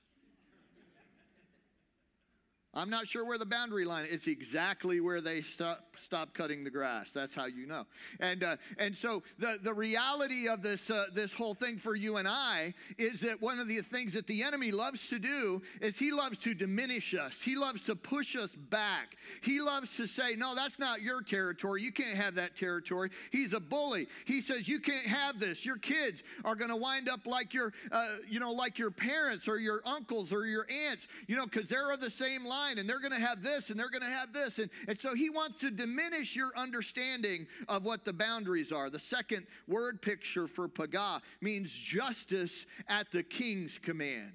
I'm 2.73 2.89
not 2.89 3.09
sure 3.09 3.25
where 3.25 3.37
the 3.37 3.47
boundary 3.47 3.85
line 3.85 4.05
is. 4.05 4.13
It's 4.13 4.29
exactly 4.29 5.01
where 5.01 5.21
they 5.21 5.41
stop, 5.41 5.90
stop 6.01 6.35
cutting 6.35 6.65
the 6.65 6.71
grass. 6.71 7.13
That's 7.13 7.35
how 7.35 7.47
you 7.47 7.67
know. 7.67 7.87
And, 8.19 8.43
uh, 8.45 8.57
and 8.79 8.97
so 8.97 9.23
the, 9.39 9.59
the 9.63 9.73
reality 9.73 10.49
of 10.49 10.63
this, 10.63 10.91
uh, 10.91 11.07
this 11.13 11.33
whole 11.33 11.55
thing 11.55 11.77
for 11.77 11.95
you 11.95 12.17
and 12.17 12.27
I 12.27 12.75
is 12.99 13.21
that 13.21 13.41
one 13.41 13.61
of 13.61 13.69
the 13.69 13.81
things 13.81 14.15
that 14.15 14.27
the 14.27 14.43
enemy 14.43 14.71
loves 14.73 15.09
to 15.09 15.19
do 15.19 15.63
is 15.81 15.99
he 15.99 16.11
loves 16.11 16.39
to 16.39 16.55
diminish 16.55 17.15
us. 17.15 17.43
He 17.43 17.57
loves 17.57 17.83
to 17.85 17.97
push 17.97 18.37
us 18.37 18.55
back. 18.55 19.17
He 19.43 19.61
loves 19.61 19.97
to 19.97 20.07
say, 20.07 20.35
no, 20.37 20.55
that's 20.55 20.79
not 20.79 21.03
your 21.03 21.23
territory. 21.23 21.83
You 21.83 21.93
can't 21.93 22.17
have 22.17 22.35
that 22.37 22.57
territory. 22.57 23.11
He's 23.31 23.53
a 23.53 23.61
bully. 23.61 24.09
He 24.25 24.41
says, 24.41 24.69
you 24.69 24.81
can't 24.81 25.07
have 25.07 25.39
this. 25.39 25.65
Your 25.65 25.79
kids 25.79 26.23
are 26.45 26.55
going 26.55 26.71
to 26.71 26.77
wind 26.77 27.09
up 27.09 27.27
like 27.27 27.55
your, 27.55 27.73
uh, 27.93 28.17
you 28.29 28.41
know, 28.41 28.53
like 28.53 28.79
your 28.79 28.91
parents 28.91 29.49
or 29.49 29.59
your 29.59 29.83
uncles 29.85 30.33
or 30.33 30.47
your 30.47 30.67
aunts, 30.89 31.09
you 31.27 31.37
know, 31.37 31.45
because 31.45 31.69
they're 31.69 31.91
of 31.93 32.01
the 32.01 32.11
same 32.11 32.45
line 32.45 32.79
and 32.79 32.89
they're 32.89 33.01
going 33.01 33.13
to 33.13 33.21
have 33.21 33.43
this 33.43 33.71
and 33.71 33.79
they're 33.79 33.91
going 33.91 34.03
to 34.03 34.09
have 34.09 34.33
this. 34.33 34.59
And, 34.59 34.71
and 34.89 34.99
so 34.99 35.15
he 35.15 35.31
wants 35.31 35.61
to 35.61 35.71
diminish 35.71 35.90
your 36.35 36.53
understanding 36.57 37.47
of 37.69 37.85
what 37.85 38.05
the 38.05 38.13
boundaries 38.13 38.73
are. 38.73 38.91
The 38.91 38.99
second 38.99 39.47
word 39.67 40.03
picture 40.03 40.47
for 40.47 40.69
pagah 40.69 41.21
means 41.41 41.73
justice 41.73 42.67
at 42.89 43.11
the 43.13 43.23
king's 43.23 43.79
command. 43.79 44.33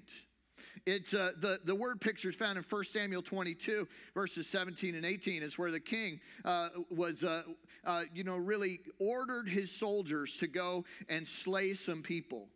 It's, 0.86 1.14
uh, 1.14 1.32
the, 1.40 1.58
the 1.64 1.74
word 1.74 2.00
picture 2.00 2.28
is 2.28 2.36
found 2.36 2.58
in 2.58 2.64
1 2.68 2.84
Samuel 2.84 3.22
22, 3.22 3.88
verses 4.14 4.46
17 4.46 4.94
and 4.94 5.04
18, 5.04 5.42
is 5.42 5.58
where 5.58 5.72
the 5.72 5.80
king 5.80 6.20
uh, 6.44 6.68
was, 6.90 7.24
uh, 7.24 7.42
uh, 7.84 8.04
you 8.14 8.22
know, 8.22 8.36
really 8.36 8.78
ordered 9.00 9.48
his 9.48 9.72
soldiers 9.72 10.36
to 10.36 10.46
go 10.46 10.84
and 11.08 11.26
slay 11.26 11.74
some 11.74 12.02
people. 12.02 12.46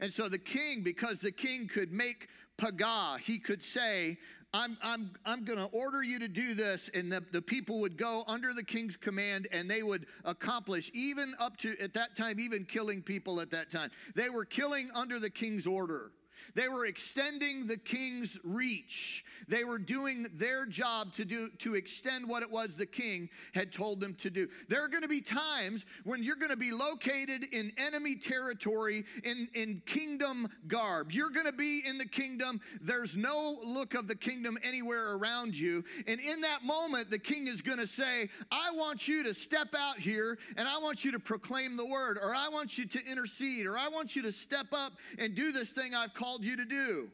And 0.00 0.12
so 0.12 0.28
the 0.28 0.38
king, 0.38 0.82
because 0.82 1.20
the 1.20 1.32
king 1.32 1.66
could 1.66 1.92
make 1.92 2.28
pagah, 2.58 3.18
he 3.20 3.38
could 3.38 3.62
say, 3.62 4.18
I'm, 4.54 4.76
I'm, 4.82 5.10
I'm 5.24 5.44
going 5.44 5.58
to 5.58 5.66
order 5.66 6.02
you 6.02 6.18
to 6.18 6.28
do 6.28 6.54
this. 6.54 6.90
And 6.92 7.10
the, 7.10 7.24
the 7.32 7.40
people 7.40 7.80
would 7.80 7.96
go 7.96 8.22
under 8.26 8.52
the 8.52 8.62
king's 8.62 8.96
command 8.96 9.48
and 9.50 9.70
they 9.70 9.82
would 9.82 10.06
accomplish, 10.24 10.90
even 10.92 11.34
up 11.38 11.56
to, 11.58 11.74
at 11.80 11.94
that 11.94 12.16
time, 12.16 12.38
even 12.38 12.64
killing 12.64 13.02
people 13.02 13.40
at 13.40 13.50
that 13.50 13.70
time. 13.70 13.90
They 14.14 14.28
were 14.28 14.44
killing 14.44 14.90
under 14.94 15.18
the 15.18 15.30
king's 15.30 15.66
order. 15.66 16.12
They 16.54 16.68
were 16.68 16.86
extending 16.86 17.66
the 17.66 17.78
king's 17.78 18.38
reach. 18.44 19.24
They 19.48 19.64
were 19.64 19.78
doing 19.78 20.26
their 20.34 20.66
job 20.66 21.12
to 21.14 21.24
do 21.24 21.50
to 21.58 21.74
extend 21.74 22.28
what 22.28 22.42
it 22.42 22.50
was 22.50 22.74
the 22.74 22.86
king 22.86 23.28
had 23.54 23.72
told 23.72 24.00
them 24.00 24.14
to 24.14 24.30
do. 24.30 24.48
There 24.68 24.82
are 24.82 24.88
going 24.88 25.02
to 25.02 25.08
be 25.08 25.20
times 25.20 25.86
when 26.04 26.22
you're 26.22 26.36
going 26.36 26.50
to 26.50 26.56
be 26.56 26.72
located 26.72 27.44
in 27.52 27.72
enemy 27.76 28.16
territory 28.16 29.04
in, 29.24 29.48
in 29.54 29.82
kingdom 29.86 30.48
garb. 30.68 31.12
You're 31.12 31.30
going 31.30 31.46
to 31.46 31.52
be 31.52 31.82
in 31.86 31.98
the 31.98 32.06
kingdom. 32.06 32.60
There's 32.80 33.16
no 33.16 33.58
look 33.62 33.94
of 33.94 34.08
the 34.08 34.14
kingdom 34.14 34.58
anywhere 34.62 35.16
around 35.16 35.54
you. 35.54 35.84
And 36.06 36.20
in 36.20 36.40
that 36.42 36.64
moment, 36.64 37.10
the 37.10 37.18
king 37.18 37.46
is 37.46 37.62
going 37.62 37.78
to 37.78 37.86
say, 37.86 38.28
I 38.50 38.70
want 38.72 39.08
you 39.08 39.22
to 39.24 39.34
step 39.34 39.74
out 39.76 39.98
here 39.98 40.38
and 40.56 40.66
I 40.68 40.78
want 40.78 41.04
you 41.04 41.12
to 41.12 41.18
proclaim 41.18 41.76
the 41.76 41.86
word, 41.86 42.18
or 42.20 42.34
I 42.34 42.48
want 42.48 42.78
you 42.78 42.86
to 42.86 43.06
intercede, 43.06 43.66
or 43.66 43.76
I 43.78 43.88
want 43.88 44.16
you 44.16 44.22
to 44.22 44.32
step 44.32 44.66
up 44.72 44.92
and 45.18 45.34
do 45.34 45.52
this 45.52 45.70
thing 45.70 45.94
I've 45.94 46.14
called 46.14 46.44
you 46.44 46.56
to 46.56 46.64
do. 46.64 47.10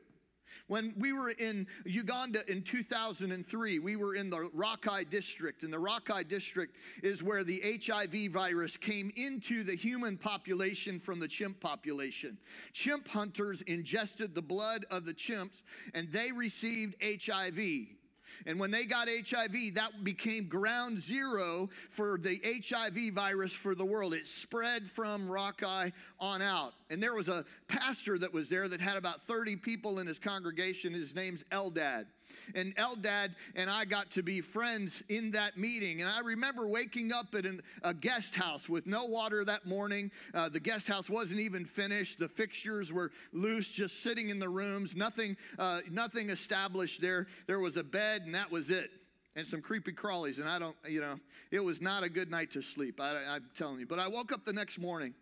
When 0.68 0.94
we 0.98 1.12
were 1.12 1.30
in 1.30 1.66
Uganda 1.84 2.48
in 2.50 2.62
2003, 2.62 3.78
we 3.78 3.96
were 3.96 4.14
in 4.14 4.30
the 4.30 4.50
Rakai 4.54 5.08
district, 5.08 5.62
and 5.62 5.72
the 5.72 5.78
Rakai 5.78 6.28
district 6.28 6.76
is 7.02 7.22
where 7.22 7.42
the 7.42 7.80
HIV 7.84 8.30
virus 8.32 8.76
came 8.76 9.10
into 9.16 9.64
the 9.64 9.74
human 9.74 10.16
population 10.18 11.00
from 11.00 11.20
the 11.20 11.28
chimp 11.28 11.58
population. 11.58 12.38
Chimp 12.72 13.08
hunters 13.08 13.62
ingested 13.62 14.34
the 14.34 14.42
blood 14.42 14.84
of 14.90 15.06
the 15.06 15.14
chimps, 15.14 15.62
and 15.94 16.12
they 16.12 16.32
received 16.32 16.96
HIV. 17.02 17.97
And 18.46 18.58
when 18.58 18.70
they 18.70 18.84
got 18.84 19.08
HIV, 19.08 19.74
that 19.74 20.04
became 20.04 20.48
ground 20.48 21.00
zero 21.00 21.68
for 21.90 22.18
the 22.18 22.40
HIV 22.44 23.14
virus 23.14 23.52
for 23.52 23.74
the 23.74 23.84
world. 23.84 24.14
It 24.14 24.26
spread 24.26 24.90
from 24.90 25.28
Rakai 25.28 25.92
on 26.18 26.42
out. 26.42 26.74
And 26.90 27.02
there 27.02 27.14
was 27.14 27.28
a 27.28 27.44
pastor 27.66 28.18
that 28.18 28.32
was 28.32 28.48
there 28.48 28.68
that 28.68 28.80
had 28.80 28.96
about 28.96 29.20
30 29.22 29.56
people 29.56 29.98
in 29.98 30.06
his 30.06 30.18
congregation. 30.18 30.92
His 30.92 31.14
name's 31.14 31.44
Eldad. 31.50 32.06
And 32.54 32.74
Eldad 32.76 33.34
and 33.54 33.68
I 33.70 33.84
got 33.84 34.10
to 34.12 34.22
be 34.22 34.40
friends 34.40 35.02
in 35.08 35.30
that 35.32 35.56
meeting. 35.56 36.00
And 36.00 36.10
I 36.10 36.20
remember 36.20 36.66
waking 36.66 37.12
up 37.12 37.34
at 37.34 37.46
an, 37.46 37.62
a 37.82 37.94
guest 37.94 38.34
house 38.34 38.68
with 38.68 38.86
no 38.86 39.06
water 39.06 39.44
that 39.44 39.66
morning. 39.66 40.10
Uh, 40.34 40.48
the 40.48 40.60
guest 40.60 40.88
house 40.88 41.08
wasn't 41.08 41.40
even 41.40 41.64
finished. 41.64 42.18
The 42.18 42.28
fixtures 42.28 42.92
were 42.92 43.10
loose, 43.32 43.72
just 43.72 44.02
sitting 44.02 44.30
in 44.30 44.38
the 44.38 44.48
rooms. 44.48 44.96
Nothing, 44.96 45.36
uh, 45.58 45.80
nothing 45.90 46.30
established 46.30 47.00
there. 47.00 47.26
There 47.46 47.60
was 47.60 47.76
a 47.76 47.84
bed, 47.84 48.22
and 48.26 48.34
that 48.34 48.50
was 48.50 48.70
it 48.70 48.90
and 49.38 49.46
some 49.46 49.62
creepy 49.62 49.92
crawlies. 49.92 50.38
And 50.38 50.48
I 50.48 50.58
don't, 50.58 50.76
you 50.88 51.00
know, 51.00 51.18
it 51.52 51.60
was 51.60 51.80
not 51.80 52.02
a 52.02 52.08
good 52.08 52.28
night 52.28 52.50
to 52.52 52.62
sleep. 52.62 53.00
I, 53.00 53.36
am 53.36 53.48
telling 53.54 53.78
you. 53.78 53.86
But 53.86 54.00
I 54.00 54.08
woke 54.08 54.32
up 54.32 54.44
the 54.44 54.52
next 54.52 54.80
morning, 54.80 55.14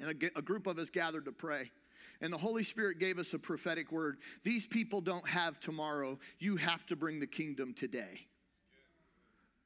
and 0.00 0.22
a, 0.22 0.38
a, 0.38 0.42
group 0.42 0.68
of 0.68 0.78
us 0.78 0.90
gathered 0.90 1.24
to 1.24 1.32
pray. 1.32 1.70
And 2.22 2.32
the 2.32 2.38
Holy 2.38 2.62
Spirit 2.62 3.00
gave 3.00 3.18
us 3.18 3.34
a 3.34 3.38
prophetic 3.38 3.90
word. 3.92 4.18
These 4.44 4.66
people 4.66 5.00
don't 5.00 5.28
have 5.28 5.60
tomorrow. 5.60 6.18
You 6.38 6.56
have 6.56 6.86
to 6.86 6.96
bring 6.96 7.18
the 7.18 7.26
kingdom 7.26 7.74
today. 7.74 8.28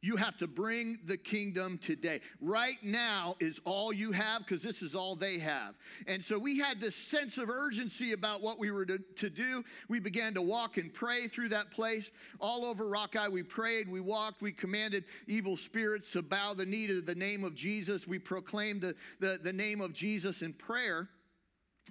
You 0.03 0.16
have 0.16 0.37
to 0.37 0.47
bring 0.47 0.99
the 1.05 1.16
kingdom 1.16 1.79
today. 1.79 2.21
Right 2.40 2.77
now 2.83 3.35
is 3.40 3.61
all 3.64 3.92
you 3.92 4.12
have 4.12 4.40
because 4.40 4.62
this 4.62 4.81
is 4.81 4.95
all 4.95 5.16
they 5.16 5.38
have. 5.38 5.75
And 6.07 6.23
so 6.23 6.38
we 6.38 6.59
had 6.59 6.81
this 6.81 6.95
sense 6.95 7.38
of 7.38 7.51
urgency 7.51 8.12
about 8.12 8.40
what 8.40 8.59
we 8.59 8.71
were 8.71 8.87
to, 8.87 8.99
to, 9.16 9.31
do. 9.31 9.64
We 9.88 9.99
began 9.99 10.35
to 10.35 10.42
walk 10.42 10.77
and 10.77 10.95
pray 10.95 11.29
through 11.29 11.49
that 11.49 11.71
place. 11.71 12.11
All 12.38 12.64
over 12.64 12.85
Rakai, 12.85 13.31
we 13.31 13.42
prayed, 13.42 13.88
we 13.88 14.01
walked, 14.01 14.42
we 14.42 14.53
commanded 14.53 15.05
evil 15.27 15.57
spirits 15.57 16.12
to 16.12 16.23
bow 16.23 16.55
the 16.55 16.66
knee 16.66 16.87
to 16.87 17.01
the 17.01 17.14
name 17.14 17.42
of 17.42 17.55
Jesus. 17.55 18.07
We 18.07 18.19
proclaimed 18.19 18.83
the, 18.83 18.95
the, 19.19 19.40
the 19.42 19.53
name 19.53 19.81
of 19.81 19.92
Jesus 19.92 20.42
in 20.42 20.53
prayer. 20.53 21.09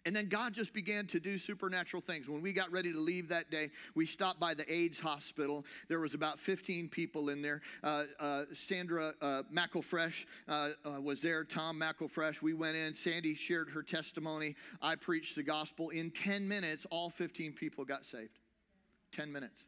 And 0.05 0.15
then 0.15 0.27
God 0.27 0.53
just 0.53 0.73
began 0.73 1.07
to 1.07 1.19
do 1.19 1.37
supernatural 1.37 2.01
things. 2.01 2.29
When 2.29 2.41
we 2.41 2.53
got 2.53 2.71
ready 2.71 2.91
to 2.91 2.99
leave 2.99 3.29
that 3.29 3.49
day, 3.49 3.69
we 3.95 4.05
stopped 4.05 4.39
by 4.39 4.53
the 4.53 4.71
AIDS 4.71 4.99
hospital. 4.99 5.65
There 5.87 5.99
was 5.99 6.13
about 6.13 6.39
15 6.39 6.89
people 6.89 7.29
in 7.29 7.41
there. 7.41 7.61
Uh, 7.83 8.03
uh, 8.19 8.43
Sandra 8.51 9.13
uh, 9.21 9.43
McElfresh 9.53 10.25
uh, 10.47 10.69
uh, 10.83 11.01
was 11.01 11.21
there, 11.21 11.43
Tom 11.43 11.79
McElfresh. 11.79 12.41
We 12.41 12.53
went 12.53 12.75
in. 12.75 12.93
Sandy 12.93 13.35
shared 13.35 13.69
her 13.69 13.83
testimony. 13.83 14.55
I 14.81 14.95
preached 14.95 15.35
the 15.35 15.43
gospel. 15.43 15.89
In 15.89 16.11
10 16.11 16.47
minutes, 16.47 16.85
all 16.91 17.09
15 17.09 17.53
people 17.53 17.85
got 17.85 18.05
saved. 18.05 18.39
10 19.11 19.31
minutes. 19.31 19.65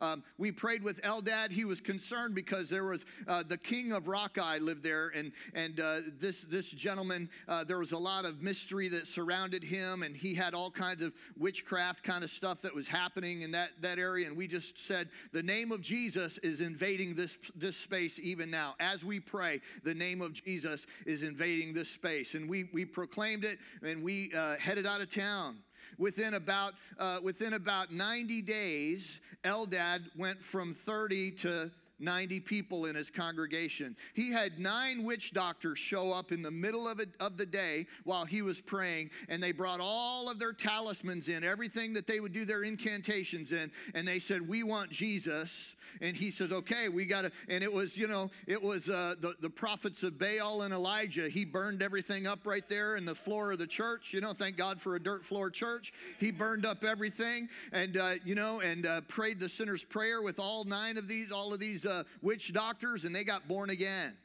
Um, 0.00 0.22
we 0.38 0.52
prayed 0.52 0.82
with 0.82 1.00
Eldad. 1.02 1.52
He 1.52 1.64
was 1.64 1.80
concerned 1.80 2.34
because 2.34 2.68
there 2.68 2.84
was 2.84 3.04
uh, 3.26 3.42
the 3.46 3.58
king 3.58 3.92
of 3.92 4.04
Rakai 4.04 4.60
lived 4.60 4.82
there, 4.82 5.10
and 5.14 5.32
and 5.54 5.80
uh, 5.80 6.00
this 6.18 6.42
this 6.42 6.70
gentleman 6.70 7.30
uh, 7.48 7.64
there 7.64 7.78
was 7.78 7.92
a 7.92 7.98
lot 7.98 8.24
of 8.24 8.42
mystery 8.42 8.88
that 8.88 9.06
surrounded 9.06 9.62
him, 9.62 10.02
and 10.02 10.16
he 10.16 10.34
had 10.34 10.54
all 10.54 10.70
kinds 10.70 11.02
of 11.02 11.12
witchcraft 11.38 12.02
kind 12.02 12.24
of 12.24 12.30
stuff 12.30 12.62
that 12.62 12.74
was 12.74 12.88
happening 12.88 13.42
in 13.42 13.50
that 13.52 13.70
that 13.80 13.98
area. 13.98 14.26
And 14.26 14.36
we 14.36 14.46
just 14.46 14.78
said 14.78 15.08
the 15.32 15.42
name 15.42 15.72
of 15.72 15.80
Jesus 15.80 16.38
is 16.38 16.60
invading 16.60 17.14
this 17.14 17.36
this 17.54 17.76
space 17.76 18.18
even 18.18 18.50
now. 18.50 18.74
As 18.80 19.04
we 19.04 19.20
pray, 19.20 19.60
the 19.84 19.94
name 19.94 20.20
of 20.20 20.32
Jesus 20.32 20.86
is 21.06 21.22
invading 21.22 21.72
this 21.72 21.88
space, 21.88 22.34
and 22.34 22.48
we 22.48 22.68
we 22.72 22.84
proclaimed 22.84 23.44
it, 23.44 23.58
and 23.82 24.02
we 24.02 24.32
uh, 24.36 24.56
headed 24.56 24.86
out 24.86 25.00
of 25.00 25.10
town 25.12 25.58
within 25.98 26.34
about, 26.34 26.74
uh, 26.98 27.20
within 27.22 27.54
about 27.54 27.92
90 27.92 28.42
days, 28.42 29.20
Eldad 29.44 30.02
went 30.16 30.42
from 30.42 30.74
30 30.74 31.30
to 31.32 31.70
90 31.98 32.40
people 32.40 32.86
in 32.86 32.94
his 32.96 33.10
congregation. 33.10 33.96
He 34.14 34.32
had 34.32 34.58
nine 34.58 35.04
witch 35.04 35.32
doctors 35.32 35.78
show 35.78 36.12
up 36.12 36.32
in 36.32 36.42
the 36.42 36.50
middle 36.50 36.88
of, 36.88 37.00
it, 37.00 37.10
of 37.20 37.36
the 37.36 37.46
day 37.46 37.86
while 38.04 38.24
he 38.24 38.42
was 38.42 38.60
praying, 38.60 39.10
and 39.28 39.42
they 39.42 39.52
brought 39.52 39.80
all 39.80 40.28
of 40.28 40.38
their 40.38 40.52
talismans 40.52 41.28
in, 41.28 41.44
everything 41.44 41.92
that 41.94 42.06
they 42.06 42.20
would 42.20 42.32
do 42.32 42.44
their 42.44 42.64
incantations 42.64 43.52
in, 43.52 43.70
and 43.94 44.06
they 44.06 44.18
said, 44.18 44.46
We 44.46 44.62
want 44.62 44.90
Jesus. 44.90 45.76
And 46.00 46.16
he 46.16 46.30
says, 46.30 46.52
Okay, 46.52 46.88
we 46.88 47.06
got 47.06 47.22
to. 47.22 47.32
And 47.48 47.62
it 47.62 47.72
was, 47.72 47.96
you 47.96 48.08
know, 48.08 48.30
it 48.46 48.60
was 48.60 48.88
uh, 48.88 49.14
the, 49.20 49.34
the 49.40 49.50
prophets 49.50 50.02
of 50.02 50.18
Baal 50.18 50.62
and 50.62 50.74
Elijah. 50.74 51.28
He 51.28 51.44
burned 51.44 51.82
everything 51.82 52.26
up 52.26 52.46
right 52.46 52.68
there 52.68 52.96
in 52.96 53.04
the 53.04 53.14
floor 53.14 53.52
of 53.52 53.58
the 53.58 53.66
church. 53.66 54.12
You 54.12 54.20
know, 54.20 54.32
thank 54.32 54.56
God 54.56 54.80
for 54.80 54.96
a 54.96 55.00
dirt 55.00 55.24
floor 55.24 55.50
church. 55.50 55.92
He 56.18 56.30
burned 56.30 56.66
up 56.66 56.82
everything 56.82 57.48
and, 57.72 57.96
uh, 57.96 58.14
you 58.24 58.34
know, 58.34 58.60
and 58.60 58.86
uh, 58.86 59.00
prayed 59.02 59.38
the 59.38 59.48
sinner's 59.48 59.84
prayer 59.84 60.22
with 60.22 60.38
all 60.38 60.64
nine 60.64 60.96
of 60.96 61.06
these, 61.06 61.30
all 61.30 61.52
of 61.52 61.60
these 61.60 61.83
uh, 61.86 62.04
witch 62.22 62.52
doctors 62.52 63.04
and 63.04 63.14
they 63.14 63.24
got 63.24 63.48
born 63.48 63.70
again. 63.70 64.16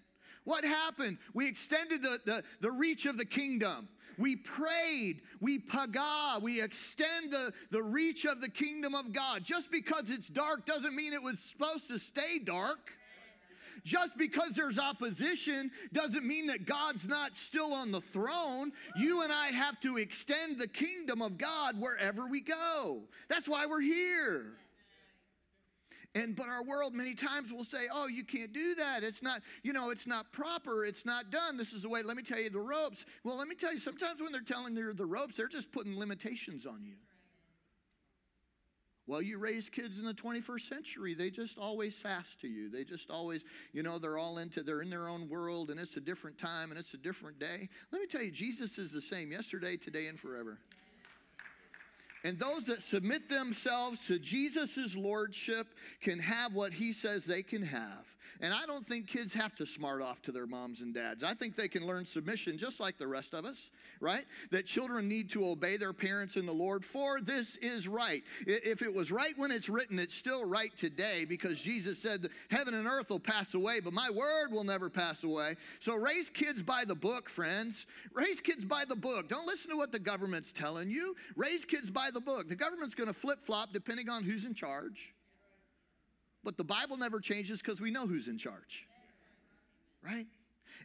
What 0.43 0.63
happened? 0.63 1.17
We 1.33 1.47
extended 1.47 2.01
the, 2.01 2.19
the, 2.25 2.43
the 2.61 2.71
reach 2.71 3.05
of 3.05 3.17
the 3.17 3.25
kingdom. 3.25 3.87
We 4.17 4.35
prayed, 4.35 5.21
we 5.39 5.59
paga, 5.59 6.39
we 6.41 6.61
extend 6.61 7.31
the, 7.31 7.53
the 7.71 7.81
reach 7.81 8.25
of 8.25 8.41
the 8.41 8.49
kingdom 8.49 8.93
of 8.93 9.13
God. 9.13 9.43
Just 9.43 9.71
because 9.71 10.09
it's 10.09 10.27
dark 10.27 10.65
doesn't 10.65 10.95
mean 10.95 11.13
it 11.13 11.23
was 11.23 11.39
supposed 11.39 11.87
to 11.87 11.99
stay 11.99 12.39
dark. 12.39 12.91
Just 13.85 14.17
because 14.17 14.51
there's 14.51 14.77
opposition 14.77 15.71
doesn't 15.93 16.25
mean 16.25 16.47
that 16.47 16.65
God's 16.65 17.07
not 17.07 17.37
still 17.37 17.73
on 17.73 17.91
the 17.91 18.01
throne. 18.01 18.71
You 18.97 19.21
and 19.21 19.31
I 19.31 19.47
have 19.47 19.79
to 19.81 19.97
extend 19.97 20.57
the 20.57 20.67
kingdom 20.67 21.21
of 21.21 21.37
God 21.37 21.79
wherever 21.79 22.27
we 22.27 22.41
go. 22.41 23.03
That's 23.29 23.47
why 23.47 23.67
we're 23.67 23.79
here. 23.79 24.57
And 26.15 26.35
but 26.35 26.47
our 26.47 26.63
world 26.63 26.95
many 26.95 27.13
times 27.13 27.53
will 27.53 27.63
say, 27.63 27.87
"Oh, 27.93 28.07
you 28.07 28.23
can't 28.23 28.51
do 28.51 28.73
that. 28.75 29.03
It's 29.03 29.21
not, 29.21 29.41
you 29.61 29.73
know, 29.73 29.91
it's 29.91 30.07
not 30.07 30.31
proper. 30.31 30.85
It's 30.85 31.05
not 31.05 31.29
done. 31.29 31.55
This 31.55 31.71
is 31.71 31.83
the 31.83 31.89
way. 31.89 32.01
Let 32.01 32.17
me 32.17 32.23
tell 32.23 32.39
you 32.39 32.49
the 32.49 32.59
ropes." 32.59 33.05
Well, 33.23 33.37
let 33.37 33.47
me 33.47 33.55
tell 33.55 33.71
you. 33.71 33.79
Sometimes 33.79 34.19
when 34.19 34.31
they're 34.31 34.41
telling 34.41 34.75
you 34.75 34.91
the 34.93 35.05
ropes, 35.05 35.35
they're 35.35 35.47
just 35.47 35.71
putting 35.71 35.97
limitations 35.97 36.65
on 36.65 36.83
you. 36.83 36.95
Well, 39.09 39.23
you 39.23 39.39
raise 39.39 39.71
kids 39.71 39.97
in 39.97 40.05
the 40.05 40.13
21st 40.13 40.69
century. 40.69 41.15
They 41.15 41.31
just 41.31 41.57
always 41.57 41.95
sass 41.95 42.35
to 42.41 42.47
you. 42.47 42.69
They 42.69 42.83
just 42.83 43.09
always, 43.09 43.43
you 43.73 43.81
know, 43.81 43.97
they're 43.97 44.19
all 44.19 44.37
into, 44.37 44.61
they're 44.61 44.83
in 44.83 44.91
their 44.91 45.09
own 45.09 45.27
world 45.27 45.71
and 45.71 45.79
it's 45.79 45.97
a 45.97 45.99
different 45.99 46.37
time 46.37 46.69
and 46.69 46.79
it's 46.79 46.93
a 46.93 46.97
different 46.97 47.39
day. 47.39 47.69
Let 47.91 48.01
me 48.01 48.05
tell 48.05 48.21
you, 48.21 48.29
Jesus 48.29 48.77
is 48.77 48.91
the 48.91 49.01
same 49.01 49.31
yesterday, 49.31 49.77
today, 49.77 50.05
and 50.05 50.19
forever. 50.19 50.59
And 52.23 52.37
those 52.37 52.65
that 52.65 52.81
submit 52.81 53.29
themselves 53.29 54.07
to 54.07 54.19
Jesus' 54.19 54.95
lordship 54.95 55.67
can 56.01 56.19
have 56.19 56.53
what 56.53 56.73
he 56.73 56.91
says 56.91 57.25
they 57.25 57.43
can 57.43 57.63
have. 57.63 58.05
And 58.41 58.53
I 58.53 58.65
don't 58.65 58.85
think 58.85 59.07
kids 59.07 59.33
have 59.33 59.55
to 59.55 59.65
smart 59.65 60.01
off 60.01 60.21
to 60.23 60.31
their 60.31 60.47
moms 60.47 60.81
and 60.81 60.93
dads. 60.93 61.23
I 61.23 61.33
think 61.33 61.55
they 61.55 61.67
can 61.67 61.85
learn 61.85 62.05
submission 62.05 62.57
just 62.57 62.79
like 62.79 62.97
the 62.97 63.07
rest 63.07 63.33
of 63.33 63.45
us, 63.45 63.71
right? 63.99 64.25
That 64.51 64.65
children 64.65 65.07
need 65.07 65.29
to 65.31 65.45
obey 65.45 65.77
their 65.77 65.93
parents 65.93 66.35
in 66.35 66.45
the 66.45 66.53
Lord, 66.53 66.85
for 66.85 67.21
this 67.21 67.57
is 67.57 67.87
right. 67.87 68.23
If 68.47 68.81
it 68.81 68.93
was 68.93 69.11
right 69.11 69.33
when 69.37 69.51
it's 69.51 69.69
written, 69.69 69.99
it's 69.99 70.15
still 70.15 70.49
right 70.49 70.75
today 70.77 71.25
because 71.25 71.59
Jesus 71.59 71.99
said, 71.99 72.29
Heaven 72.49 72.73
and 72.73 72.87
earth 72.87 73.09
will 73.09 73.19
pass 73.19 73.53
away, 73.53 73.79
but 73.79 73.93
my 73.93 74.09
word 74.09 74.51
will 74.51 74.63
never 74.63 74.89
pass 74.89 75.23
away. 75.23 75.55
So 75.79 75.95
raise 75.95 76.29
kids 76.29 76.61
by 76.61 76.85
the 76.85 76.95
book, 76.95 77.29
friends. 77.29 77.85
Raise 78.13 78.39
kids 78.39 78.65
by 78.65 78.85
the 78.85 78.95
book. 78.95 79.27
Don't 79.27 79.47
listen 79.47 79.71
to 79.71 79.77
what 79.77 79.91
the 79.91 79.99
government's 79.99 80.51
telling 80.51 80.89
you. 80.89 81.15
Raise 81.35 81.65
kids 81.65 81.89
by 81.89 82.09
the 82.11 82.21
book. 82.21 82.47
The 82.47 82.55
government's 82.55 82.95
going 82.95 83.07
to 83.07 83.13
flip 83.13 83.43
flop 83.43 83.73
depending 83.73 84.09
on 84.09 84.23
who's 84.23 84.45
in 84.45 84.53
charge. 84.53 85.13
But 86.43 86.57
the 86.57 86.63
Bible 86.63 86.97
never 86.97 87.19
changes 87.19 87.61
because 87.61 87.81
we 87.81 87.91
know 87.91 88.07
who's 88.07 88.27
in 88.27 88.37
charge, 88.37 88.87
right? 90.03 90.27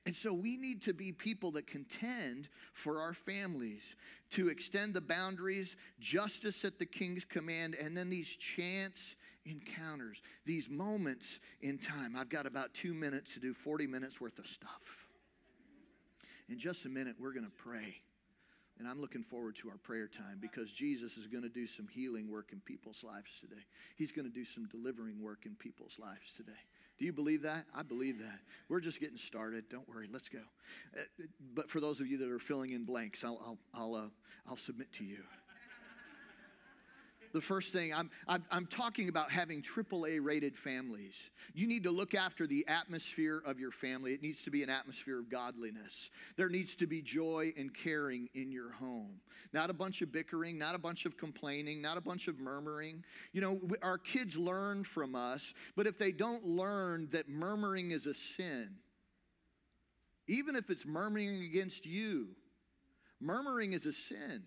And 0.07 0.15
so 0.15 0.33
we 0.33 0.57
need 0.57 0.83
to 0.83 0.93
be 0.93 1.13
people 1.13 1.53
that 1.53 1.67
contend 1.67 2.49
for 2.73 3.01
our 3.01 3.15
families, 3.15 3.97
to 4.31 4.49
extend 4.49 4.95
the 4.95 5.01
boundaries, 5.01 5.77
justice 6.01 6.65
at 6.65 6.79
the 6.79 6.87
king's 6.87 7.25
command, 7.25 7.77
and 7.81 7.97
then 7.97 8.11
these 8.11 8.37
chance 8.37 9.17
encounters, 9.47 10.23
these 10.45 10.69
moments 10.69 11.41
in 11.61 11.79
time. 11.79 12.17
I've 12.17 12.29
got 12.29 12.47
about 12.47 12.75
two 12.75 12.95
minutes 12.95 13.35
to 13.35 13.41
do 13.41 13.55
40 13.55 13.87
minutes 13.87 14.21
worth 14.21 14.39
of 14.39 14.47
stuff. 14.47 15.07
In 16.49 16.59
just 16.59 16.85
a 16.85 16.89
minute, 16.89 17.17
we're 17.19 17.33
going 17.33 17.47
to 17.47 17.51
pray. 17.51 18.04
And 18.79 18.89
I'm 18.89 19.01
looking 19.01 19.23
forward 19.23 19.55
to 19.57 19.69
our 19.69 19.77
prayer 19.77 20.09
time 20.09 20.39
because 20.41 20.73
Jesus 20.73 21.17
is 21.17 21.27
going 21.27 21.45
to 21.45 21.49
do 21.49 21.67
some 21.67 21.87
healing 21.87 22.29
work 22.29 22.51
in 22.53 22.61
people's 22.61 23.05
lives 23.05 23.41
today. 23.41 23.63
He's 23.97 24.11
going 24.11 24.27
to 24.27 24.35
do 24.35 24.45
some 24.45 24.67
delivering 24.67 25.23
work 25.23 25.47
in 25.47 25.55
people's 25.55 25.99
lives 25.99 26.33
today. 26.33 26.53
Do 26.99 27.05
you 27.05 27.13
believe 27.13 27.43
that? 27.43 27.67
I 27.75 27.83
believe 27.83 28.19
that. 28.19 28.39
We're 28.69 28.81
just 28.81 29.01
getting 29.01 29.17
started. 29.17 29.69
Don't 29.69 29.89
worry. 29.89 30.09
Let's 30.13 30.29
go. 30.29 30.41
Uh, 30.97 31.03
but 31.55 31.71
for 31.71 31.81
those 31.81 32.01
of 32.01 32.09
you 32.09 32.19
that 32.19 32.29
are 32.29 32.39
filling 32.39 32.71
in 32.71 32.85
blanks, 32.85 33.25
I'll, 33.25 33.41
I'll, 33.45 33.59
I'll, 33.75 33.95
uh, 33.95 34.09
I'll 34.49 34.57
submit 34.57 34.93
to 34.95 35.05
you. 35.05 35.19
The 37.35 37.41
first 37.41 37.73
thing, 37.73 37.93
I'm, 37.93 38.11
I'm, 38.29 38.45
I'm 38.49 38.67
talking 38.67 39.09
about 39.09 39.29
having 39.29 39.61
AAA 39.61 40.21
rated 40.23 40.57
families. 40.57 41.31
You 41.53 41.67
need 41.67 41.83
to 41.83 41.91
look 41.91 42.15
after 42.15 42.47
the 42.47 42.65
atmosphere 42.69 43.43
of 43.45 43.59
your 43.59 43.73
family. 43.73 44.15
It 44.15 44.23
needs 44.23 44.45
to 44.45 44.53
be 44.53 44.63
an 44.63 44.71
atmosphere 44.71 45.19
of 45.19 45.29
godliness. 45.29 46.11
There 46.37 46.49
needs 46.49 46.77
to 46.77 46.87
be 46.87 47.03
joy 47.03 47.53
and 47.59 47.75
caring 47.75 48.29
in 48.35 48.53
your 48.53 48.71
home. 48.71 49.21
Not 49.53 49.69
a 49.69 49.73
bunch 49.73 50.01
of 50.01 50.13
bickering, 50.13 50.59
not 50.59 50.77
a 50.77 50.79
bunch 50.79 51.07
of 51.07 51.17
complaining, 51.17 51.83
not 51.83 51.99
a 51.99 52.01
bunch 52.01 52.29
of 52.29 52.39
murmuring. 52.39 53.03
You 53.33 53.41
know, 53.41 53.61
our 53.83 53.99
kids 53.99 54.37
learn 54.37 54.85
from 54.85 55.17
us, 55.17 55.55
but 55.75 55.89
if 55.89 55.99
they 55.99 56.13
don't 56.13 56.47
learn 56.47 57.09
that 57.11 57.29
murmuring 57.29 57.91
is 57.91 58.07
a 58.07 58.15
sin, 58.15 58.77
even 60.29 60.55
if 60.55 60.71
it's 60.71 60.87
murmuring 60.87 61.43
against 61.43 61.85
you, 61.85 62.29
murmuring 63.21 63.73
is 63.73 63.87
a 63.87 63.93
sin. 63.93 64.45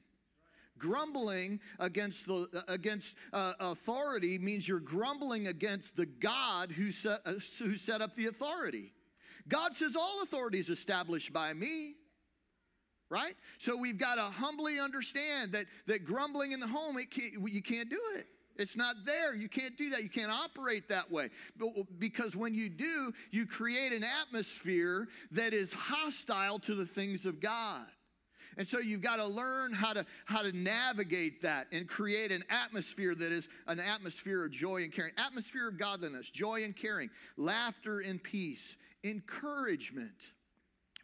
Grumbling 0.78 1.60
against, 1.80 2.26
the, 2.26 2.64
against 2.68 3.16
uh, 3.34 3.54
authority 3.60 4.38
means 4.38 4.68
you're 4.68 4.80
grumbling 4.80 5.48
against 5.48 5.96
the 5.96 6.06
God 6.06 6.72
who 6.72 6.92
set, 6.92 7.20
uh, 7.26 7.34
who 7.60 7.78
set 7.78 8.02
up 8.02 8.16
the 8.16 8.28
authority. 8.28 8.94
God 9.48 9.76
says, 9.76 9.96
All 9.96 10.22
authority 10.24 10.60
is 10.60 10.70
established 10.70 11.34
by 11.34 11.54
me. 11.54 11.96
Right? 13.10 13.36
So 13.58 13.78
we've 13.78 13.98
got 13.98 14.16
to 14.16 14.24
humbly 14.24 14.80
understand 14.82 15.54
that, 15.54 15.66
that 15.86 16.04
grumbling 16.04 16.52
in 16.52 16.60
the 16.60 16.68
home, 16.68 16.98
it 16.98 17.10
can't, 17.10 17.50
you 17.50 17.62
can't 17.62 17.90
do 17.90 18.02
it. 18.16 18.28
It's 18.58 18.76
not 18.76 18.96
there. 19.06 19.36
You 19.36 19.48
can't 19.48 19.78
do 19.78 19.92
that. 19.92 20.04
You 20.04 20.10
can't 20.10 20.32
operate 20.32 20.90
that 20.90 21.12
way. 21.12 21.30
But 21.58 22.00
because 22.00 22.36
when 22.36 22.54
you 22.54 22.70
do, 22.70 23.14
you 23.32 23.46
create 23.46 23.94
an 23.94 24.04
atmosphere 24.04 25.08
that 25.32 25.54
is 25.54 25.74
hostile 25.74 26.60
to 26.60 26.76
the 26.76 26.86
things 26.86 27.26
of 27.26 27.40
God. 27.40 27.86
And 28.58 28.68
so 28.68 28.80
you've 28.80 29.02
got 29.02 29.18
to 29.18 29.28
learn 29.28 29.72
how 29.72 29.94
to, 29.94 30.06
how 30.26 30.42
to 30.42 30.52
navigate 30.52 31.44
that 31.44 31.68
and 31.72 31.88
create 31.88 32.32
an 32.32 32.44
atmosphere 32.50 33.14
that 33.14 33.32
is 33.32 33.48
an 33.68 33.80
atmosphere 33.80 34.46
of 34.46 34.52
joy 34.52 34.84
and 34.84 34.92
caring, 34.92 35.14
atmosphere 35.18 35.68
of 35.68 35.78
godliness, 35.78 36.32
joy 36.32 36.64
and 36.64 36.76
caring, 36.76 37.10
laughter 37.38 38.00
and 38.00 38.22
peace, 38.22 38.78
encouragement. 39.04 40.34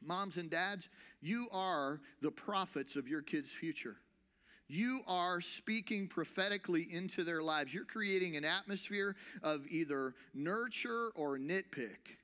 Moms 0.01 0.37
and 0.37 0.49
dads, 0.49 0.89
you 1.21 1.47
are 1.51 2.01
the 2.21 2.31
prophets 2.31 2.95
of 2.95 3.07
your 3.07 3.21
kids' 3.21 3.51
future. 3.51 3.97
You 4.67 5.01
are 5.07 5.39
speaking 5.39 6.07
prophetically 6.07 6.87
into 6.91 7.23
their 7.23 7.43
lives. 7.43 7.73
You're 7.73 7.85
creating 7.85 8.35
an 8.35 8.45
atmosphere 8.45 9.15
of 9.43 9.67
either 9.69 10.15
nurture 10.33 11.09
or 11.15 11.37
nitpick. 11.37 12.17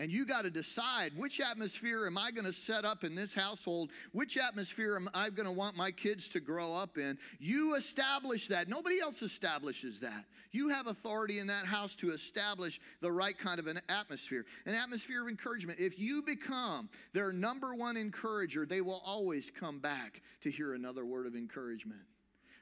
And 0.00 0.10
you 0.10 0.24
got 0.24 0.42
to 0.42 0.50
decide 0.50 1.12
which 1.14 1.42
atmosphere 1.42 2.06
am 2.06 2.16
I 2.16 2.30
going 2.30 2.46
to 2.46 2.54
set 2.54 2.86
up 2.86 3.04
in 3.04 3.14
this 3.14 3.34
household? 3.34 3.90
Which 4.12 4.38
atmosphere 4.38 4.96
am 4.96 5.10
I 5.12 5.28
going 5.28 5.44
to 5.44 5.52
want 5.52 5.76
my 5.76 5.90
kids 5.90 6.30
to 6.30 6.40
grow 6.40 6.74
up 6.74 6.96
in? 6.96 7.18
You 7.38 7.74
establish 7.74 8.46
that. 8.46 8.66
Nobody 8.66 8.98
else 8.98 9.20
establishes 9.20 10.00
that. 10.00 10.24
You 10.52 10.70
have 10.70 10.86
authority 10.86 11.38
in 11.38 11.48
that 11.48 11.66
house 11.66 11.94
to 11.96 12.12
establish 12.12 12.80
the 13.02 13.12
right 13.12 13.36
kind 13.36 13.60
of 13.60 13.66
an 13.66 13.78
atmosphere, 13.90 14.46
an 14.64 14.74
atmosphere 14.74 15.20
of 15.20 15.28
encouragement. 15.28 15.78
If 15.78 15.98
you 15.98 16.22
become 16.22 16.88
their 17.12 17.30
number 17.30 17.74
one 17.74 17.98
encourager, 17.98 18.64
they 18.64 18.80
will 18.80 19.02
always 19.04 19.50
come 19.50 19.80
back 19.80 20.22
to 20.40 20.50
hear 20.50 20.72
another 20.72 21.04
word 21.04 21.26
of 21.26 21.36
encouragement. 21.36 22.00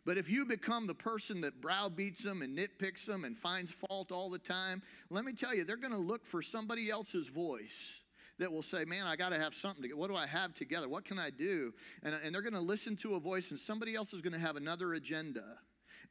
But 0.09 0.16
if 0.16 0.31
you 0.31 0.47
become 0.47 0.87
the 0.87 0.94
person 0.94 1.42
that 1.42 1.61
browbeats 1.61 2.23
them 2.23 2.40
and 2.40 2.57
nitpicks 2.57 3.05
them 3.05 3.25
and 3.25 3.37
finds 3.37 3.71
fault 3.71 4.11
all 4.11 4.31
the 4.31 4.38
time, 4.38 4.81
let 5.11 5.23
me 5.23 5.35
tell 5.35 5.55
you, 5.55 5.64
they're 5.64 5.77
going 5.77 5.92
to 5.92 5.99
look 5.99 6.25
for 6.25 6.40
somebody 6.40 6.88
else's 6.88 7.29
voice 7.29 8.05
that 8.38 8.51
will 8.51 8.62
say, 8.62 8.87
Man, 8.87 9.07
I 9.07 9.16
got 9.16 9.35
to 9.35 9.38
have 9.38 9.55
something 9.55 9.83
to 9.83 9.88
get. 9.88 9.99
What 9.99 10.09
do 10.09 10.16
I 10.16 10.27
have 10.27 10.55
together? 10.55 10.88
What 10.88 11.05
can 11.05 11.18
I 11.18 11.29
do? 11.29 11.75
And, 12.03 12.14
and 12.25 12.35
they're 12.35 12.40
going 12.40 12.55
to 12.55 12.59
listen 12.59 12.97
to 12.97 13.16
a 13.16 13.21
voice, 13.21 13.51
and 13.51 13.61
somebody 13.61 13.94
else 13.94 14.14
is 14.14 14.23
going 14.23 14.33
to 14.33 14.38
have 14.38 14.57
another 14.57 14.94
agenda 14.94 15.44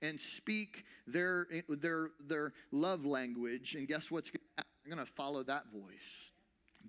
and 0.04 0.22
speak 0.22 0.86
their, 1.08 1.48
their, 1.68 2.12
their 2.20 2.54
love 2.72 3.04
language. 3.04 3.74
And 3.74 3.88
guess 3.88 4.12
what's 4.12 4.30
going 4.30 4.42
to 4.42 4.58
happen? 4.58 4.72
They're 4.86 4.96
going 4.96 5.08
to 5.08 5.12
follow 5.14 5.42
that 5.42 5.72
voice. 5.74 6.34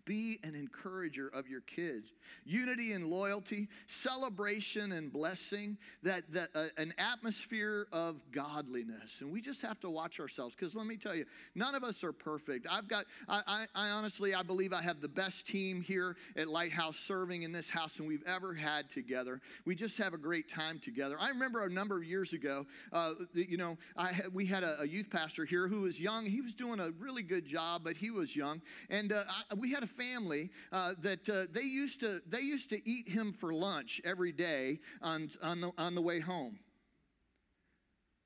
Be 0.09 0.39
an 0.43 0.55
encourager 0.55 1.29
of 1.29 1.49
your 1.49 1.61
kids. 1.61 2.15
Unity 2.47 2.93
and 2.93 3.05
loyalty, 3.05 3.69
celebration 3.87 4.93
and 4.93 5.13
blessing, 5.13 5.77
that, 6.03 6.23
that 6.33 6.49
uh, 6.55 6.65
an 6.79 6.95
atmosphere 6.97 7.87
of 7.93 8.23
godliness. 8.33 9.21
And 9.21 9.31
we 9.31 9.43
just 9.43 9.61
have 9.61 9.79
to 9.81 9.91
watch 9.91 10.19
ourselves 10.19 10.55
because 10.55 10.75
let 10.75 10.87
me 10.87 10.97
tell 10.97 11.15
you, 11.15 11.27
none 11.55 11.75
of 11.75 11.85
us 11.85 12.03
are 12.05 12.13
perfect. 12.13 12.67
I've 12.71 12.89
got, 12.89 13.05
I, 13.29 13.43
I, 13.47 13.67
I 13.75 13.91
honestly, 13.91 14.35
I 14.35 14.43
believe 14.43 14.73
I 14.73 14.81
have 14.81 15.03
the 15.03 15.09
best 15.09 15.47
team 15.47 15.83
here 15.83 16.17
at 16.37 16.49
Lighthouse 16.49 16.97
serving 16.97 17.43
in 17.43 17.53
this 17.53 17.69
house 17.69 17.99
than 17.99 18.07
we've 18.07 18.25
ever 18.27 18.55
had 18.55 18.89
together. 18.89 19.43
We 19.67 19.75
just 19.75 19.99
have 19.99 20.15
a 20.15 20.19
great 20.19 20.49
time 20.49 20.79
together. 20.79 21.17
I 21.21 21.29
remember 21.29 21.65
a 21.65 21.69
number 21.69 21.99
of 21.99 22.05
years 22.05 22.33
ago, 22.33 22.65
uh, 22.95 23.13
you 23.35 23.59
know, 23.59 23.77
I, 23.95 24.23
we 24.33 24.47
had 24.47 24.65
a, 24.65 24.81
a, 24.81 24.89
youth 24.89 25.11
pastor 25.11 25.45
here 25.45 25.69
who 25.69 25.83
was 25.83 26.01
young. 26.01 26.25
He 26.25 26.41
was 26.41 26.55
doing 26.55 26.81
a 26.81 26.93
really 26.99 27.23
good 27.23 27.45
job, 27.45 27.83
but 27.85 27.99
he 27.99 28.11
was 28.11 28.35
young. 28.35 28.63
And 28.89 29.13
uh, 29.13 29.25
I, 29.29 29.55
we 29.55 29.71
had 29.71 29.83
a 29.83 29.87
family 29.99 30.51
uh, 30.73 30.95
that 31.01 31.29
uh, 31.29 31.45
they 31.51 31.63
used 31.63 32.01
to 32.01 32.21
they 32.27 32.41
used 32.41 32.71
to 32.71 32.89
eat 32.89 33.09
him 33.09 33.33
for 33.33 33.53
lunch 33.53 34.01
every 34.05 34.33
day 34.33 34.81
on, 35.03 35.29
on, 35.43 35.61
the, 35.61 35.73
on 35.77 35.95
the 35.95 36.03
way 36.03 36.21
home. 36.21 36.59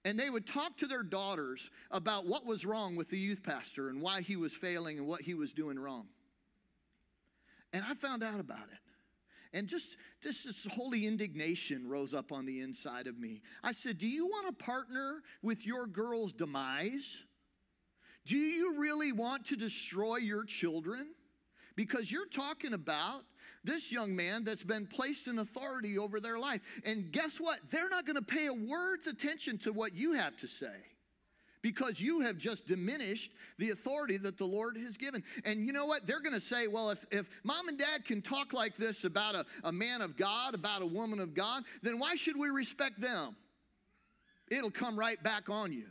And 0.04 0.18
they 0.18 0.30
would 0.30 0.46
talk 0.46 0.76
to 0.78 0.86
their 0.86 1.04
daughters 1.04 1.70
about 1.90 2.26
what 2.26 2.44
was 2.44 2.66
wrong 2.66 2.96
with 2.96 3.10
the 3.10 3.18
youth 3.18 3.42
pastor 3.42 3.88
and 3.88 4.02
why 4.02 4.20
he 4.20 4.34
was 4.34 4.52
failing 4.52 4.98
and 4.98 5.06
what 5.06 5.22
he 5.22 5.34
was 5.34 5.52
doing 5.52 5.78
wrong. 5.78 6.08
And 7.72 7.84
I 7.88 7.94
found 7.94 8.24
out 8.24 8.40
about 8.40 8.68
it. 8.72 8.78
And 9.56 9.68
just, 9.68 9.96
just 10.22 10.46
this 10.46 10.66
holy 10.72 11.06
indignation 11.06 11.86
rose 11.88 12.14
up 12.14 12.32
on 12.32 12.46
the 12.46 12.60
inside 12.60 13.06
of 13.06 13.18
me. 13.18 13.42
I 13.62 13.72
said, 13.72 13.98
Do 13.98 14.08
you 14.08 14.26
want 14.26 14.46
to 14.46 14.64
partner 14.64 15.22
with 15.42 15.66
your 15.66 15.86
girl's 15.86 16.32
demise? 16.32 17.24
Do 18.24 18.36
you 18.36 18.78
really 18.78 19.12
want 19.12 19.46
to 19.46 19.56
destroy 19.56 20.16
your 20.16 20.44
children? 20.44 21.14
Because 21.76 22.10
you're 22.10 22.26
talking 22.26 22.72
about 22.72 23.22
this 23.64 23.92
young 23.92 24.14
man 24.14 24.44
that's 24.44 24.64
been 24.64 24.86
placed 24.86 25.28
in 25.28 25.38
authority 25.38 25.98
over 25.98 26.20
their 26.20 26.38
life. 26.38 26.60
And 26.84 27.12
guess 27.12 27.38
what? 27.38 27.58
They're 27.70 27.88
not 27.88 28.06
going 28.06 28.16
to 28.16 28.22
pay 28.22 28.46
a 28.46 28.52
word's 28.52 29.06
attention 29.06 29.58
to 29.58 29.72
what 29.72 29.94
you 29.94 30.14
have 30.14 30.36
to 30.38 30.46
say 30.46 30.74
because 31.62 32.00
you 32.00 32.20
have 32.20 32.36
just 32.36 32.66
diminished 32.66 33.32
the 33.58 33.70
authority 33.70 34.16
that 34.18 34.36
the 34.36 34.44
Lord 34.44 34.76
has 34.76 34.96
given. 34.96 35.22
And 35.44 35.64
you 35.64 35.72
know 35.72 35.86
what? 35.86 36.06
They're 36.06 36.20
going 36.20 36.34
to 36.34 36.40
say, 36.40 36.66
well, 36.66 36.90
if, 36.90 37.04
if 37.10 37.28
mom 37.44 37.68
and 37.68 37.78
dad 37.78 38.04
can 38.04 38.20
talk 38.20 38.52
like 38.52 38.76
this 38.76 39.04
about 39.04 39.36
a, 39.36 39.46
a 39.64 39.72
man 39.72 40.02
of 40.02 40.16
God, 40.16 40.54
about 40.54 40.82
a 40.82 40.86
woman 40.86 41.20
of 41.20 41.34
God, 41.34 41.62
then 41.82 41.98
why 41.98 42.16
should 42.16 42.36
we 42.36 42.48
respect 42.48 43.00
them? 43.00 43.36
It'll 44.50 44.72
come 44.72 44.98
right 44.98 45.22
back 45.22 45.48
on 45.48 45.72
you. 45.72 45.86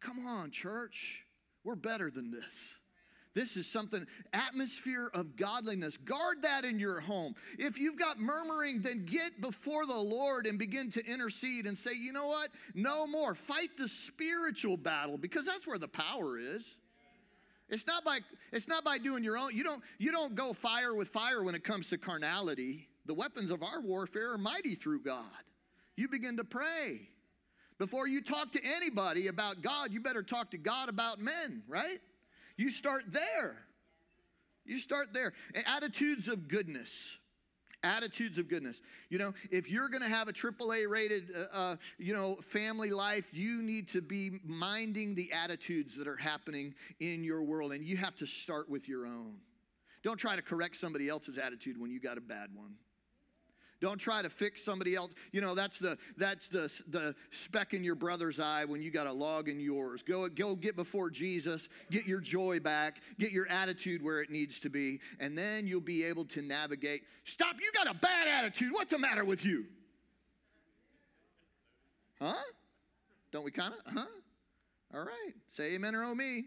Come 0.00 0.26
on, 0.26 0.50
church. 0.50 1.24
We're 1.62 1.76
better 1.76 2.10
than 2.10 2.30
this. 2.30 2.78
This 3.36 3.58
is 3.58 3.70
something, 3.70 4.06
atmosphere 4.32 5.10
of 5.12 5.36
godliness. 5.36 5.98
Guard 5.98 6.40
that 6.40 6.64
in 6.64 6.78
your 6.78 7.00
home. 7.00 7.34
If 7.58 7.78
you've 7.78 7.98
got 7.98 8.18
murmuring, 8.18 8.80
then 8.80 9.04
get 9.04 9.42
before 9.42 9.84
the 9.84 9.94
Lord 9.94 10.46
and 10.46 10.58
begin 10.58 10.88
to 10.92 11.04
intercede 11.04 11.66
and 11.66 11.76
say, 11.76 11.90
you 11.94 12.14
know 12.14 12.28
what? 12.28 12.48
No 12.74 13.06
more. 13.06 13.34
Fight 13.34 13.76
the 13.76 13.88
spiritual 13.88 14.78
battle 14.78 15.18
because 15.18 15.44
that's 15.44 15.66
where 15.66 15.76
the 15.76 15.86
power 15.86 16.38
is. 16.38 16.78
It's 17.68 17.86
not 17.86 18.04
by 18.04 18.20
it's 18.52 18.68
not 18.68 18.84
by 18.84 18.96
doing 18.96 19.22
your 19.22 19.36
own. 19.36 19.54
You 19.54 19.64
don't 19.64 19.82
you 19.98 20.12
don't 20.12 20.34
go 20.34 20.54
fire 20.54 20.94
with 20.94 21.08
fire 21.08 21.42
when 21.42 21.54
it 21.54 21.62
comes 21.62 21.90
to 21.90 21.98
carnality. 21.98 22.88
The 23.04 23.12
weapons 23.12 23.50
of 23.50 23.62
our 23.62 23.82
warfare 23.82 24.32
are 24.32 24.38
mighty 24.38 24.74
through 24.74 25.02
God. 25.02 25.24
You 25.94 26.08
begin 26.08 26.38
to 26.38 26.44
pray. 26.44 27.10
Before 27.78 28.08
you 28.08 28.22
talk 28.22 28.52
to 28.52 28.60
anybody 28.64 29.26
about 29.26 29.60
God, 29.60 29.92
you 29.92 30.00
better 30.00 30.22
talk 30.22 30.52
to 30.52 30.58
God 30.58 30.88
about 30.88 31.18
men, 31.18 31.64
right? 31.68 31.98
You 32.56 32.70
start 32.70 33.04
there. 33.08 33.56
You 34.64 34.78
start 34.78 35.12
there. 35.12 35.32
Attitudes 35.66 36.28
of 36.28 36.48
goodness. 36.48 37.18
Attitudes 37.82 38.38
of 38.38 38.48
goodness. 38.48 38.80
You 39.10 39.18
know, 39.18 39.34
if 39.50 39.70
you're 39.70 39.88
going 39.88 40.02
to 40.02 40.08
have 40.08 40.28
a 40.28 40.32
AAA 40.32 40.88
rated, 40.88 41.30
uh, 41.34 41.56
uh, 41.56 41.76
you 41.98 42.14
know, 42.14 42.36
family 42.36 42.90
life, 42.90 43.28
you 43.32 43.62
need 43.62 43.88
to 43.88 44.00
be 44.00 44.40
minding 44.44 45.14
the 45.14 45.30
attitudes 45.32 45.96
that 45.96 46.08
are 46.08 46.16
happening 46.16 46.74
in 46.98 47.22
your 47.22 47.42
world, 47.42 47.72
and 47.72 47.84
you 47.84 47.96
have 47.96 48.16
to 48.16 48.26
start 48.26 48.68
with 48.68 48.88
your 48.88 49.06
own. 49.06 49.36
Don't 50.02 50.16
try 50.16 50.36
to 50.36 50.42
correct 50.42 50.76
somebody 50.76 51.08
else's 51.08 51.38
attitude 51.38 51.78
when 51.78 51.90
you 51.90 52.00
got 52.00 52.18
a 52.18 52.20
bad 52.20 52.50
one. 52.54 52.74
Don't 53.80 53.98
try 53.98 54.22
to 54.22 54.30
fix 54.30 54.64
somebody 54.64 54.94
else. 54.94 55.12
You 55.32 55.40
know, 55.40 55.54
that's 55.54 55.78
the 55.78 55.98
that's 56.16 56.48
the 56.48 56.72
the 56.88 57.14
speck 57.30 57.74
in 57.74 57.84
your 57.84 57.94
brother's 57.94 58.40
eye 58.40 58.64
when 58.64 58.80
you 58.82 58.90
got 58.90 59.06
a 59.06 59.12
log 59.12 59.48
in 59.48 59.60
yours. 59.60 60.02
Go 60.02 60.28
go 60.28 60.54
get 60.54 60.76
before 60.76 61.10
Jesus, 61.10 61.68
get 61.90 62.06
your 62.06 62.20
joy 62.20 62.58
back, 62.58 63.00
get 63.18 63.32
your 63.32 63.46
attitude 63.48 64.02
where 64.02 64.20
it 64.20 64.30
needs 64.30 64.58
to 64.60 64.70
be, 64.70 65.00
and 65.20 65.36
then 65.36 65.66
you'll 65.66 65.80
be 65.80 66.04
able 66.04 66.24
to 66.26 66.42
navigate. 66.42 67.02
Stop, 67.24 67.56
you 67.60 67.70
got 67.72 67.94
a 67.94 67.98
bad 67.98 68.28
attitude. 68.28 68.72
What's 68.72 68.92
the 68.92 68.98
matter 68.98 69.24
with 69.24 69.44
you? 69.44 69.66
Huh? 72.20 72.34
Don't 73.30 73.44
we 73.44 73.50
kind 73.50 73.74
of? 73.74 73.92
Huh? 73.92 74.06
All 74.94 75.04
right. 75.04 75.34
Say 75.50 75.74
amen 75.74 75.94
or 75.94 76.04
oh 76.04 76.14
me 76.14 76.46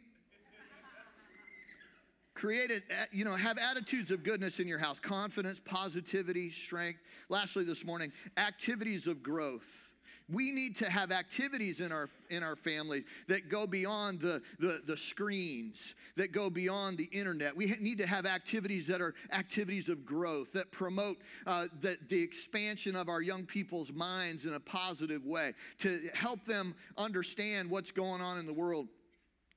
create 2.39 2.71
it, 2.71 2.83
you 3.11 3.25
know, 3.25 3.35
have 3.35 3.57
attitudes 3.57 4.11
of 4.11 4.23
goodness 4.23 4.59
in 4.59 4.67
your 4.67 4.79
house 4.79 4.99
confidence, 4.99 5.59
positivity, 5.59 6.49
strength. 6.49 6.99
Lastly, 7.27 7.65
this 7.65 7.83
morning, 7.85 8.11
activities 8.37 9.07
of 9.07 9.21
growth. 9.21 9.89
We 10.31 10.51
need 10.51 10.75
to 10.77 10.89
have 10.89 11.11
activities 11.11 11.79
in 11.79 11.91
our 11.91 12.07
in 12.29 12.43
our 12.43 12.55
families 12.55 13.03
that 13.27 13.49
go 13.49 13.65
beyond 13.65 14.21
the, 14.21 14.43
the, 14.59 14.81
the 14.85 14.95
screens, 14.95 15.95
that 16.17 16.31
go 16.31 16.51
beyond 16.51 16.99
the 16.99 17.09
internet. 17.11 17.57
We 17.57 17.73
need 17.81 17.97
to 17.97 18.05
have 18.05 18.27
activities 18.27 18.85
that 18.87 19.01
are 19.01 19.15
activities 19.33 19.89
of 19.89 20.05
growth, 20.05 20.53
that 20.53 20.71
promote 20.71 21.17
uh, 21.47 21.65
the, 21.81 21.97
the 22.09 22.21
expansion 22.21 22.95
of 22.95 23.09
our 23.09 23.23
young 23.23 23.43
people's 23.43 23.91
minds 23.91 24.45
in 24.45 24.53
a 24.53 24.59
positive 24.59 25.25
way, 25.25 25.53
to 25.79 26.09
help 26.13 26.45
them 26.45 26.75
understand 26.95 27.67
what's 27.67 27.91
going 27.91 28.21
on 28.21 28.37
in 28.37 28.45
the 28.45 28.53
world. 28.53 28.87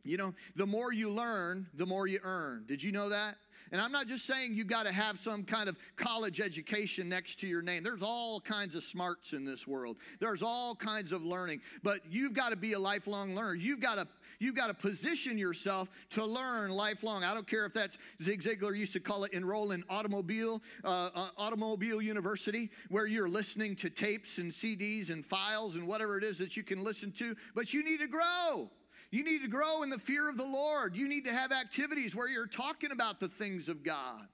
You 0.04 0.16
know, 0.16 0.34
the 0.56 0.66
more 0.66 0.92
you 0.92 1.10
learn, 1.10 1.68
the 1.74 1.86
more 1.86 2.06
you 2.06 2.18
earn. 2.24 2.64
Did 2.66 2.82
you 2.82 2.92
know 2.92 3.08
that? 3.08 3.36
And 3.70 3.80
I'm 3.80 3.90
not 3.90 4.06
just 4.06 4.26
saying 4.26 4.54
you 4.54 4.64
got 4.64 4.84
to 4.84 4.92
have 4.92 5.18
some 5.18 5.44
kind 5.44 5.68
of 5.68 5.78
college 5.96 6.40
education 6.40 7.08
next 7.08 7.40
to 7.40 7.46
your 7.46 7.62
name. 7.62 7.82
There's 7.82 8.02
all 8.02 8.38
kinds 8.38 8.74
of 8.74 8.82
smarts 8.84 9.32
in 9.32 9.46
this 9.46 9.66
world. 9.66 9.96
There's 10.20 10.42
all 10.42 10.74
kinds 10.74 11.10
of 11.10 11.24
learning, 11.24 11.62
but 11.82 12.00
you've 12.10 12.34
got 12.34 12.50
to 12.50 12.56
be 12.56 12.74
a 12.74 12.78
lifelong 12.78 13.34
learner. 13.34 13.54
You've 13.54 13.80
got 13.80 13.94
to 13.94 14.06
you've 14.40 14.56
got 14.56 14.66
to 14.66 14.74
position 14.74 15.38
yourself 15.38 15.88
to 16.10 16.24
learn 16.24 16.70
lifelong. 16.70 17.24
I 17.24 17.32
don't 17.32 17.46
care 17.46 17.64
if 17.64 17.72
that's 17.72 17.96
Zig 18.20 18.42
Ziglar 18.42 18.76
used 18.76 18.92
to 18.92 19.00
call 19.00 19.24
it 19.24 19.32
enroll 19.32 19.70
in 19.70 19.84
automobile 19.88 20.62
uh, 20.84 21.08
uh, 21.14 21.28
automobile 21.38 22.02
university, 22.02 22.70
where 22.90 23.06
you're 23.06 23.28
listening 23.28 23.74
to 23.76 23.88
tapes 23.88 24.36
and 24.36 24.52
CDs 24.52 25.10
and 25.10 25.24
files 25.24 25.76
and 25.76 25.86
whatever 25.86 26.18
it 26.18 26.24
is 26.24 26.36
that 26.38 26.58
you 26.58 26.62
can 26.62 26.84
listen 26.84 27.10
to. 27.12 27.34
But 27.54 27.72
you 27.72 27.82
need 27.82 28.00
to 28.00 28.08
grow. 28.08 28.70
You 29.12 29.22
need 29.22 29.42
to 29.42 29.48
grow 29.48 29.82
in 29.82 29.90
the 29.90 29.98
fear 29.98 30.30
of 30.30 30.38
the 30.38 30.44
Lord. 30.44 30.96
You 30.96 31.06
need 31.06 31.26
to 31.26 31.34
have 31.34 31.52
activities 31.52 32.16
where 32.16 32.28
you're 32.28 32.46
talking 32.46 32.92
about 32.92 33.20
the 33.20 33.28
things 33.28 33.68
of 33.68 33.84
God. 33.84 34.26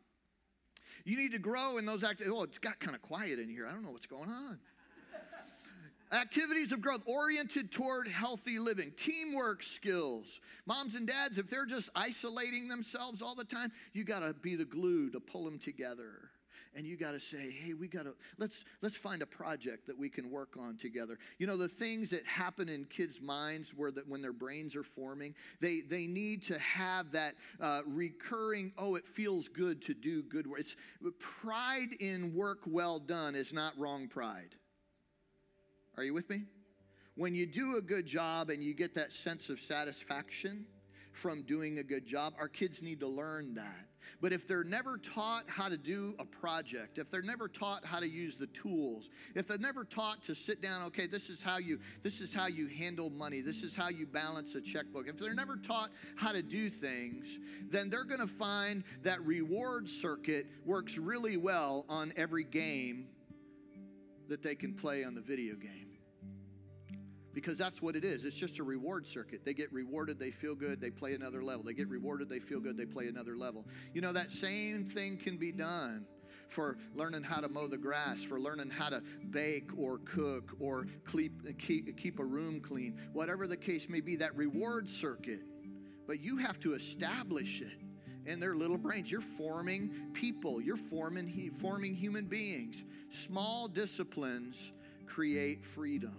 You 1.05 1.17
need 1.17 1.33
to 1.33 1.41
grow 1.41 1.79
in 1.79 1.85
those 1.85 2.05
activities. 2.05 2.33
Oh, 2.35 2.45
it's 2.45 2.59
got 2.59 2.79
kind 2.79 2.95
of 2.95 3.03
quiet 3.03 3.41
in 3.41 3.49
here. 3.49 3.67
I 3.67 3.73
don't 3.73 3.83
know 3.83 3.91
what's 3.91 4.07
going 4.07 4.31
on. 4.31 4.61
Activities 6.13 6.73
of 6.73 6.81
growth 6.81 7.03
oriented 7.07 7.73
toward 7.73 8.07
healthy 8.09 8.59
living, 8.59 8.93
teamwork 8.97 9.63
skills. 9.65 10.41
Moms 10.65 10.95
and 10.95 11.07
dads, 11.07 11.39
if 11.39 11.49
they're 11.49 11.67
just 11.67 11.91
isolating 11.95 12.69
themselves 12.69 13.21
all 13.21 13.35
the 13.35 13.45
time, 13.45 13.73
you 13.93 14.05
got 14.05 14.21
to 14.21 14.33
be 14.33 14.55
the 14.55 14.65
glue 14.65 15.11
to 15.11 15.19
pull 15.19 15.45
them 15.45 15.59
together 15.59 16.31
and 16.79 16.87
you 16.87 16.97
got 16.97 17.11
to 17.11 17.19
say 17.19 17.51
hey 17.51 17.75
we 17.75 17.89
got 17.89 18.05
to 18.05 18.15
let's 18.39 18.65
let's 18.83 18.97
find 18.97 19.21
a 19.21 19.27
project 19.27 19.89
that 19.89 19.99
we 19.99 20.09
can 20.09 20.31
work 20.31 20.57
on 20.57 20.77
together. 20.77 21.19
You 21.39 21.49
know 21.49 21.57
the 21.57 21.69
things 21.69 22.11
that 22.11 22.25
happen 22.25 22.69
in 22.69 22.85
kids 22.85 23.21
minds 23.21 23.75
where 23.75 23.91
that 23.91 24.09
when 24.09 24.23
their 24.23 24.33
brains 24.33 24.77
are 24.77 24.85
forming 24.85 25.35
they 25.61 25.81
they 25.81 26.07
need 26.07 26.45
to 26.45 26.59
have 26.61 27.11
that 27.11 27.35
uh, 27.61 27.81
recurring 27.85 28.73
oh 28.79 28.95
it 28.95 29.05
feels 29.05 29.49
good 29.49 29.83
to 29.83 29.95
do 29.95 30.23
good 30.23 30.47
work. 30.47 30.61
It's 30.61 30.77
pride 31.19 31.95
in 31.99 32.33
work 32.33 32.61
well 32.65 33.01
done 33.01 33.35
is 33.35 33.53
not 33.53 33.77
wrong 33.77 34.07
pride. 34.07 34.55
Are 35.97 36.05
you 36.05 36.15
with 36.15 36.31
me? 36.31 36.45
When 37.17 37.35
you 37.35 37.47
do 37.47 37.77
a 37.77 37.83
good 37.83 38.07
job 38.07 38.51
and 38.51 38.63
you 38.63 38.73
get 38.73 38.95
that 38.95 39.13
sense 39.13 39.51
of 39.51 39.59
satisfaction 39.59 40.65
from 41.11 41.43
doing 41.43 41.81
a 41.81 41.83
good 41.83 42.07
job 42.07 42.35
our 42.39 42.47
kids 42.47 42.85
need 42.85 43.01
to 43.01 43.09
learn 43.09 43.55
that 43.55 43.88
but 44.21 44.33
if 44.33 44.47
they're 44.47 44.65
never 44.65 44.99
taught 44.99 45.45
how 45.47 45.69
to 45.69 45.77
do 45.77 46.15
a 46.19 46.25
project, 46.25 46.99
if 46.99 47.11
they're 47.11 47.23
never 47.23 47.49
taught 47.49 47.85
how 47.85 48.01
to 48.01 48.09
use 48.09 48.37
the 48.37 48.47
tools, 48.49 49.11
if 49.35 49.47
they're 49.47 49.59
never 49.59 49.85
taught 49.85 50.23
to 50.25 50.35
sit 50.35 50.61
down, 50.61 50.87
okay, 50.87 51.07
this 51.07 51.31
is 51.31 51.43
how 51.43 51.59
you 51.59 51.79
this 52.03 52.21
is 52.21 52.35
how 52.35 52.47
you 52.47 52.67
handle 52.69 53.11
money, 53.11 53.41
this 53.41 53.63
is 53.63 53.75
how 53.75 53.89
you 53.89 54.07
balance 54.07 54.55
a 54.55 54.61
checkbook. 54.61 55.09
If 55.09 55.19
they're 55.19 55.35
never 55.35 55.57
taught 55.57 55.91
how 56.17 56.33
to 56.33 56.43
do 56.43 56.69
things, 56.69 57.39
then 57.71 57.91
they're 57.91 58.05
going 58.05 58.21
to 58.21 58.27
find 58.27 58.85
that 59.03 59.21
reward 59.23 59.89
circuit 59.89 60.47
works 60.65 60.99
really 60.99 61.37
well 61.37 61.85
on 61.89 62.13
every 62.17 62.45
game 62.45 63.09
that 64.29 64.43
they 64.43 64.55
can 64.55 64.75
play 64.75 65.05
on 65.05 65.15
the 65.15 65.23
video 65.23 65.55
game 65.55 65.88
because 67.39 67.57
that's 67.57 67.81
what 67.81 67.95
it 67.95 68.05
is. 68.05 68.25
It's 68.25 68.35
just 68.35 68.59
a 68.59 68.65
reward 68.65 69.07
circuit. 69.07 69.45
They 69.45 69.55
get 69.55 69.73
rewarded, 69.73 70.19
they 70.19 70.33
feel 70.33 70.57
good, 70.57 70.81
they 70.81 70.91
play 70.91 71.15
another 71.15 71.41
level. 71.41 71.63
They 71.63 71.73
get 71.73 71.89
rewarded, 71.89 72.29
they 72.29 72.41
feel 72.41 72.59
good, 72.59 72.77
they 72.77 72.85
play 72.85 73.07
another 73.07 73.37
level. 73.37 73.65
You 73.95 74.01
know, 74.01 74.13
that 74.13 74.33
same 74.33 74.85
thing 74.85 75.17
can 75.17 75.37
be 75.37 75.53
done 75.53 76.05
for 76.49 76.79
learning 76.97 77.23
how 77.23 77.41
to 77.41 77.49
mow 77.49 77.69
the 77.69 77.79
grass, 77.79 78.25
for 78.25 78.41
learning 78.41 78.71
how 78.71 78.89
to 78.89 79.05
bake 79.31 79.71
or 79.79 79.99
cook 79.99 80.57
or 80.59 80.89
keep, 81.07 82.19
a 82.19 82.25
room 82.25 82.61
clean, 82.61 82.99
whatever 83.13 83.47
the 83.47 83.57
case 83.57 83.89
may 83.89 84.01
be, 84.01 84.17
that 84.17 84.35
reward 84.35 84.89
circuit. 84.89 85.43
But 86.09 86.21
you 86.21 86.39
have 86.39 86.59
to 86.61 86.75
establish 86.75 87.61
it 87.61 87.79
in 88.27 88.41
their 88.41 88.57
little 88.57 88.79
brains. 88.79 89.13
You're 89.13 89.21
forming 89.21 90.09
people, 90.13 90.61
you're 90.61 90.77
forming, 90.77 91.53
forming 91.53 91.95
human 91.95 92.25
beings. 92.25 92.85
Small 93.11 93.69
disciplines 93.69 94.73
create 95.07 95.65
freedom. 95.65 96.17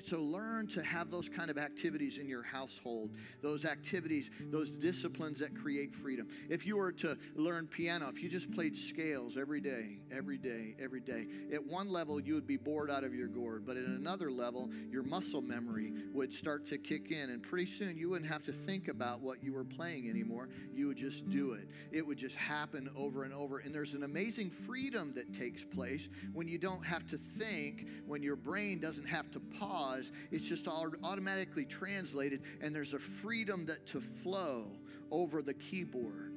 And 0.00 0.06
so 0.06 0.18
learn 0.18 0.66
to 0.68 0.82
have 0.82 1.10
those 1.10 1.28
kind 1.28 1.50
of 1.50 1.58
activities 1.58 2.16
in 2.16 2.26
your 2.26 2.42
household, 2.42 3.10
those 3.42 3.66
activities, 3.66 4.30
those 4.50 4.70
disciplines 4.70 5.40
that 5.40 5.54
create 5.54 5.94
freedom. 5.94 6.26
If 6.48 6.64
you 6.64 6.78
were 6.78 6.90
to 6.92 7.18
learn 7.34 7.66
piano, 7.66 8.08
if 8.08 8.22
you 8.22 8.30
just 8.30 8.50
played 8.50 8.74
scales 8.74 9.36
every 9.36 9.60
day, 9.60 9.98
every 10.10 10.38
day, 10.38 10.74
every 10.82 11.00
day, 11.00 11.26
at 11.52 11.62
one 11.62 11.90
level 11.90 12.18
you 12.18 12.32
would 12.32 12.46
be 12.46 12.56
bored 12.56 12.90
out 12.90 13.04
of 13.04 13.14
your 13.14 13.28
gourd, 13.28 13.66
but 13.66 13.76
at 13.76 13.84
another 13.84 14.30
level, 14.30 14.70
your 14.90 15.02
muscle 15.02 15.42
memory 15.42 15.92
would 16.14 16.32
start 16.32 16.64
to 16.64 16.78
kick 16.78 17.10
in. 17.10 17.28
And 17.28 17.42
pretty 17.42 17.66
soon 17.66 17.98
you 17.98 18.08
wouldn't 18.08 18.30
have 18.30 18.42
to 18.44 18.54
think 18.54 18.88
about 18.88 19.20
what 19.20 19.44
you 19.44 19.52
were 19.52 19.64
playing 19.64 20.08
anymore. 20.08 20.48
You 20.72 20.86
would 20.86 20.96
just 20.96 21.28
do 21.28 21.52
it. 21.52 21.68
It 21.92 22.06
would 22.06 22.16
just 22.16 22.36
happen 22.36 22.88
over 22.96 23.24
and 23.24 23.34
over. 23.34 23.58
And 23.58 23.74
there's 23.74 23.92
an 23.92 24.04
amazing 24.04 24.48
freedom 24.48 25.12
that 25.16 25.34
takes 25.34 25.62
place 25.62 26.08
when 26.32 26.48
you 26.48 26.56
don't 26.56 26.86
have 26.86 27.06
to 27.08 27.18
think, 27.18 27.86
when 28.06 28.22
your 28.22 28.36
brain 28.36 28.80
doesn't 28.80 29.06
have 29.06 29.30
to 29.32 29.40
pause 29.40 29.89
it's 30.30 30.48
just 30.48 30.68
automatically 30.68 31.64
translated, 31.64 32.42
and 32.60 32.74
there's 32.74 32.94
a 32.94 32.98
freedom 32.98 33.66
that 33.66 33.86
to 33.86 34.00
flow 34.00 34.66
over 35.10 35.42
the 35.42 35.54
keyboard 35.54 36.34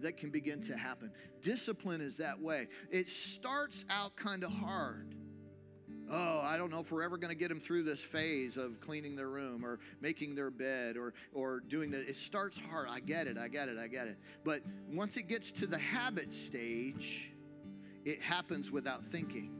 that 0.00 0.16
can 0.16 0.30
begin 0.30 0.62
to 0.62 0.76
happen. 0.76 1.12
Discipline 1.42 2.00
is 2.00 2.16
that 2.18 2.40
way. 2.40 2.68
It 2.90 3.08
starts 3.08 3.84
out 3.90 4.16
kind 4.16 4.44
of 4.44 4.50
hard. 4.50 5.14
Oh, 6.12 6.40
I 6.42 6.56
don't 6.56 6.72
know 6.72 6.80
if 6.80 6.90
we're 6.90 7.04
ever 7.04 7.16
going 7.16 7.28
to 7.28 7.38
get 7.38 7.50
them 7.50 7.60
through 7.60 7.84
this 7.84 8.02
phase 8.02 8.56
of 8.56 8.80
cleaning 8.80 9.14
their 9.14 9.28
room 9.28 9.64
or 9.64 9.78
making 10.00 10.34
their 10.34 10.50
bed 10.50 10.96
or, 10.96 11.14
or 11.32 11.60
doing 11.60 11.92
that. 11.92 12.08
It 12.08 12.16
starts 12.16 12.58
hard. 12.58 12.88
I 12.90 12.98
get 12.98 13.28
it, 13.28 13.38
I 13.38 13.46
get 13.46 13.68
it, 13.68 13.78
I 13.78 13.86
get 13.86 14.08
it. 14.08 14.18
But 14.42 14.62
once 14.90 15.16
it 15.16 15.28
gets 15.28 15.52
to 15.52 15.66
the 15.66 15.78
habit 15.78 16.32
stage, 16.32 17.30
it 18.04 18.20
happens 18.20 18.72
without 18.72 19.04
thinking. 19.04 19.59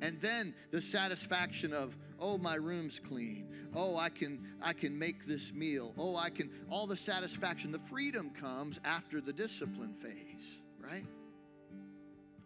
And 0.00 0.20
then 0.20 0.54
the 0.70 0.80
satisfaction 0.80 1.72
of, 1.72 1.96
oh, 2.20 2.38
my 2.38 2.54
room's 2.54 3.00
clean. 3.00 3.48
Oh, 3.74 3.96
I 3.96 4.08
can 4.08 4.46
I 4.62 4.72
can 4.72 4.98
make 4.98 5.26
this 5.26 5.52
meal. 5.52 5.92
Oh, 5.98 6.16
I 6.16 6.30
can 6.30 6.50
all 6.70 6.86
the 6.86 6.96
satisfaction, 6.96 7.70
the 7.70 7.78
freedom 7.78 8.30
comes 8.30 8.80
after 8.84 9.20
the 9.20 9.32
discipline 9.32 9.94
phase, 9.94 10.62
right? 10.80 11.04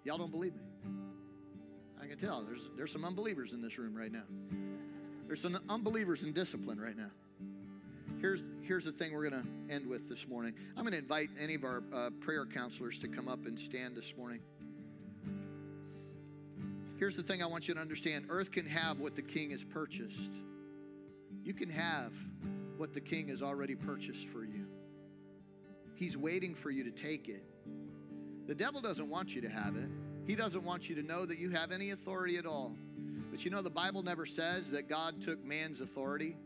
Y'all 0.04 0.18
don't 0.18 0.32
believe 0.32 0.54
me. 0.54 0.62
I 2.02 2.06
can 2.06 2.18
tell 2.18 2.42
there's 2.42 2.70
there's 2.76 2.90
some 2.90 3.04
unbelievers 3.04 3.52
in 3.52 3.62
this 3.62 3.78
room 3.78 3.94
right 3.94 4.10
now. 4.10 4.24
There's 5.26 5.40
some 5.40 5.56
unbelievers 5.68 6.24
in 6.24 6.32
discipline 6.32 6.80
right 6.80 6.96
now. 6.96 7.10
Here's, 8.20 8.44
here's 8.60 8.84
the 8.84 8.92
thing 8.92 9.12
we're 9.12 9.28
going 9.28 9.42
to 9.42 9.74
end 9.74 9.86
with 9.86 10.08
this 10.08 10.28
morning. 10.28 10.54
I'm 10.76 10.84
going 10.84 10.92
to 10.92 10.98
invite 10.98 11.30
any 11.40 11.54
of 11.54 11.64
our 11.64 11.82
uh, 11.92 12.10
prayer 12.20 12.46
counselors 12.46 12.98
to 13.00 13.08
come 13.08 13.26
up 13.26 13.46
and 13.46 13.58
stand 13.58 13.96
this 13.96 14.16
morning. 14.16 14.40
Here's 17.02 17.16
the 17.16 17.22
thing 17.24 17.42
I 17.42 17.46
want 17.46 17.66
you 17.66 17.74
to 17.74 17.80
understand 17.80 18.26
earth 18.28 18.52
can 18.52 18.64
have 18.64 19.00
what 19.00 19.16
the 19.16 19.22
king 19.22 19.50
has 19.50 19.64
purchased. 19.64 20.34
You 21.42 21.52
can 21.52 21.68
have 21.68 22.12
what 22.76 22.92
the 22.92 23.00
king 23.00 23.26
has 23.26 23.42
already 23.42 23.74
purchased 23.74 24.28
for 24.28 24.44
you. 24.44 24.68
He's 25.96 26.16
waiting 26.16 26.54
for 26.54 26.70
you 26.70 26.84
to 26.84 26.92
take 26.92 27.28
it. 27.28 27.42
The 28.46 28.54
devil 28.54 28.80
doesn't 28.80 29.10
want 29.10 29.34
you 29.34 29.40
to 29.40 29.48
have 29.48 29.74
it, 29.74 29.88
he 30.28 30.36
doesn't 30.36 30.62
want 30.62 30.88
you 30.88 30.94
to 30.94 31.02
know 31.02 31.26
that 31.26 31.38
you 31.38 31.50
have 31.50 31.72
any 31.72 31.90
authority 31.90 32.36
at 32.36 32.46
all. 32.46 32.76
But 33.32 33.44
you 33.44 33.50
know, 33.50 33.62
the 33.62 33.68
Bible 33.68 34.04
never 34.04 34.24
says 34.24 34.70
that 34.70 34.88
God 34.88 35.20
took 35.20 35.44
man's 35.44 35.80
authority. 35.80 36.36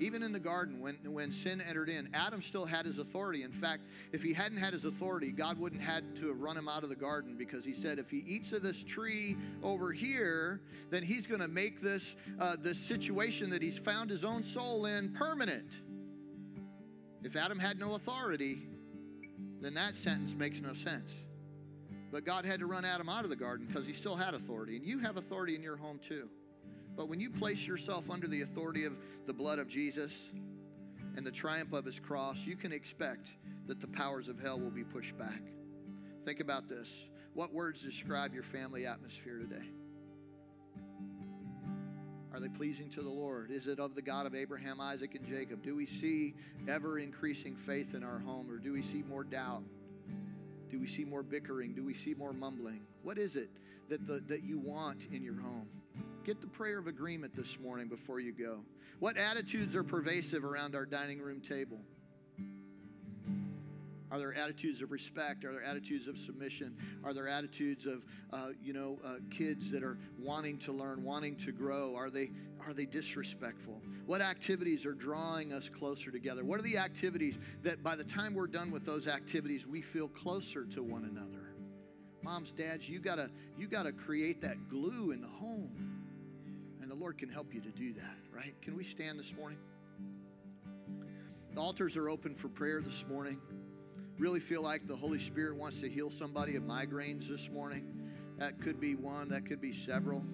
Even 0.00 0.22
in 0.22 0.32
the 0.32 0.40
garden, 0.40 0.80
when, 0.80 0.96
when 1.04 1.30
sin 1.30 1.60
entered 1.60 1.88
in, 1.88 2.08
Adam 2.14 2.42
still 2.42 2.66
had 2.66 2.84
his 2.84 2.98
authority. 2.98 3.42
In 3.42 3.52
fact, 3.52 3.82
if 4.12 4.22
he 4.22 4.32
hadn't 4.32 4.58
had 4.58 4.72
his 4.72 4.84
authority, 4.84 5.30
God 5.30 5.58
wouldn't 5.58 5.80
had 5.80 6.16
to 6.16 6.28
have 6.28 6.40
run 6.40 6.56
him 6.56 6.68
out 6.68 6.82
of 6.82 6.88
the 6.88 6.96
garden 6.96 7.36
because 7.36 7.64
he 7.64 7.72
said, 7.72 7.98
if 7.98 8.10
he 8.10 8.18
eats 8.26 8.52
of 8.52 8.62
this 8.62 8.82
tree 8.82 9.36
over 9.62 9.92
here, 9.92 10.60
then 10.90 11.02
he's 11.02 11.26
going 11.26 11.40
to 11.40 11.48
make 11.48 11.80
this, 11.80 12.16
uh, 12.40 12.56
this 12.58 12.78
situation 12.78 13.50
that 13.50 13.62
he's 13.62 13.78
found 13.78 14.10
his 14.10 14.24
own 14.24 14.42
soul 14.42 14.86
in 14.86 15.12
permanent. 15.12 15.82
If 17.22 17.36
Adam 17.36 17.58
had 17.58 17.78
no 17.78 17.94
authority, 17.94 18.66
then 19.60 19.74
that 19.74 19.94
sentence 19.94 20.34
makes 20.34 20.60
no 20.60 20.72
sense. 20.72 21.14
But 22.12 22.24
God 22.24 22.44
had 22.44 22.60
to 22.60 22.66
run 22.66 22.84
Adam 22.84 23.08
out 23.08 23.24
of 23.24 23.30
the 23.30 23.36
garden 23.36 23.66
because 23.66 23.86
he 23.86 23.92
still 23.92 24.14
had 24.14 24.34
authority. 24.34 24.76
And 24.76 24.84
you 24.84 24.98
have 24.98 25.16
authority 25.16 25.54
in 25.54 25.62
your 25.62 25.76
home 25.76 25.98
too. 25.98 26.28
But 26.96 27.08
when 27.08 27.20
you 27.20 27.30
place 27.30 27.66
yourself 27.66 28.10
under 28.10 28.26
the 28.26 28.42
authority 28.42 28.84
of 28.84 28.96
the 29.26 29.32
blood 29.32 29.58
of 29.58 29.68
Jesus 29.68 30.30
and 31.16 31.26
the 31.26 31.32
triumph 31.32 31.72
of 31.72 31.84
his 31.84 31.98
cross, 31.98 32.46
you 32.46 32.56
can 32.56 32.72
expect 32.72 33.36
that 33.66 33.80
the 33.80 33.88
powers 33.88 34.28
of 34.28 34.38
hell 34.38 34.60
will 34.60 34.70
be 34.70 34.84
pushed 34.84 35.16
back. 35.18 35.42
Think 36.24 36.40
about 36.40 36.68
this. 36.68 37.06
What 37.34 37.52
words 37.52 37.82
describe 37.82 38.32
your 38.32 38.42
family 38.42 38.86
atmosphere 38.86 39.38
today? 39.38 39.66
Are 42.32 42.40
they 42.40 42.48
pleasing 42.48 42.88
to 42.90 43.02
the 43.02 43.10
Lord? 43.10 43.50
Is 43.50 43.68
it 43.68 43.78
of 43.78 43.94
the 43.94 44.02
God 44.02 44.26
of 44.26 44.34
Abraham, 44.34 44.80
Isaac, 44.80 45.14
and 45.14 45.24
Jacob? 45.24 45.62
Do 45.62 45.76
we 45.76 45.86
see 45.86 46.34
ever 46.66 46.98
increasing 46.98 47.54
faith 47.54 47.94
in 47.94 48.02
our 48.02 48.18
home, 48.18 48.50
or 48.50 48.58
do 48.58 48.72
we 48.72 48.82
see 48.82 49.04
more 49.08 49.22
doubt? 49.22 49.62
Do 50.68 50.80
we 50.80 50.86
see 50.86 51.04
more 51.04 51.22
bickering? 51.22 51.74
Do 51.74 51.84
we 51.84 51.94
see 51.94 52.14
more 52.14 52.32
mumbling? 52.32 52.80
What 53.02 53.18
is 53.18 53.36
it 53.36 53.50
that, 53.88 54.04
the, 54.04 54.20
that 54.26 54.42
you 54.42 54.58
want 54.58 55.06
in 55.12 55.22
your 55.22 55.40
home? 55.40 55.68
Get 56.24 56.40
the 56.40 56.46
prayer 56.46 56.78
of 56.78 56.86
agreement 56.86 57.36
this 57.36 57.60
morning 57.60 57.86
before 57.86 58.18
you 58.18 58.32
go. 58.32 58.60
What 58.98 59.18
attitudes 59.18 59.76
are 59.76 59.84
pervasive 59.84 60.42
around 60.42 60.74
our 60.74 60.86
dining 60.86 61.20
room 61.20 61.42
table? 61.42 61.82
Are 64.10 64.18
there 64.18 64.32
attitudes 64.32 64.80
of 64.80 64.90
respect? 64.90 65.44
Are 65.44 65.52
there 65.52 65.62
attitudes 65.62 66.08
of 66.08 66.16
submission? 66.16 66.78
Are 67.04 67.12
there 67.12 67.28
attitudes 67.28 67.84
of, 67.84 68.06
uh, 68.32 68.50
you 68.62 68.72
know, 68.72 68.98
uh, 69.04 69.16
kids 69.30 69.70
that 69.72 69.82
are 69.82 69.98
wanting 70.18 70.56
to 70.60 70.72
learn, 70.72 71.04
wanting 71.04 71.36
to 71.36 71.52
grow? 71.52 71.94
Are 71.94 72.08
they 72.08 72.30
are 72.66 72.72
they 72.72 72.86
disrespectful? 72.86 73.82
What 74.06 74.22
activities 74.22 74.86
are 74.86 74.94
drawing 74.94 75.52
us 75.52 75.68
closer 75.68 76.10
together? 76.10 76.42
What 76.42 76.58
are 76.58 76.62
the 76.62 76.78
activities 76.78 77.38
that 77.62 77.82
by 77.82 77.96
the 77.96 78.04
time 78.04 78.32
we're 78.32 78.46
done 78.46 78.70
with 78.70 78.86
those 78.86 79.08
activities, 79.08 79.66
we 79.66 79.82
feel 79.82 80.08
closer 80.08 80.64
to 80.66 80.82
one 80.82 81.04
another? 81.04 81.54
Moms, 82.22 82.52
dads, 82.52 82.88
you 82.88 83.00
gotta 83.00 83.30
you 83.58 83.66
gotta 83.66 83.92
create 83.92 84.40
that 84.40 84.70
glue 84.70 85.10
in 85.10 85.20
the 85.20 85.28
home, 85.28 85.93
the 86.94 87.00
Lord 87.00 87.18
can 87.18 87.28
help 87.28 87.52
you 87.52 87.60
to 87.60 87.70
do 87.70 87.92
that. 87.94 88.16
Right? 88.32 88.54
Can 88.62 88.76
we 88.76 88.84
stand 88.84 89.18
this 89.18 89.34
morning? 89.34 89.58
The 91.54 91.60
altars 91.60 91.96
are 91.96 92.08
open 92.08 92.34
for 92.34 92.48
prayer 92.48 92.80
this 92.80 93.04
morning 93.08 93.40
really 94.18 94.40
feel 94.40 94.62
like 94.62 94.86
the 94.86 94.94
Holy 94.94 95.18
Spirit 95.18 95.56
wants 95.56 95.80
to 95.80 95.88
heal 95.88 96.10
somebody 96.10 96.56
of 96.56 96.62
migraines 96.62 97.28
this 97.28 97.50
morning, 97.50 97.84
that 98.38 98.60
could 98.60 98.80
be 98.80 98.94
one, 98.94 99.28
that 99.28 99.44
could 99.44 99.60
be 99.60 99.72
several. 99.72 100.24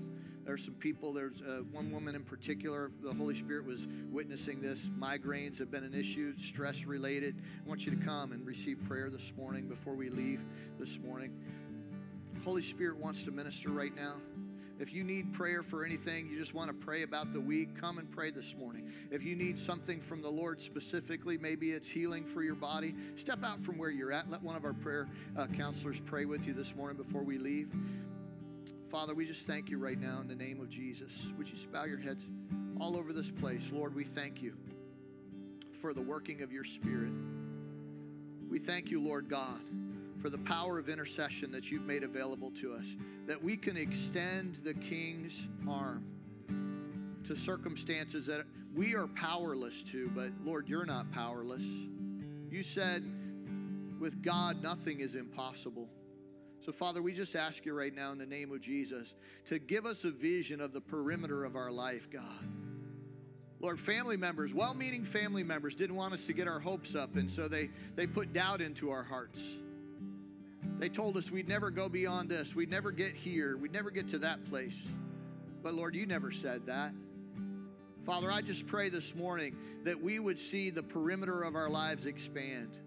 There's 0.45 0.65
some 0.65 0.75
people, 0.75 1.13
there's 1.13 1.43
uh, 1.43 1.63
one 1.71 1.91
woman 1.91 2.15
in 2.15 2.25
particular, 2.25 2.91
the 3.03 3.13
Holy 3.13 3.35
Spirit 3.35 3.65
was 3.65 3.87
witnessing 4.11 4.61
this. 4.61 4.91
Migraines 4.91 5.59
have 5.59 5.71
been 5.71 5.85
an 5.85 5.95
issue, 5.95 6.37
stress 6.37 6.85
related. 6.85 7.37
I 7.65 7.69
want 7.69 7.87
you 7.87 7.95
to 7.95 8.05
come 8.05 8.33
and 8.33 8.47
receive 8.47 8.79
prayer 8.87 9.11
this 9.11 9.33
morning 9.37 9.69
before 9.69 9.95
we 9.95 10.11
leave 10.11 10.41
this 10.79 10.99
morning. 10.99 11.33
Holy 12.45 12.63
Spirit 12.63 12.99
wants 12.99 13.23
to 13.25 13.31
minister 13.31 13.71
right 13.71 13.95
now. 13.95 14.15
If 14.81 14.95
you 14.95 15.05
need 15.05 15.35
prayer 15.35 15.62
for 15.62 15.85
anything, 15.85 16.26
you 16.31 16.39
just 16.39 16.55
want 16.55 16.68
to 16.68 16.74
pray 16.74 17.03
about 17.03 17.35
the 17.35 17.41
week, 17.41 17.78
come 17.78 17.99
and 17.99 18.11
pray 18.11 18.31
this 18.31 18.57
morning. 18.57 18.91
If 19.11 19.22
you 19.22 19.37
need 19.37 19.59
something 19.59 20.01
from 20.01 20.22
the 20.22 20.31
Lord 20.31 20.59
specifically, 20.59 21.37
maybe 21.37 21.72
it's 21.72 21.87
healing 21.87 22.24
for 22.24 22.43
your 22.43 22.55
body, 22.55 22.95
step 23.14 23.45
out 23.45 23.62
from 23.62 23.76
where 23.76 23.91
you're 23.91 24.11
at. 24.11 24.31
Let 24.31 24.43
one 24.43 24.57
of 24.57 24.64
our 24.64 24.72
prayer 24.72 25.07
uh, 25.37 25.49
counselors 25.49 26.01
pray 26.01 26.24
with 26.24 26.47
you 26.47 26.55
this 26.55 26.74
morning 26.74 26.97
before 26.97 27.22
we 27.22 27.37
leave. 27.37 27.68
Father, 28.89 29.14
we 29.14 29.26
just 29.26 29.47
thank 29.47 29.68
you 29.68 29.76
right 29.76 30.01
now 30.01 30.18
in 30.22 30.28
the 30.28 30.35
name 30.35 30.62
of 30.62 30.70
Jesus. 30.70 31.35
Would 31.37 31.47
you 31.47 31.57
bow 31.70 31.85
your 31.85 31.99
heads 31.99 32.26
all 32.81 32.97
over 32.97 33.12
this 33.12 33.31
place? 33.31 33.70
Lord, 33.70 33.95
we 33.95 34.05
thank 34.05 34.41
you 34.41 34.57
for 35.83 35.93
the 35.93 36.01
working 36.01 36.41
of 36.41 36.53
your 36.53 36.64
Spirit. 36.64 37.12
We 38.49 38.59
thank 38.59 38.91
you, 38.91 39.03
Lord 39.03 39.28
God 39.28 39.61
for 40.21 40.31
the 40.31 40.39
power 40.39 40.79
of 40.79 40.89
intercession 40.89 41.51
that 41.53 41.71
you've 41.71 41.87
made 41.87 42.03
available 42.03 42.51
to 42.53 42.73
us, 42.73 42.97
that 43.27 43.43
we 43.43 43.57
can 43.57 43.77
extend 43.77 44.57
the 44.57 44.75
King's 44.75 45.49
arm 45.68 46.05
to 47.25 47.37
circumstances 47.37 48.27
that 48.27 48.45
we 48.75 48.95
are 48.95 49.07
powerless 49.09 49.83
to, 49.85 50.11
but 50.14 50.31
Lord, 50.45 50.68
you're 50.68 50.87
not 50.87 51.11
powerless. 51.11 51.64
You 52.51 52.62
said, 52.62 53.05
with 53.99 54.23
God, 54.23 54.62
nothing 54.62 55.01
is 55.01 55.14
impossible. 55.14 55.89
So, 56.61 56.73
Father, 56.73 57.01
we 57.01 57.12
just 57.12 57.37
ask 57.37 57.64
you 57.64 57.73
right 57.73 57.95
now 57.95 58.12
in 58.12 58.18
the 58.18 58.27
name 58.27 58.53
of 58.53 58.61
Jesus 58.61 59.14
to 59.47 59.59
give 59.59 59.87
us 59.87 60.05
a 60.05 60.11
vision 60.11 60.61
of 60.61 60.73
the 60.73 60.81
perimeter 60.81 61.45
of 61.45 61.57
our 61.57 61.71
life, 61.71 62.11
God. 62.11 62.23
Lord, 63.61 63.79
family 63.79 64.16
members, 64.16 64.55
well 64.55 64.75
meaning 64.75 65.05
family 65.05 65.43
members, 65.43 65.75
didn't 65.75 65.97
want 65.97 66.14
us 66.14 66.25
to 66.25 66.33
get 66.33 66.49
our 66.49 66.61
hopes 66.61 66.95
up, 66.95 67.16
and 67.16 67.31
so 67.31 67.49
they, 67.49 67.68
they 67.95 68.07
put 68.07 68.33
doubt 68.33 68.61
into 68.61 68.91
our 68.91 69.03
hearts. 69.03 69.59
They 70.81 70.89
told 70.89 71.18
us 71.18 71.31
we'd 71.31 71.47
never 71.47 71.70
go 71.70 71.91
beyond 71.91 72.31
this, 72.31 72.57
we'd 72.57 72.70
never 72.70 72.91
get 72.91 73.14
here, 73.14 73.59
we'd 73.59 73.72
never 73.72 73.91
get 73.91 74.09
to 74.09 74.18
that 74.20 74.43
place. 74.47 74.89
But 75.62 75.74
Lord, 75.74 75.95
you 75.95 76.07
never 76.07 76.33
said 76.33 76.64
that. 76.66 76.93
Father, 78.07 78.33
I 78.33 78.41
just 78.41 78.66
pray 78.66 78.89
this 78.89 79.14
morning 79.14 79.55
that 79.85 80.01
we 80.01 80.18
would 80.18 80.39
see 80.39 80.70
the 80.70 80.83
perimeter 80.83 81.43
of 81.43 81.55
our 81.55 81.68
lives 81.68 82.07
expand. 82.07 82.78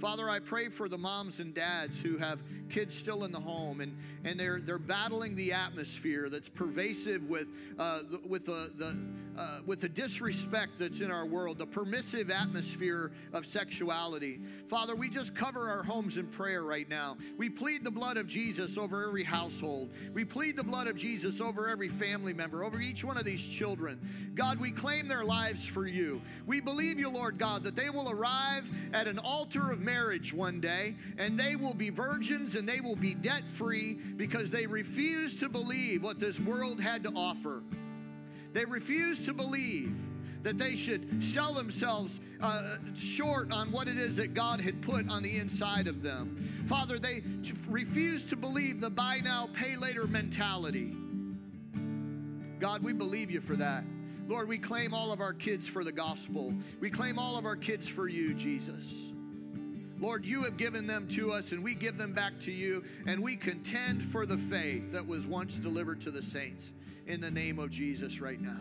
Father, 0.00 0.28
I 0.28 0.40
pray 0.40 0.68
for 0.68 0.88
the 0.88 0.98
moms 0.98 1.38
and 1.38 1.54
dads 1.54 2.02
who 2.02 2.16
have 2.16 2.42
kids 2.68 2.92
still 2.92 3.22
in 3.22 3.30
the 3.30 3.38
home 3.38 3.80
and, 3.80 3.96
and 4.24 4.40
they're, 4.40 4.60
they're 4.60 4.80
battling 4.80 5.36
the 5.36 5.52
atmosphere 5.52 6.28
that's 6.28 6.48
pervasive 6.48 7.28
with, 7.28 7.48
uh, 7.78 8.00
with 8.28 8.44
the, 8.44 8.72
the 8.76 8.98
uh, 9.38 9.58
with 9.66 9.80
the 9.80 9.88
disrespect 9.88 10.78
that's 10.78 11.00
in 11.00 11.10
our 11.10 11.26
world, 11.26 11.58
the 11.58 11.66
permissive 11.66 12.30
atmosphere 12.30 13.12
of 13.32 13.44
sexuality. 13.44 14.40
Father, 14.68 14.94
we 14.94 15.08
just 15.08 15.34
cover 15.34 15.68
our 15.68 15.82
homes 15.82 16.16
in 16.16 16.26
prayer 16.26 16.64
right 16.64 16.88
now. 16.88 17.16
We 17.36 17.48
plead 17.48 17.84
the 17.84 17.90
blood 17.90 18.16
of 18.16 18.26
Jesus 18.26 18.78
over 18.78 19.06
every 19.06 19.24
household. 19.24 19.90
We 20.14 20.24
plead 20.24 20.56
the 20.56 20.64
blood 20.64 20.88
of 20.88 20.96
Jesus 20.96 21.40
over 21.40 21.68
every 21.68 21.88
family 21.88 22.32
member, 22.32 22.64
over 22.64 22.80
each 22.80 23.04
one 23.04 23.16
of 23.16 23.24
these 23.24 23.42
children. 23.42 24.00
God, 24.34 24.58
we 24.58 24.70
claim 24.70 25.08
their 25.08 25.24
lives 25.24 25.64
for 25.66 25.86
you. 25.86 26.20
We 26.46 26.60
believe 26.60 26.98
you, 26.98 27.08
Lord 27.08 27.38
God, 27.38 27.62
that 27.64 27.76
they 27.76 27.90
will 27.90 28.10
arrive 28.10 28.70
at 28.92 29.06
an 29.06 29.18
altar 29.18 29.70
of 29.70 29.80
marriage 29.80 30.32
one 30.32 30.60
day 30.60 30.96
and 31.18 31.38
they 31.38 31.56
will 31.56 31.74
be 31.74 31.90
virgins 31.90 32.54
and 32.54 32.68
they 32.68 32.80
will 32.80 32.96
be 32.96 33.14
debt 33.14 33.46
free 33.46 33.94
because 34.16 34.50
they 34.50 34.66
refuse 34.66 35.38
to 35.40 35.48
believe 35.48 36.02
what 36.02 36.18
this 36.18 36.40
world 36.40 36.80
had 36.80 37.02
to 37.04 37.10
offer. 37.10 37.62
They 38.56 38.64
refuse 38.64 39.26
to 39.26 39.34
believe 39.34 39.94
that 40.42 40.56
they 40.56 40.76
should 40.76 41.22
sell 41.22 41.52
themselves 41.52 42.20
uh, 42.40 42.78
short 42.94 43.52
on 43.52 43.70
what 43.70 43.86
it 43.86 43.98
is 43.98 44.16
that 44.16 44.32
God 44.32 44.62
had 44.62 44.80
put 44.80 45.10
on 45.10 45.22
the 45.22 45.36
inside 45.36 45.86
of 45.86 46.00
them. 46.00 46.36
Father, 46.64 46.98
they 46.98 47.22
refuse 47.68 48.24
to 48.30 48.34
believe 48.34 48.80
the 48.80 48.88
buy 48.88 49.20
now, 49.22 49.50
pay 49.52 49.76
later 49.76 50.06
mentality. 50.06 50.96
God, 52.58 52.82
we 52.82 52.94
believe 52.94 53.30
you 53.30 53.42
for 53.42 53.56
that. 53.56 53.84
Lord, 54.26 54.48
we 54.48 54.56
claim 54.56 54.94
all 54.94 55.12
of 55.12 55.20
our 55.20 55.34
kids 55.34 55.68
for 55.68 55.84
the 55.84 55.92
gospel. 55.92 56.54
We 56.80 56.88
claim 56.88 57.18
all 57.18 57.36
of 57.36 57.44
our 57.44 57.56
kids 57.56 57.86
for 57.86 58.08
you, 58.08 58.32
Jesus. 58.32 59.12
Lord, 59.98 60.24
you 60.24 60.44
have 60.44 60.56
given 60.56 60.86
them 60.86 61.06
to 61.08 61.30
us 61.30 61.52
and 61.52 61.62
we 61.62 61.74
give 61.74 61.98
them 61.98 62.14
back 62.14 62.40
to 62.40 62.52
you, 62.52 62.84
and 63.06 63.22
we 63.22 63.36
contend 63.36 64.02
for 64.02 64.24
the 64.24 64.38
faith 64.38 64.92
that 64.92 65.06
was 65.06 65.26
once 65.26 65.58
delivered 65.58 66.00
to 66.00 66.10
the 66.10 66.22
saints 66.22 66.72
in 67.06 67.20
the 67.20 67.30
name 67.30 67.58
of 67.58 67.70
Jesus 67.70 68.20
right 68.20 68.40
now. 68.40 68.58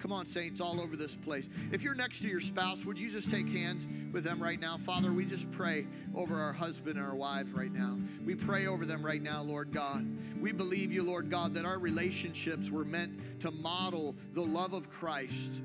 Come 0.00 0.12
on, 0.12 0.24
saints, 0.24 0.62
all 0.62 0.80
over 0.80 0.96
this 0.96 1.14
place. 1.14 1.48
If 1.72 1.82
you're 1.82 1.94
next 1.94 2.22
to 2.22 2.28
your 2.28 2.40
spouse, 2.40 2.86
would 2.86 2.98
you 2.98 3.10
just 3.10 3.30
take 3.30 3.46
hands 3.48 3.86
with 4.12 4.24
them 4.24 4.42
right 4.42 4.58
now? 4.58 4.78
Father, 4.78 5.12
we 5.12 5.26
just 5.26 5.50
pray 5.52 5.86
over 6.14 6.40
our 6.40 6.54
husband 6.54 6.96
and 6.96 7.06
our 7.06 7.14
wives 7.14 7.52
right 7.52 7.70
now. 7.70 7.98
We 8.24 8.34
pray 8.34 8.66
over 8.66 8.86
them 8.86 9.04
right 9.04 9.20
now, 9.20 9.42
Lord 9.42 9.72
God. 9.72 10.06
We 10.40 10.52
believe 10.52 10.90
you, 10.90 11.02
Lord 11.02 11.30
God, 11.30 11.52
that 11.52 11.66
our 11.66 11.78
relationships 11.78 12.70
were 12.70 12.86
meant 12.86 13.40
to 13.40 13.50
model 13.50 14.16
the 14.32 14.40
love 14.40 14.72
of 14.72 14.88
Christ 14.88 15.62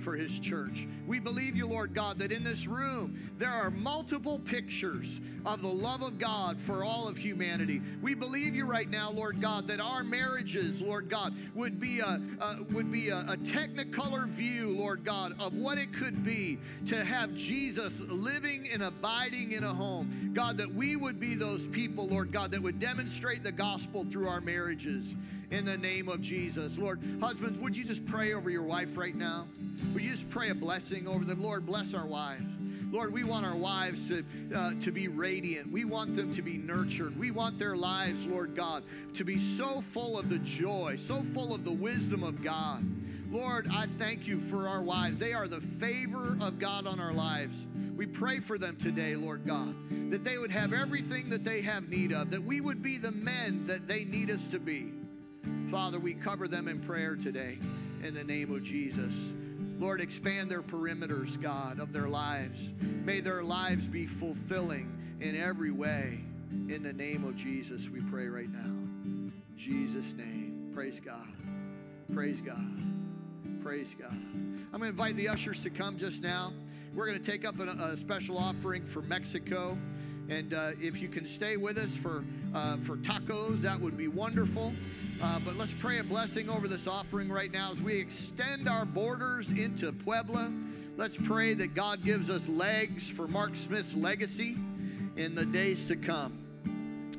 for 0.00 0.14
his 0.14 0.38
church. 0.38 0.88
We 1.06 1.20
believe 1.20 1.56
you, 1.56 1.66
Lord 1.66 1.94
God, 1.94 2.18
that 2.18 2.32
in 2.32 2.42
this 2.42 2.66
room 2.66 3.18
there 3.38 3.50
are 3.50 3.70
multiple 3.70 4.38
pictures 4.38 5.20
of 5.44 5.62
the 5.62 5.68
love 5.68 6.02
of 6.02 6.18
God 6.18 6.60
for 6.60 6.84
all 6.84 7.08
of 7.08 7.16
humanity. 7.16 7.80
We 8.02 8.14
believe 8.14 8.54
you 8.54 8.66
right 8.66 8.88
now, 8.88 9.10
Lord 9.10 9.40
God, 9.40 9.68
that 9.68 9.80
our 9.80 10.04
marriages, 10.04 10.82
Lord 10.82 11.08
God, 11.08 11.34
would 11.54 11.78
be 11.78 12.00
a, 12.00 12.20
would 12.72 12.92
be 12.92 13.08
a, 13.08 13.20
a 13.20 13.36
technicolor 13.36 14.26
view, 14.28 14.70
Lord 14.70 15.04
God, 15.04 15.34
of 15.40 15.54
what 15.54 15.78
it 15.78 15.92
could 15.92 16.24
be 16.24 16.58
to 16.86 17.04
have 17.04 17.34
Jesus 17.34 18.00
living 18.00 18.68
and 18.72 18.82
abiding 18.82 19.52
in 19.52 19.64
a 19.64 19.72
home. 19.72 20.30
God, 20.34 20.58
that 20.58 20.72
we 20.72 20.96
would 20.96 21.18
be 21.18 21.34
those 21.34 21.66
people, 21.66 22.06
Lord 22.06 22.32
God, 22.32 22.50
that 22.52 22.62
would 22.62 22.78
demonstrate 22.78 23.42
the 23.42 23.52
gospel 23.52 24.04
through 24.04 24.28
our 24.28 24.40
marriages 24.40 25.14
in 25.50 25.64
the 25.64 25.76
name 25.76 26.08
of 26.08 26.20
Jesus. 26.20 26.78
Lord, 26.78 27.00
husbands, 27.20 27.58
would 27.58 27.76
you 27.76 27.84
just 27.84 28.04
pray 28.06 28.32
over 28.34 28.50
your 28.50 28.62
wife 28.62 28.96
right 28.96 29.14
now? 29.14 29.46
Would 29.94 30.02
you 30.02 30.10
just 30.10 30.30
pray 30.30 30.50
a 30.50 30.54
blessing 30.54 31.08
over 31.08 31.24
them? 31.24 31.42
Lord, 31.42 31.66
bless 31.66 31.94
our 31.94 32.06
wives. 32.06 32.54
Lord, 32.90 33.12
we 33.12 33.22
want 33.22 33.46
our 33.46 33.54
wives 33.54 34.08
to, 34.08 34.24
uh, 34.54 34.72
to 34.80 34.90
be 34.90 35.06
radiant. 35.06 35.70
We 35.70 35.84
want 35.84 36.16
them 36.16 36.34
to 36.34 36.42
be 36.42 36.56
nurtured. 36.58 37.16
We 37.18 37.30
want 37.30 37.58
their 37.58 37.76
lives, 37.76 38.26
Lord 38.26 38.56
God, 38.56 38.82
to 39.14 39.24
be 39.24 39.38
so 39.38 39.80
full 39.80 40.18
of 40.18 40.28
the 40.28 40.38
joy, 40.38 40.96
so 40.96 41.22
full 41.22 41.54
of 41.54 41.64
the 41.64 41.72
wisdom 41.72 42.24
of 42.24 42.42
God. 42.42 42.84
Lord, 43.30 43.68
I 43.72 43.86
thank 43.98 44.26
you 44.26 44.40
for 44.40 44.66
our 44.66 44.82
wives. 44.82 45.20
They 45.20 45.32
are 45.32 45.46
the 45.46 45.60
favor 45.60 46.36
of 46.40 46.58
God 46.58 46.88
on 46.88 46.98
our 46.98 47.12
lives. 47.12 47.64
We 47.96 48.06
pray 48.06 48.40
for 48.40 48.58
them 48.58 48.76
today, 48.76 49.14
Lord 49.14 49.46
God, 49.46 49.72
that 50.10 50.24
they 50.24 50.38
would 50.38 50.50
have 50.50 50.72
everything 50.72 51.30
that 51.30 51.44
they 51.44 51.60
have 51.60 51.88
need 51.88 52.12
of, 52.12 52.30
that 52.30 52.42
we 52.42 52.60
would 52.60 52.82
be 52.82 52.98
the 52.98 53.12
men 53.12 53.66
that 53.68 53.86
they 53.86 54.04
need 54.04 54.30
us 54.30 54.48
to 54.48 54.58
be. 54.58 54.90
Father, 55.70 56.00
we 56.00 56.14
cover 56.14 56.48
them 56.48 56.66
in 56.66 56.80
prayer 56.80 57.14
today 57.14 57.56
in 58.02 58.12
the 58.12 58.24
name 58.24 58.50
of 58.52 58.64
Jesus. 58.64 59.14
Lord, 59.78 60.00
expand 60.00 60.50
their 60.50 60.62
perimeters, 60.62 61.40
God, 61.40 61.78
of 61.78 61.92
their 61.92 62.08
lives. 62.08 62.72
May 63.04 63.20
their 63.20 63.44
lives 63.44 63.86
be 63.86 64.04
fulfilling 64.04 64.92
in 65.20 65.40
every 65.40 65.70
way. 65.70 66.18
In 66.50 66.82
the 66.82 66.92
name 66.92 67.22
of 67.22 67.36
Jesus, 67.36 67.88
we 67.88 68.00
pray 68.00 68.26
right 68.26 68.50
now. 68.50 69.32
Jesus' 69.56 70.12
name. 70.12 70.72
Praise 70.74 70.98
God. 70.98 71.28
Praise 72.12 72.40
God. 72.40 72.66
Praise 73.62 73.94
God. 73.94 74.10
I'm 74.10 74.70
going 74.72 74.82
to 74.82 74.88
invite 74.88 75.14
the 75.14 75.28
ushers 75.28 75.62
to 75.62 75.70
come 75.70 75.96
just 75.96 76.20
now. 76.20 76.52
We're 76.96 77.06
going 77.06 77.22
to 77.22 77.30
take 77.30 77.46
up 77.46 77.60
a, 77.60 77.68
a 77.68 77.96
special 77.96 78.38
offering 78.38 78.84
for 78.84 79.02
Mexico. 79.02 79.78
And 80.28 80.52
uh, 80.52 80.72
if 80.80 81.00
you 81.00 81.08
can 81.08 81.26
stay 81.26 81.56
with 81.56 81.78
us 81.78 81.94
for, 81.94 82.24
uh, 82.54 82.76
for 82.78 82.96
tacos, 82.96 83.58
that 83.58 83.80
would 83.80 83.96
be 83.96 84.08
wonderful. 84.08 84.74
Uh, 85.22 85.38
but 85.44 85.54
let's 85.56 85.74
pray 85.74 85.98
a 85.98 86.04
blessing 86.04 86.48
over 86.48 86.66
this 86.66 86.86
offering 86.86 87.28
right 87.28 87.52
now 87.52 87.70
as 87.70 87.82
we 87.82 87.94
extend 87.94 88.66
our 88.66 88.86
borders 88.86 89.52
into 89.52 89.92
Puebla. 89.92 90.50
Let's 90.96 91.14
pray 91.14 91.52
that 91.54 91.74
God 91.74 92.02
gives 92.02 92.30
us 92.30 92.48
legs 92.48 93.10
for 93.10 93.28
Mark 93.28 93.54
Smith's 93.54 93.94
legacy 93.94 94.56
in 95.16 95.34
the 95.34 95.44
days 95.44 95.84
to 95.86 95.96
come. 95.96 96.38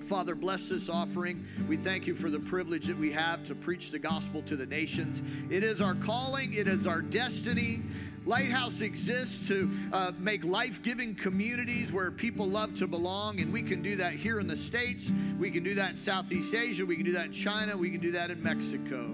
Father, 0.08 0.34
bless 0.34 0.68
this 0.68 0.90
offering. 0.90 1.46
We 1.70 1.78
thank 1.78 2.08
you 2.08 2.16
for 2.16 2.32
the 2.32 2.40
privilege 2.40 2.88
that 2.88 2.98
we 2.98 3.12
have 3.12 3.44
to 3.44 3.54
preach 3.54 3.92
the 3.92 4.00
gospel 4.00 4.42
to 4.44 4.56
the 4.56 4.66
nations. 4.66 5.22
It 5.52 5.64
is 5.64 5.80
our 5.80 5.94
calling, 5.94 6.54
it 6.54 6.68
is 6.68 6.88
our 6.88 7.04
destiny. 7.04 7.82
Lighthouse 8.26 8.82
exists 8.82 9.48
to 9.48 9.70
uh, 9.92 10.12
make 10.20 10.44
life 10.44 10.84
giving 10.84 11.16
communities 11.16 11.92
where 11.92 12.12
people 12.12 12.46
love 12.46 12.76
to 12.76 12.88
belong, 12.88 13.40
and 13.40 13.52
we 13.52 13.64
can 13.64 13.82
do 13.82 13.96
that 13.96 14.14
here 14.14 14.40
in 14.40 14.48
the 14.48 14.56
States. 14.56 15.12
We 15.40 15.50
can 15.50 15.64
do 15.64 15.74
that 15.76 15.92
in 15.92 15.98
Southeast 15.98 16.54
Asia. 16.54 16.86
We 16.86 16.96
can 16.96 17.06
do 17.06 17.14
that 17.14 17.28
in 17.28 17.32
China. 17.32 17.76
We 17.76 17.90
can 17.90 18.00
do 18.00 18.12
that 18.12 18.30
in 18.30 18.42
Mexico. 18.44 19.10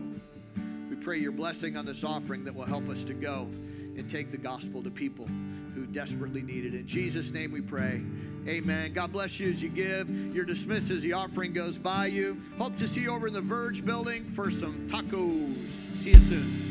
We 0.90 0.98
pray 0.98 1.20
your 1.20 1.32
blessing 1.32 1.78
on 1.78 1.86
this 1.86 2.04
offering 2.04 2.44
that 2.44 2.54
will 2.54 2.66
help 2.66 2.90
us 2.90 3.04
to 3.06 3.14
go 3.14 3.48
and 3.98 4.10
take 4.10 4.30
the 4.30 4.38
gospel 4.38 4.84
to 4.84 4.92
people 4.92 5.26
who 5.74 5.86
desperately 5.86 6.42
need 6.42 6.66
it. 6.66 6.74
In 6.74 6.86
Jesus' 6.86 7.32
name 7.32 7.52
we 7.52 7.62
pray. 7.62 8.02
Amen. 8.48 8.94
God 8.94 9.12
bless 9.12 9.40
you 9.40 9.50
as 9.50 9.62
you 9.62 9.70
give. 9.70 10.10
You're 10.34 10.46
dismissed 10.46 10.92
as 10.92 11.02
the 11.02 11.14
offering 11.14 11.54
goes 11.54 11.78
by 11.78 12.08
you. 12.08 12.42
Hope 12.58 12.78
to 12.78 12.88
see 12.88 13.02
you 13.02 13.12
over 13.12 13.28
in 13.28 13.34
the 13.34 13.42
Verge 13.42 13.86
building 13.86 14.24
for 14.24 14.52
some 14.52 14.88
tacos. 14.88 15.54
See 15.98 16.12
you 16.12 16.18
soon. 16.18 16.67